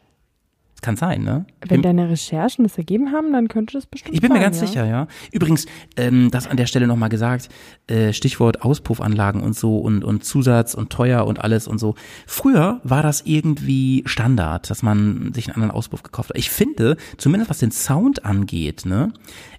[0.80, 1.44] Kann sein, ne?
[1.66, 4.60] Wenn deine Recherchen das ergeben haben, dann könnte das bestimmt Ich bin sein, mir ganz
[4.60, 4.66] ja.
[4.66, 5.08] sicher, ja.
[5.30, 5.66] Übrigens,
[5.96, 7.50] ähm, das an der Stelle nochmal gesagt,
[7.86, 11.96] äh, Stichwort Auspuffanlagen und so und, und Zusatz und teuer und alles und so.
[12.26, 16.38] Früher war das irgendwie Standard, dass man sich einen anderen Auspuff gekauft hat.
[16.38, 19.12] Ich finde, zumindest was den Sound angeht, ne,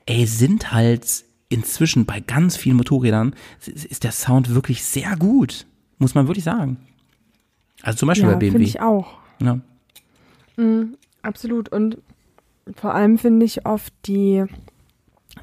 [0.06, 5.68] ey, sind halt inzwischen bei ganz vielen Motorrädern ist der Sound wirklich sehr gut.
[6.00, 6.78] Muss man wirklich sagen.
[7.84, 8.52] Also zum Beispiel ja, bei BMW.
[8.54, 9.18] Finde ich auch.
[9.40, 9.60] Ja.
[11.22, 11.70] Absolut.
[11.70, 11.98] Und
[12.76, 14.46] vor allem finde ich oft die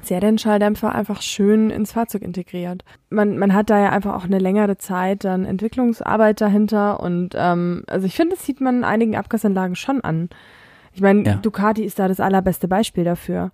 [0.01, 2.83] Serienschalldämpfer einfach schön ins Fahrzeug integriert.
[3.09, 7.83] Man, man hat da ja einfach auch eine längere Zeit dann Entwicklungsarbeit dahinter und ähm,
[7.87, 10.29] also ich finde, das sieht man in einigen Abgasanlagen schon an.
[10.93, 11.35] Ich meine, ja.
[11.35, 13.51] Ducati ist da das allerbeste Beispiel dafür.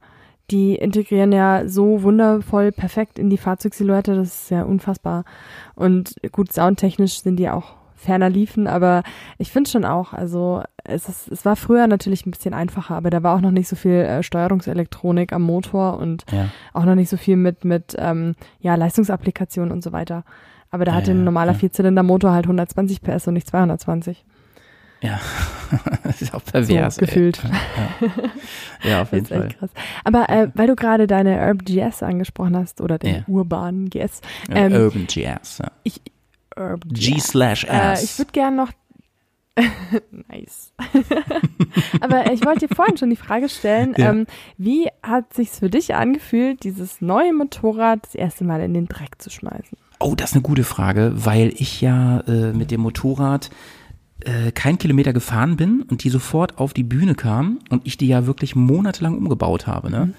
[0.51, 5.23] Die integrieren ja so wundervoll perfekt in die Fahrzeugsilhouette, das ist ja unfassbar.
[5.73, 9.03] Und gut, soundtechnisch sind die auch ferner liefen, aber
[9.39, 13.09] ich finde schon auch, also es, ist, es war früher natürlich ein bisschen einfacher, aber
[13.09, 16.49] da war auch noch nicht so viel äh, Steuerungselektronik am Motor und ja.
[16.73, 20.23] auch noch nicht so viel mit, mit ähm, ja, Leistungsapplikationen und so weiter.
[20.71, 21.57] Aber da ja, hatte ein normaler ja.
[21.57, 24.25] Vierzylinder-Motor halt 120 PS und nicht 220.
[25.01, 25.19] Ja,
[26.03, 26.95] das ist auch pervers.
[26.95, 27.39] So, gefühlt.
[27.43, 28.89] Ja.
[28.89, 29.01] ja.
[29.01, 29.49] auf jeden Fall.
[29.49, 29.69] Krass.
[30.03, 34.21] Aber äh, weil du gerade deine Urban GS angesprochen hast oder den urbanen GS.
[34.49, 35.59] Ähm, Urban GS.
[35.59, 35.71] Ja.
[35.83, 36.01] Ich,
[36.55, 38.01] Urban G slash S.
[38.01, 38.71] Äh, ich würde gerne noch
[40.29, 40.73] nice.
[42.01, 44.11] Aber ich wollte dir vorhin schon die Frage stellen, ja.
[44.11, 44.27] ähm,
[44.57, 49.21] wie hat sich's für dich angefühlt, dieses neue Motorrad das erste Mal in den Dreck
[49.21, 49.77] zu schmeißen?
[49.99, 53.49] Oh, das ist eine gute Frage, weil ich ja äh, mit dem Motorrad
[54.21, 58.07] äh, kein Kilometer gefahren bin und die sofort auf die Bühne kam und ich die
[58.07, 59.89] ja wirklich monatelang umgebaut habe.
[59.89, 60.05] Ne?
[60.07, 60.13] Mhm.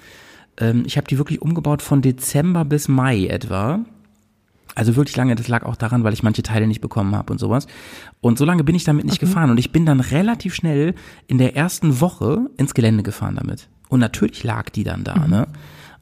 [0.59, 3.85] Ähm, ich habe die wirklich umgebaut von Dezember bis Mai etwa
[4.75, 7.39] also wirklich lange, das lag auch daran, weil ich manche Teile nicht bekommen habe und
[7.39, 7.67] sowas.
[8.21, 9.25] Und so lange bin ich damit nicht okay.
[9.25, 9.49] gefahren.
[9.49, 10.93] Und ich bin dann relativ schnell
[11.27, 13.69] in der ersten Woche ins Gelände gefahren damit.
[13.89, 15.29] Und natürlich lag die dann da, mhm.
[15.29, 15.47] ne?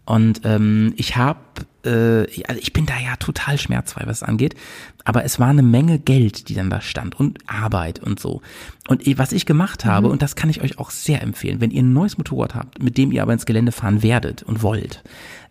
[0.05, 1.39] Und ähm, ich habe,
[1.83, 4.55] äh, also ich bin da ja total schmerzfrei, was es angeht,
[5.03, 8.41] aber es war eine Menge Geld, die dann da stand und Arbeit und so.
[8.87, 10.13] Und was ich gemacht habe, mhm.
[10.13, 12.97] und das kann ich euch auch sehr empfehlen, wenn ihr ein neues Motorrad habt, mit
[12.97, 15.03] dem ihr aber ins Gelände fahren werdet und wollt,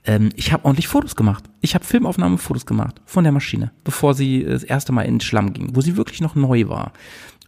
[0.07, 1.45] ähm, ich habe ordentlich Fotos gemacht.
[1.61, 5.21] Ich habe Filmaufnahmen Fotos gemacht von der Maschine, bevor sie das erste Mal in den
[5.21, 6.93] Schlamm ging, wo sie wirklich noch neu war.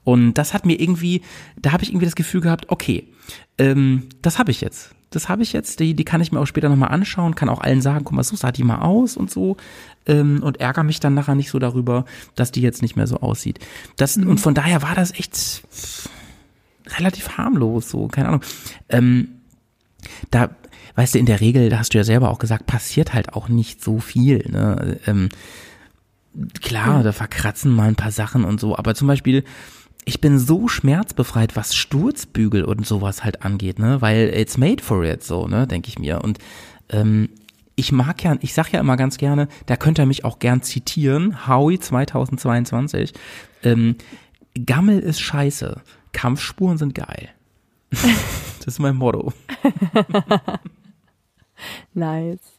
[0.02, 1.22] Und das hat mir irgendwie,
[1.60, 3.12] da habe ich irgendwie das Gefühl gehabt, okay,
[3.58, 4.95] ähm, das habe ich jetzt.
[5.10, 7.60] Das habe ich jetzt, die, die kann ich mir auch später nochmal anschauen, kann auch
[7.60, 9.56] allen sagen, guck mal, so sah die mal aus und so.
[10.06, 12.04] Ähm, und ärgere mich dann nachher nicht so darüber,
[12.34, 13.60] dass die jetzt nicht mehr so aussieht.
[13.96, 14.28] Das, mhm.
[14.28, 15.62] Und von daher war das echt
[16.98, 18.42] relativ harmlos, so, keine Ahnung.
[18.88, 19.28] Ähm,
[20.30, 20.50] da,
[20.96, 23.48] weißt du, in der Regel, da hast du ja selber auch gesagt, passiert halt auch
[23.48, 24.44] nicht so viel.
[24.48, 24.98] Ne?
[25.06, 25.28] Ähm,
[26.62, 29.44] klar, da verkratzen mal ein paar Sachen und so, aber zum Beispiel,
[30.08, 34.00] ich bin so schmerzbefreit, was Sturzbügel und sowas halt angeht, ne?
[34.00, 36.22] Weil it's made for it, so, ne, denke ich mir.
[36.22, 36.38] Und
[36.90, 37.28] ähm,
[37.74, 40.62] ich mag ja, ich sag ja immer ganz gerne, da könnt ihr mich auch gern
[40.62, 43.14] zitieren, Howie 2022.
[43.64, 43.96] Ähm,
[44.54, 45.82] Gammel ist scheiße,
[46.12, 47.28] Kampfspuren sind geil.
[47.90, 49.32] das ist mein Motto.
[51.94, 52.55] nice.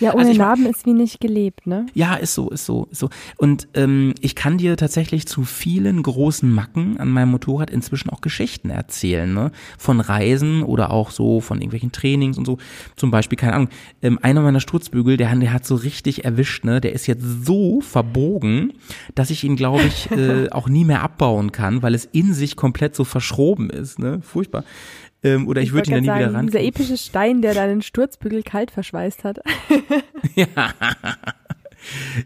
[0.00, 1.86] Ja, ohne also Narben ist wie nicht gelebt, ne?
[1.94, 3.10] Ja, ist so, ist so, ist so.
[3.36, 8.20] Und ähm, ich kann dir tatsächlich zu vielen großen Macken an meinem Motorrad inzwischen auch
[8.20, 9.52] Geschichten erzählen, ne?
[9.78, 12.58] Von Reisen oder auch so von irgendwelchen Trainings und so.
[12.96, 13.68] Zum Beispiel, keine Ahnung,
[14.02, 16.80] ähm, einer meiner Sturzbügel, der, der hat so richtig erwischt, ne?
[16.80, 18.72] Der ist jetzt so verbogen,
[19.14, 22.56] dass ich ihn, glaube ich, äh, auch nie mehr abbauen kann, weil es in sich
[22.56, 24.20] komplett so verschroben ist, ne?
[24.22, 24.64] Furchtbar.
[25.24, 26.46] Ähm, oder ich, ich würde ihn dann nie sagen, wieder ran.
[26.46, 29.38] Dieser epische Stein, der deinen Sturzbügel kalt verschweißt hat.
[30.34, 30.46] ja.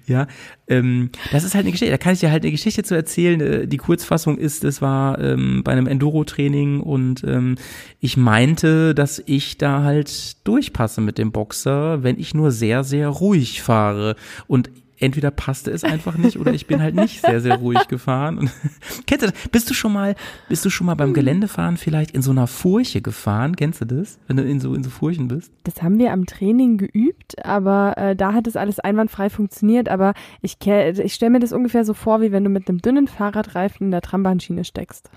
[0.06, 0.26] Ja,
[0.68, 1.90] ähm, das ist halt eine Geschichte.
[1.90, 3.40] Da kann ich dir halt eine Geschichte zu erzählen.
[3.40, 7.56] Äh, die Kurzfassung ist, es war ähm, bei einem Enduro-Training und ähm,
[8.00, 13.08] ich meinte, dass ich da halt durchpasse mit dem Boxer, wenn ich nur sehr, sehr
[13.08, 14.16] ruhig fahre.
[14.46, 14.70] Und
[15.00, 18.50] entweder passte es einfach nicht oder ich bin halt nicht sehr, sehr ruhig gefahren.
[19.06, 19.48] Kennst du das?
[19.50, 20.14] Bist du schon mal,
[20.48, 23.56] bist du schon mal beim Geländefahren vielleicht in so einer Furche gefahren?
[23.56, 24.18] Kennst du das?
[24.26, 25.52] Wenn du in so, in so Furchen bist?
[25.64, 29.88] Das haben wir am Training geübt, aber äh, da hat es alles einwandfrei funktioniert.
[29.88, 33.08] Aber ich, ich stelle mir das ungefähr so vor, wie wenn du mit einem dünnen
[33.08, 35.10] Fahrradreifen in der Trambahnschiene steckst.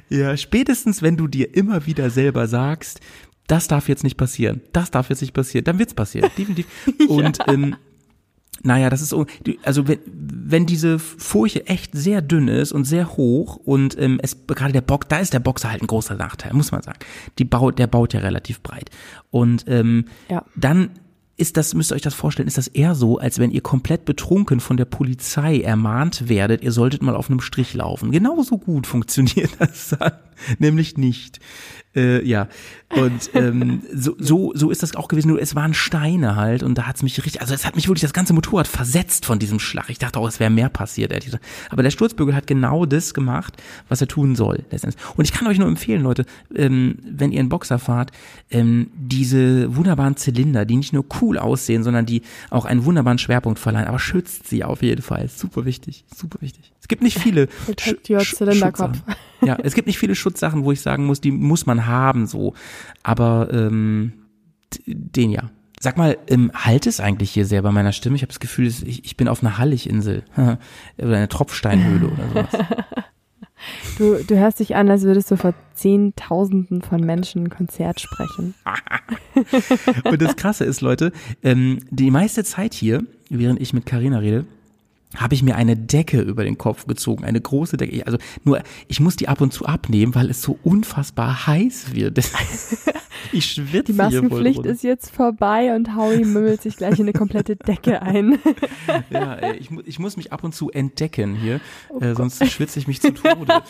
[0.09, 3.01] ja, spätestens wenn du dir immer wieder selber sagst,
[3.47, 6.67] das darf jetzt nicht passieren, das darf jetzt nicht passieren, dann wird's passieren, definitiv.
[7.07, 7.47] Und ja.
[7.47, 7.75] ähm,
[8.63, 9.25] naja, das ist so,
[9.63, 14.47] also wenn, wenn diese Furche echt sehr dünn ist und sehr hoch und ähm, es
[14.47, 16.97] gerade der Bock, da ist der Boxer halt ein großer Nachteil, muss man sagen.
[17.37, 18.89] Die baut, der baut ja relativ breit.
[19.29, 20.43] Und ähm, ja.
[20.55, 20.89] dann
[21.37, 24.05] ist das, müsst ihr euch das vorstellen, ist das eher so, als wenn ihr komplett
[24.05, 28.11] betrunken von der Polizei ermahnt werdet, ihr solltet mal auf einem Strich laufen.
[28.11, 30.13] Genauso gut funktioniert das dann,
[30.59, 31.39] nämlich nicht.
[31.95, 32.47] Äh, ja,
[32.95, 35.29] und ähm, so, so, so ist das auch gewesen.
[35.29, 38.01] Nur es waren Steine halt und da hat's mich richtig, also es hat mich wirklich
[38.01, 39.89] das ganze Motorrad versetzt von diesem Schlag.
[39.89, 41.11] Ich dachte auch, es wäre mehr passiert.
[41.11, 41.43] Ehrlich gesagt.
[41.69, 43.55] Aber der Sturzbügel hat genau das gemacht,
[43.89, 44.63] was er tun soll.
[45.15, 48.11] Und ich kann euch nur empfehlen, Leute, ähm, wenn ihr einen Boxer fahrt,
[48.51, 53.59] ähm, diese wunderbaren Zylinder, die nicht nur cool aussehen, sondern die auch einen wunderbaren Schwerpunkt
[53.59, 55.29] verleihen, aber schützt sie auf jeden Fall.
[55.29, 56.74] Super wichtig, super wichtig.
[56.85, 57.47] Es gibt nicht viele.
[57.65, 58.99] Protect your Zylinderkopf.
[59.41, 62.53] ja, es gibt nicht viele Schutzsachen, wo ich sagen muss, die muss man haben, so.
[63.01, 64.13] Aber ähm,
[64.85, 65.49] den ja.
[65.79, 68.17] Sag mal, ähm, halt es eigentlich hier sehr bei meiner Stimme?
[68.17, 70.59] Ich habe das Gefühl, ich, ich bin auf einer Halliginsel oder
[70.99, 72.67] einer Tropfsteinhöhle oder sowas.
[73.97, 78.53] Du, du hörst dich an, als würdest du vor Zehntausenden von Menschen ein Konzert sprechen.
[80.03, 84.45] Und das Krasse ist, Leute, ähm, die meiste Zeit hier, während ich mit Karina rede,
[85.17, 88.05] habe ich mir eine Decke über den Kopf gezogen, eine große Decke.
[88.05, 92.17] Also nur, ich muss die ab und zu abnehmen, weil es so unfassbar heiß wird.
[93.31, 97.55] ich schwitze Die Maskenpflicht ist jetzt vorbei und Howie mümmelt sich gleich in eine komplette
[97.55, 98.39] Decke ein.
[99.09, 101.59] ja, ich, ich muss mich ab und zu entdecken hier,
[101.89, 103.53] oh äh, sonst schwitze ich mich zu Tode.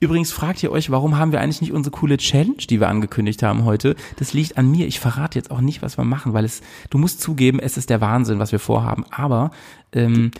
[0.00, 3.42] Übrigens fragt ihr euch, warum haben wir eigentlich nicht unsere coole Challenge, die wir angekündigt
[3.42, 3.96] haben heute?
[4.16, 4.86] Das liegt an mir.
[4.86, 7.90] Ich verrate jetzt auch nicht, was wir machen, weil es, du musst zugeben, es ist
[7.90, 9.04] der Wahnsinn, was wir vorhaben.
[9.10, 9.50] Aber
[9.92, 10.30] ähm,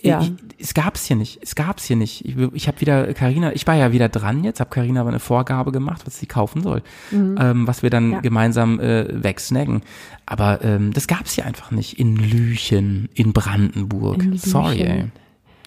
[0.00, 0.20] ja.
[0.20, 1.40] Ich, es gab's hier nicht.
[1.42, 2.24] Es gab's hier nicht.
[2.24, 3.52] Ich, ich habe wieder Karina.
[3.52, 4.60] Ich war ja wieder dran jetzt.
[4.60, 7.36] Habe Karina aber eine Vorgabe gemacht, was sie kaufen soll, mhm.
[7.40, 8.20] ähm, was wir dann ja.
[8.20, 9.82] gemeinsam äh, wegsnacken.
[10.26, 14.22] Aber ähm, das gab's hier einfach nicht in Lüchen, in Brandenburg.
[14.22, 14.82] In Sorry.
[14.82, 15.04] Ey.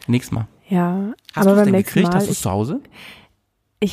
[0.07, 0.47] Nächstes Mal.
[0.69, 1.13] Ja.
[1.33, 2.13] Hast aber du beim nächsten gekriegt?
[2.13, 2.19] Mal.
[2.19, 2.79] Hast du zu Hause?
[2.83, 3.20] Ich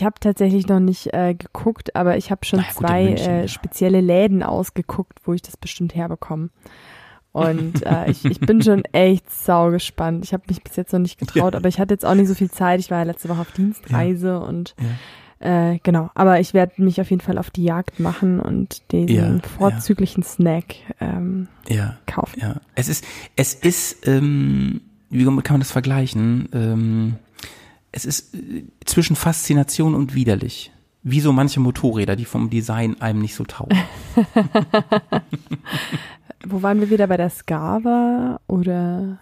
[0.04, 4.00] habe tatsächlich noch nicht äh, geguckt, aber ich habe schon naja, zwei München, äh, spezielle
[4.00, 6.50] Läden ausgeguckt, wo ich das bestimmt herbekomme.
[7.32, 10.24] Und äh, ich, ich bin schon echt sau gespannt.
[10.24, 11.58] Ich habe mich bis jetzt noch nicht getraut, ja.
[11.58, 12.80] aber ich hatte jetzt auch nicht so viel Zeit.
[12.80, 14.38] Ich war ja letzte Woche auf Dienstreise ja.
[14.38, 14.86] und ja.
[15.40, 16.10] Äh, genau.
[16.14, 20.74] Aber ich werde mich auf jeden Fall auf die Jagd machen und den vorzüglichen Snack
[21.00, 21.46] ähm,
[22.06, 22.40] kaufen.
[22.40, 22.56] Ja.
[22.74, 23.04] Es ist,
[23.36, 26.48] es ist, ähm, wie kann man das vergleichen?
[26.52, 27.14] Ähm,
[27.92, 30.72] es ist äh, zwischen Faszination und widerlich.
[31.02, 33.78] Wie so manche Motorräder, die vom Design einem nicht so taugen.
[36.46, 39.18] wo waren wir wieder bei der Skava oder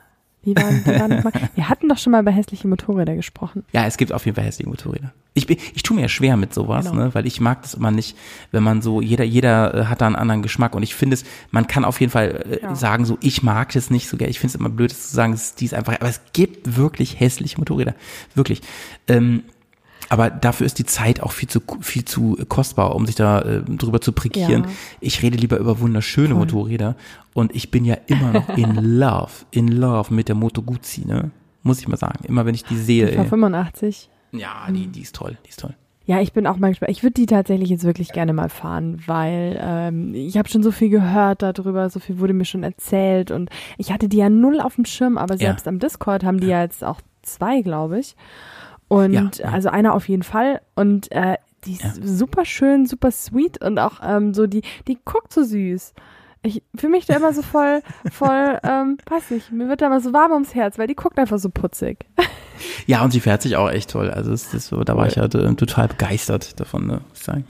[0.46, 1.32] wie waren wir da nochmal?
[1.54, 3.64] Wir hatten doch schon mal über hässliche Motorräder gesprochen.
[3.72, 5.12] Ja, es gibt auf jeden Fall hässliche Motorräder.
[5.34, 7.04] Ich, bin, ich tue mir ja schwer mit sowas, genau.
[7.04, 8.16] ne, weil ich mag das immer nicht,
[8.52, 11.24] wenn man so, jeder, jeder äh, hat da einen anderen Geschmack und ich finde es,
[11.50, 12.74] man kann auf jeden Fall äh, ja.
[12.74, 14.30] sagen, so, ich mag das nicht so gerne.
[14.30, 17.20] Ich finde es immer blöd, das zu sagen, die ist einfach, aber es gibt wirklich
[17.20, 17.94] hässliche Motorräder.
[18.34, 18.62] Wirklich.
[19.08, 19.42] Ähm,
[20.08, 23.62] aber dafür ist die Zeit auch viel zu viel zu kostbar, um sich da äh,
[23.62, 24.64] drüber zu prekieren.
[24.64, 24.70] Ja.
[25.00, 26.38] Ich rede lieber über wunderschöne Voll.
[26.38, 26.96] Motorräder
[27.34, 31.30] und ich bin ja immer noch in love, in love mit der Moto Guzzi, ne?
[31.62, 32.24] Muss ich mal sagen.
[32.24, 33.10] Immer wenn ich die sehe.
[33.10, 34.08] Die 85.
[34.32, 35.74] Ja, die, die ist toll, die ist toll.
[36.06, 36.92] Ja, ich bin auch mal gespannt.
[36.92, 40.70] Ich würde die tatsächlich jetzt wirklich gerne mal fahren, weil ähm, ich habe schon so
[40.70, 44.60] viel gehört darüber, so viel wurde mir schon erzählt und ich hatte die ja null
[44.60, 45.70] auf dem Schirm, aber selbst ja.
[45.70, 48.14] am Discord haben die ja jetzt auch zwei, glaube ich.
[48.88, 49.48] Und ja, ja.
[49.50, 50.60] also einer auf jeden Fall.
[50.74, 51.92] Und äh, die ist ja.
[52.02, 55.94] super schön, super sweet und auch ähm, so, die, die guckt so süß.
[56.42, 60.00] Ich fühle mich da immer so voll, voll, ähm, weiß nicht, mir wird da immer
[60.00, 62.06] so warm ums Herz, weil die guckt einfach so putzig.
[62.86, 64.10] Ja, und sie fährt sich auch echt toll.
[64.10, 67.44] Also das, das, da war ich halt äh, total begeistert davon, ne, muss ich sagen.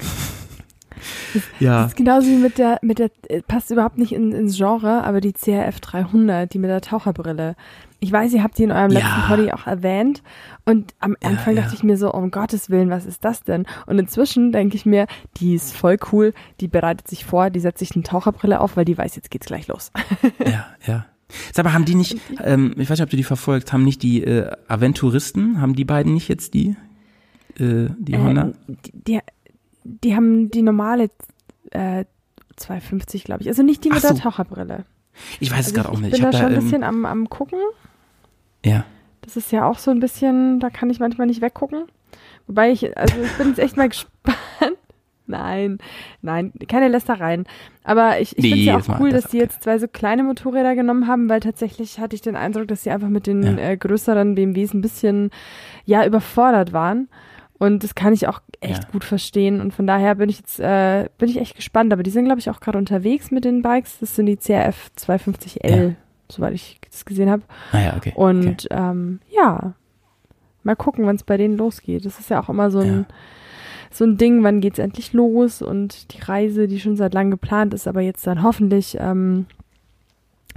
[1.34, 1.82] Das, ja.
[1.82, 5.04] Das ist genauso wie mit der, mit der, äh, passt überhaupt nicht in, ins Genre,
[5.04, 7.56] aber die CRF 300, die mit der Taucherbrille.
[7.98, 9.00] Ich weiß, ihr habt die in eurem ja.
[9.00, 10.22] letzten Poddy auch erwähnt.
[10.64, 11.62] Und am Anfang ja, ja.
[11.62, 13.66] dachte ich mir so, um Gottes Willen, was ist das denn?
[13.86, 15.06] Und inzwischen denke ich mir,
[15.38, 18.84] die ist voll cool, die bereitet sich vor, die setzt sich eine Taucherbrille auf, weil
[18.84, 19.92] die weiß, jetzt geht's gleich los.
[20.44, 21.06] ja, ja.
[21.52, 24.02] Sag mal, haben die nicht, ähm, ich weiß nicht, ob du die verfolgt, haben nicht
[24.02, 26.76] die äh, Aventuristen, haben die beiden nicht jetzt die,
[27.58, 28.52] äh, die äh, Honda?
[28.68, 29.20] Die, die,
[29.86, 31.10] die, haben die normale
[31.70, 32.04] äh,
[32.56, 33.48] 250, glaube ich.
[33.48, 34.08] Also nicht die mit so.
[34.08, 34.84] der Taucherbrille.
[35.40, 36.14] Ich weiß es also gerade auch nicht.
[36.14, 37.58] Ich bin da schon ein bisschen am, am gucken.
[38.64, 38.84] Ja.
[39.22, 41.84] Das ist ja auch so ein bisschen, da kann ich manchmal nicht weggucken.
[42.46, 44.36] Wobei ich, also ich bin jetzt echt mal gespannt.
[45.28, 45.78] Nein,
[46.22, 47.46] nein, keine Lästereien.
[47.82, 49.46] Aber ich, ich nee, finde es ja auch cool, das dass die okay.
[49.46, 52.90] jetzt zwei so kleine Motorräder genommen haben, weil tatsächlich hatte ich den Eindruck, dass sie
[52.90, 53.58] einfach mit den ja.
[53.58, 55.30] äh, größeren BMWs ein bisschen,
[55.84, 57.08] ja, überfordert waren.
[57.58, 58.90] Und das kann ich auch echt ja.
[58.90, 59.60] gut verstehen.
[59.60, 61.92] Und von daher bin ich jetzt, äh, bin ich echt gespannt.
[61.92, 63.98] Aber die sind, glaube ich, auch gerade unterwegs mit den Bikes.
[63.98, 65.94] Das sind die CRF 250L, ja.
[66.30, 67.42] soweit ich das gesehen habe.
[67.72, 68.12] Ah ja, okay.
[68.14, 68.68] Und okay.
[68.70, 69.74] Ähm, ja,
[70.64, 72.04] mal gucken, wann es bei denen losgeht.
[72.04, 73.14] Das ist ja auch immer so ein, ja.
[73.90, 75.62] so ein Ding, wann geht's endlich los?
[75.62, 79.46] Und die Reise, die schon seit langem geplant ist, aber jetzt dann hoffentlich ähm,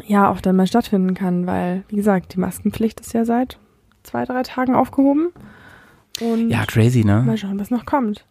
[0.05, 3.57] ja auch dann mal stattfinden kann, weil, wie gesagt, die Maskenpflicht ist ja seit
[4.03, 5.29] zwei, drei Tagen aufgehoben.
[6.19, 7.23] Und ja, crazy, ne?
[7.23, 8.25] Mal schauen, was noch kommt.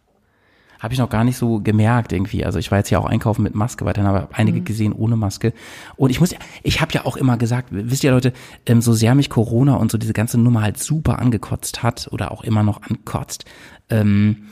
[0.79, 2.45] Habe ich noch gar nicht so gemerkt irgendwie.
[2.45, 4.65] Also ich war jetzt ja auch einkaufen mit Maske weiterhin, aber einige mhm.
[4.65, 5.53] gesehen ohne Maske.
[5.97, 6.33] Und ich muss,
[6.63, 8.31] ich habe ja auch immer gesagt, wisst ihr Leute,
[8.65, 12.31] ähm, so sehr mich Corona und so diese ganze Nummer halt super angekotzt hat oder
[12.31, 13.43] auch immer noch ankotzt,
[13.89, 14.47] ähm,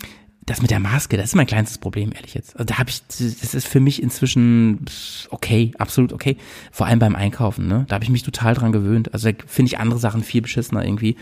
[0.47, 2.55] das mit der Maske, das ist mein kleinstes Problem, ehrlich jetzt.
[2.55, 4.85] Also da habe ich, das ist für mich inzwischen
[5.29, 6.37] okay, absolut okay.
[6.71, 7.85] Vor allem beim Einkaufen, ne?
[7.89, 9.13] Da habe ich mich total dran gewöhnt.
[9.13, 11.17] Also da finde ich andere Sachen viel beschissener irgendwie.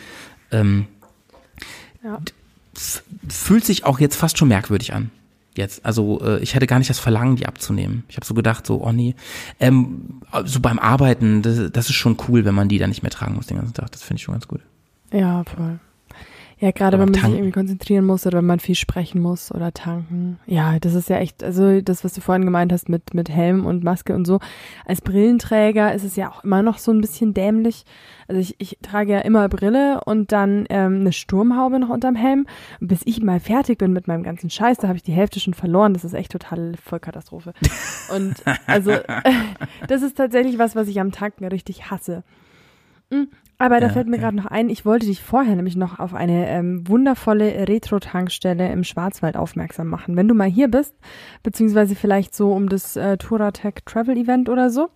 [0.51, 0.85] Ähm,
[2.05, 2.21] ja.
[3.27, 5.11] fühlt sich auch jetzt fast schon merkwürdig an.
[5.55, 8.03] Jetzt, also äh, ich hätte gar nicht das Verlangen, die abzunehmen.
[8.09, 9.15] Ich habe so gedacht, so, oh nee.
[9.59, 13.11] Ähm, so beim Arbeiten, das, das ist schon cool, wenn man die dann nicht mehr
[13.11, 13.91] tragen muss den ganzen Tag.
[13.91, 14.59] Das finde ich schon ganz gut.
[15.11, 15.79] Ja, voll.
[16.65, 17.27] Ja, gerade wenn man tanken.
[17.27, 20.39] sich irgendwie konzentrieren muss oder wenn man viel sprechen muss oder tanken.
[20.47, 23.67] Ja, das ist ja echt, also das, was du vorhin gemeint hast mit, mit Helm
[23.67, 24.39] und Maske und so.
[24.83, 27.85] Als Brillenträger ist es ja auch immer noch so ein bisschen dämlich.
[28.27, 32.47] Also ich, ich trage ja immer Brille und dann ähm, eine Sturmhaube noch unterm Helm.
[32.81, 35.39] Und bis ich mal fertig bin mit meinem ganzen Scheiß, da habe ich die Hälfte
[35.39, 35.93] schon verloren.
[35.93, 37.53] Das ist echt total Vollkatastrophe.
[38.11, 38.33] Und
[38.65, 38.91] also
[39.87, 42.23] das ist tatsächlich was, was ich am Tanken richtig hasse.
[43.57, 44.23] Aber da Ja, fällt mir ja.
[44.23, 48.83] gerade noch ein, ich wollte dich vorher nämlich noch auf eine ähm, wundervolle Retro-Tankstelle im
[48.83, 50.17] Schwarzwald aufmerksam machen.
[50.17, 50.93] Wenn du mal hier bist,
[51.41, 54.89] beziehungsweise vielleicht so um das äh, Touratech Travel Event oder so,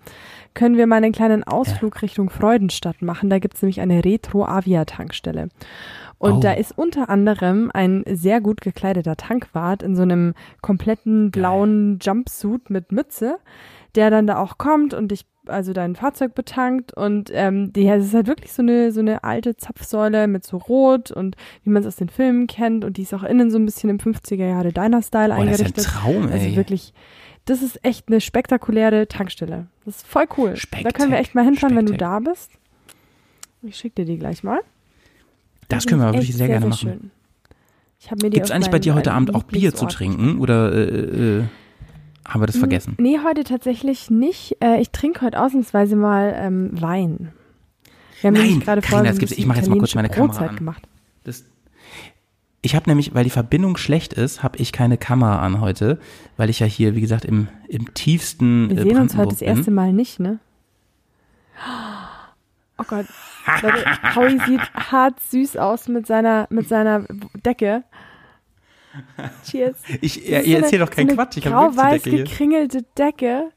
[0.56, 3.30] können wir mal einen kleinen Ausflug Richtung Freudenstadt machen.
[3.30, 5.50] Da gibt's nämlich eine Retro-Avia-Tankstelle.
[6.18, 6.40] Und Oh.
[6.42, 12.70] da ist unter anderem ein sehr gut gekleideter Tankwart in so einem kompletten blauen Jumpsuit
[12.70, 13.38] mit Mütze,
[13.96, 18.08] der dann da auch kommt und dich also dein Fahrzeug betankt und ähm, die, es
[18.08, 21.82] ist halt wirklich so eine so eine alte Zapfsäule mit so Rot und wie man
[21.82, 24.48] es aus den Filmen kennt und die ist auch innen so ein bisschen im 50er
[24.48, 25.86] Jahre Diner-Style Boah, das ist ein eingerichtet.
[25.86, 26.34] Traum, ey.
[26.34, 26.94] Also wirklich,
[27.46, 29.68] das ist echt eine spektakuläre Tankstelle.
[29.86, 30.54] Das ist voll cool.
[30.84, 32.24] Da können wir echt mal hinfahren, wenn du Spektak.
[32.24, 32.52] da bist.
[33.64, 34.60] Ich schicke dir die gleich mal.
[35.68, 36.78] das können wir aber wirklich echt sehr, gerne machen.
[36.78, 37.12] schön.
[38.02, 41.44] Ich Gibt es eigentlich bei dir heute Abend auch Bier zu trinken oder äh, äh,
[42.30, 42.96] haben wir das vergessen?
[43.00, 44.58] Nee, heute tatsächlich nicht.
[44.64, 47.32] Äh, ich trinke heute ausnahmsweise mal ähm, Wein.
[48.22, 50.28] Wir haben Nein, nämlich gerade Carina, so ich bisschen mach jetzt mal kurz meine Kamera
[50.28, 50.56] Brotzeit an.
[50.58, 50.88] gemacht.
[51.24, 51.46] Das,
[52.62, 56.00] ich habe nämlich, weil die Verbindung schlecht ist, habe ich keine Kamera an heute,
[56.38, 59.42] weil ich ja hier, wie gesagt, im, im tiefsten Wir äh, sehen uns heute das
[59.42, 59.72] erste.
[59.72, 60.40] Mal nicht, ne?
[62.78, 63.06] Oh Gott.
[63.62, 63.86] Leute,
[64.16, 67.06] Howie sieht hart süß aus mit seiner, mit seiner
[67.46, 67.84] Decke.
[69.46, 69.78] Cheers.
[70.02, 72.24] Ich, ja, ihr so erzählt eine- doch keinen so Quatsch, ich habe Grau-weiß die Decke
[72.24, 73.50] gekringelte Decke.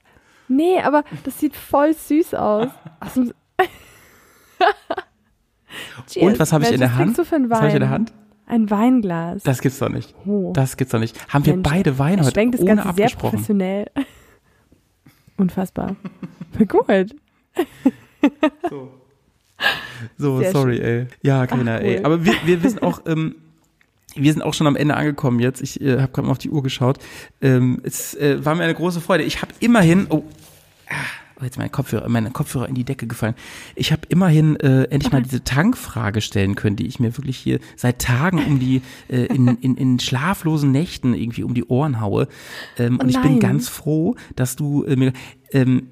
[0.49, 2.69] Nee, aber das sieht voll süß aus.
[6.09, 6.27] Cheers.
[6.27, 7.17] Und was habe ich in der Hand?
[7.19, 7.51] du für einen Wein?
[7.51, 8.13] Was habe ich in der Hand?
[8.47, 9.43] Ein Weinglas.
[9.45, 10.15] Das gibt's doch nicht.
[10.27, 10.53] oh.
[10.53, 11.17] Das gibt's doch nicht.
[11.33, 13.31] Haben wir Mensch, beide Wein heute schwenkt das ohne Ganze sehr abgesprochen?
[13.31, 13.91] professionell.
[15.39, 15.97] Unfassbar.
[16.69, 17.15] Gut.
[20.19, 21.07] So, Sehr sorry, ey.
[21.23, 22.03] Ja, keiner, ey.
[22.05, 23.37] Aber wir, wir wissen auch, ähm,
[24.14, 25.62] wir sind auch schon am Ende angekommen jetzt.
[25.62, 26.98] Ich äh, habe gerade mal auf die Uhr geschaut.
[27.40, 29.24] Ähm, es äh, war mir eine große Freude.
[29.24, 30.24] Ich habe immerhin, oh,
[30.89, 30.94] ah,
[31.40, 33.34] oh, jetzt mein Kopfhörer, meine Kopfhörer in die Decke gefallen.
[33.74, 37.59] Ich habe immerhin äh, endlich mal diese Tankfrage stellen können, die ich mir wirklich hier
[37.76, 42.28] seit Tagen um die äh, in, in, in schlaflosen Nächten irgendwie um die Ohren haue.
[42.78, 45.12] Ähm, Oh und ich bin ganz froh, dass du äh, mir
[45.52, 45.89] ähm,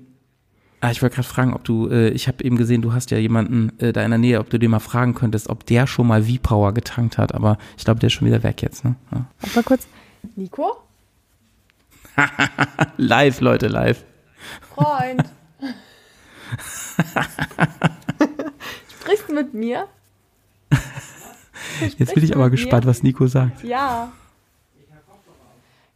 [0.83, 3.19] Ah, ich wollte gerade fragen, ob du, äh, ich habe eben gesehen, du hast ja
[3.19, 6.07] jemanden äh, da in der Nähe, ob du den mal fragen könntest, ob der schon
[6.07, 8.95] mal V-Power getankt hat, aber ich glaube, der ist schon wieder weg jetzt, ne?
[9.13, 9.27] Ja.
[9.41, 9.87] Warte mal kurz.
[10.37, 10.79] Nico?
[12.97, 14.05] Live, Leute, live.
[14.75, 15.25] Freund.
[19.01, 19.87] Sprichst du mit mir?
[21.99, 23.65] Jetzt bin ich aber gespannt, was Nico sagt.
[23.65, 24.13] Ja.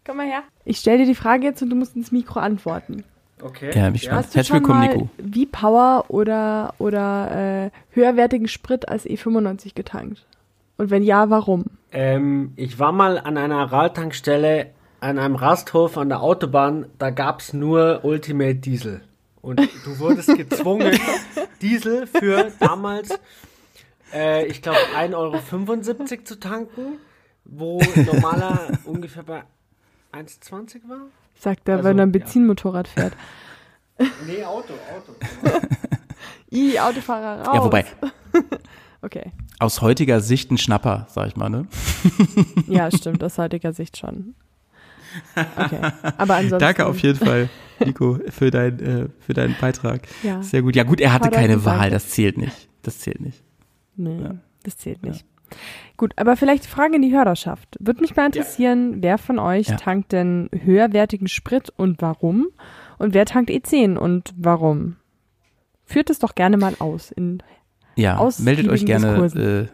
[0.04, 0.42] Komm mal her.
[0.64, 3.04] Ich stelle dir die Frage jetzt und du musst ins Mikro antworten.
[3.44, 3.72] Okay.
[3.74, 5.10] Ja, bin du Herzlich schon willkommen, mal Nico.
[5.18, 10.24] wie Power oder, oder äh, höherwertigen Sprit als E95 getankt?
[10.78, 11.66] Und wenn ja, warum?
[11.92, 17.52] Ähm, ich war mal an einer Radtankstelle an einem Rasthof an der Autobahn, da gab's
[17.52, 19.02] nur Ultimate Diesel.
[19.42, 20.98] Und du wurdest gezwungen,
[21.60, 23.10] Diesel für damals,
[24.14, 26.98] äh, ich glaube, 1,75 Euro zu tanken,
[27.44, 29.42] wo normaler ungefähr bei
[30.14, 31.08] 1,20 war?
[31.38, 32.18] Sagt er, Also, wenn er ein ja.
[32.18, 33.14] Benzinmotorrad fährt.
[34.26, 35.14] Nee, Auto, Auto.
[36.50, 37.54] I, Autofahrer raus.
[37.54, 37.84] Ja, wobei,
[39.02, 39.30] Okay.
[39.60, 41.66] aus heutiger Sicht ein Schnapper, sag ich mal, ne?
[42.66, 44.34] Ja, stimmt, aus heutiger Sicht schon.
[45.56, 45.78] Okay.
[46.16, 46.58] Aber ansonsten.
[46.58, 47.48] Danke auf jeden Fall,
[47.84, 50.08] Nico, für, dein, äh, für deinen Beitrag.
[50.24, 50.42] Ja.
[50.42, 50.74] Sehr gut.
[50.74, 52.68] Ja gut, er hatte keine Wahl, das zählt nicht.
[52.82, 53.42] Das zählt nicht.
[53.96, 54.34] Nee, Ja.
[54.64, 55.24] das zählt nicht.
[55.96, 57.76] Gut, aber vielleicht Frage in die Hörerschaft.
[57.78, 59.76] Würde mich mal interessieren, wer von euch Ja.
[59.76, 62.48] tankt denn höherwertigen Sprit und warum?
[62.98, 64.96] Und wer tankt E10 und warum?
[65.84, 67.12] Führt es doch gerne mal aus.
[67.12, 67.42] In,
[67.96, 69.66] Ja, meldet euch gerne äh,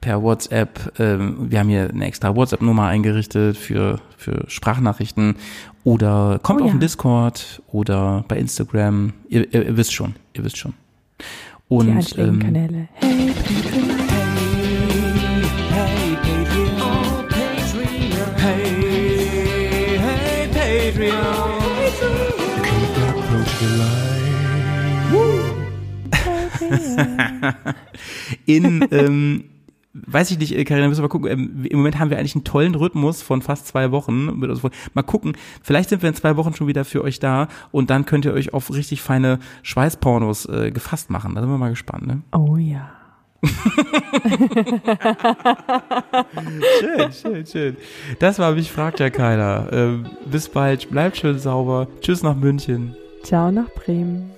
[0.00, 0.92] per WhatsApp.
[1.00, 5.36] Ähm, wir haben hier eine extra WhatsApp-Nummer eingerichtet für, für Sprachnachrichten.
[5.84, 6.76] Oder kommt Oh auf ja.
[6.76, 9.12] den Discord oder bei Instagram.
[9.28, 10.74] Ihr, ihr, ihr wisst schon, ihr wisst schon.
[11.68, 12.88] Und die ähm, Kanäle.
[12.94, 13.32] Hey,
[28.46, 29.44] in, ähm,
[29.92, 31.30] weiß ich nicht, Karina, müssen wir mal gucken.
[31.30, 34.38] Ähm, Im Moment haben wir eigentlich einen tollen Rhythmus von fast zwei Wochen.
[34.94, 38.06] Mal gucken, vielleicht sind wir in zwei Wochen schon wieder für euch da und dann
[38.06, 41.34] könnt ihr euch auf richtig feine Schweißpornos äh, gefasst machen.
[41.34, 42.06] Da sind wir mal gespannt.
[42.06, 42.22] Ne?
[42.32, 42.90] Oh ja.
[46.80, 47.76] schön, schön, schön.
[48.20, 49.66] Das war mich fragt ja keiner.
[49.72, 51.88] Ähm, bis bald, bleibt schön sauber.
[52.00, 52.94] Tschüss nach München.
[53.24, 54.30] Ciao nach Bremen.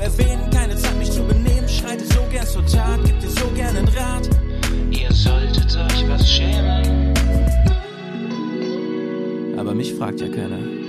[0.00, 0.50] Zu erwähnen.
[0.50, 1.68] Keine Zeit, mich zu benehmen.
[1.68, 4.28] Schreite so gern zur Tat, gib dir so gern einen Rat.
[4.90, 7.14] Ihr solltet euch was schämen.
[9.56, 10.79] Aber mich fragt ja keiner.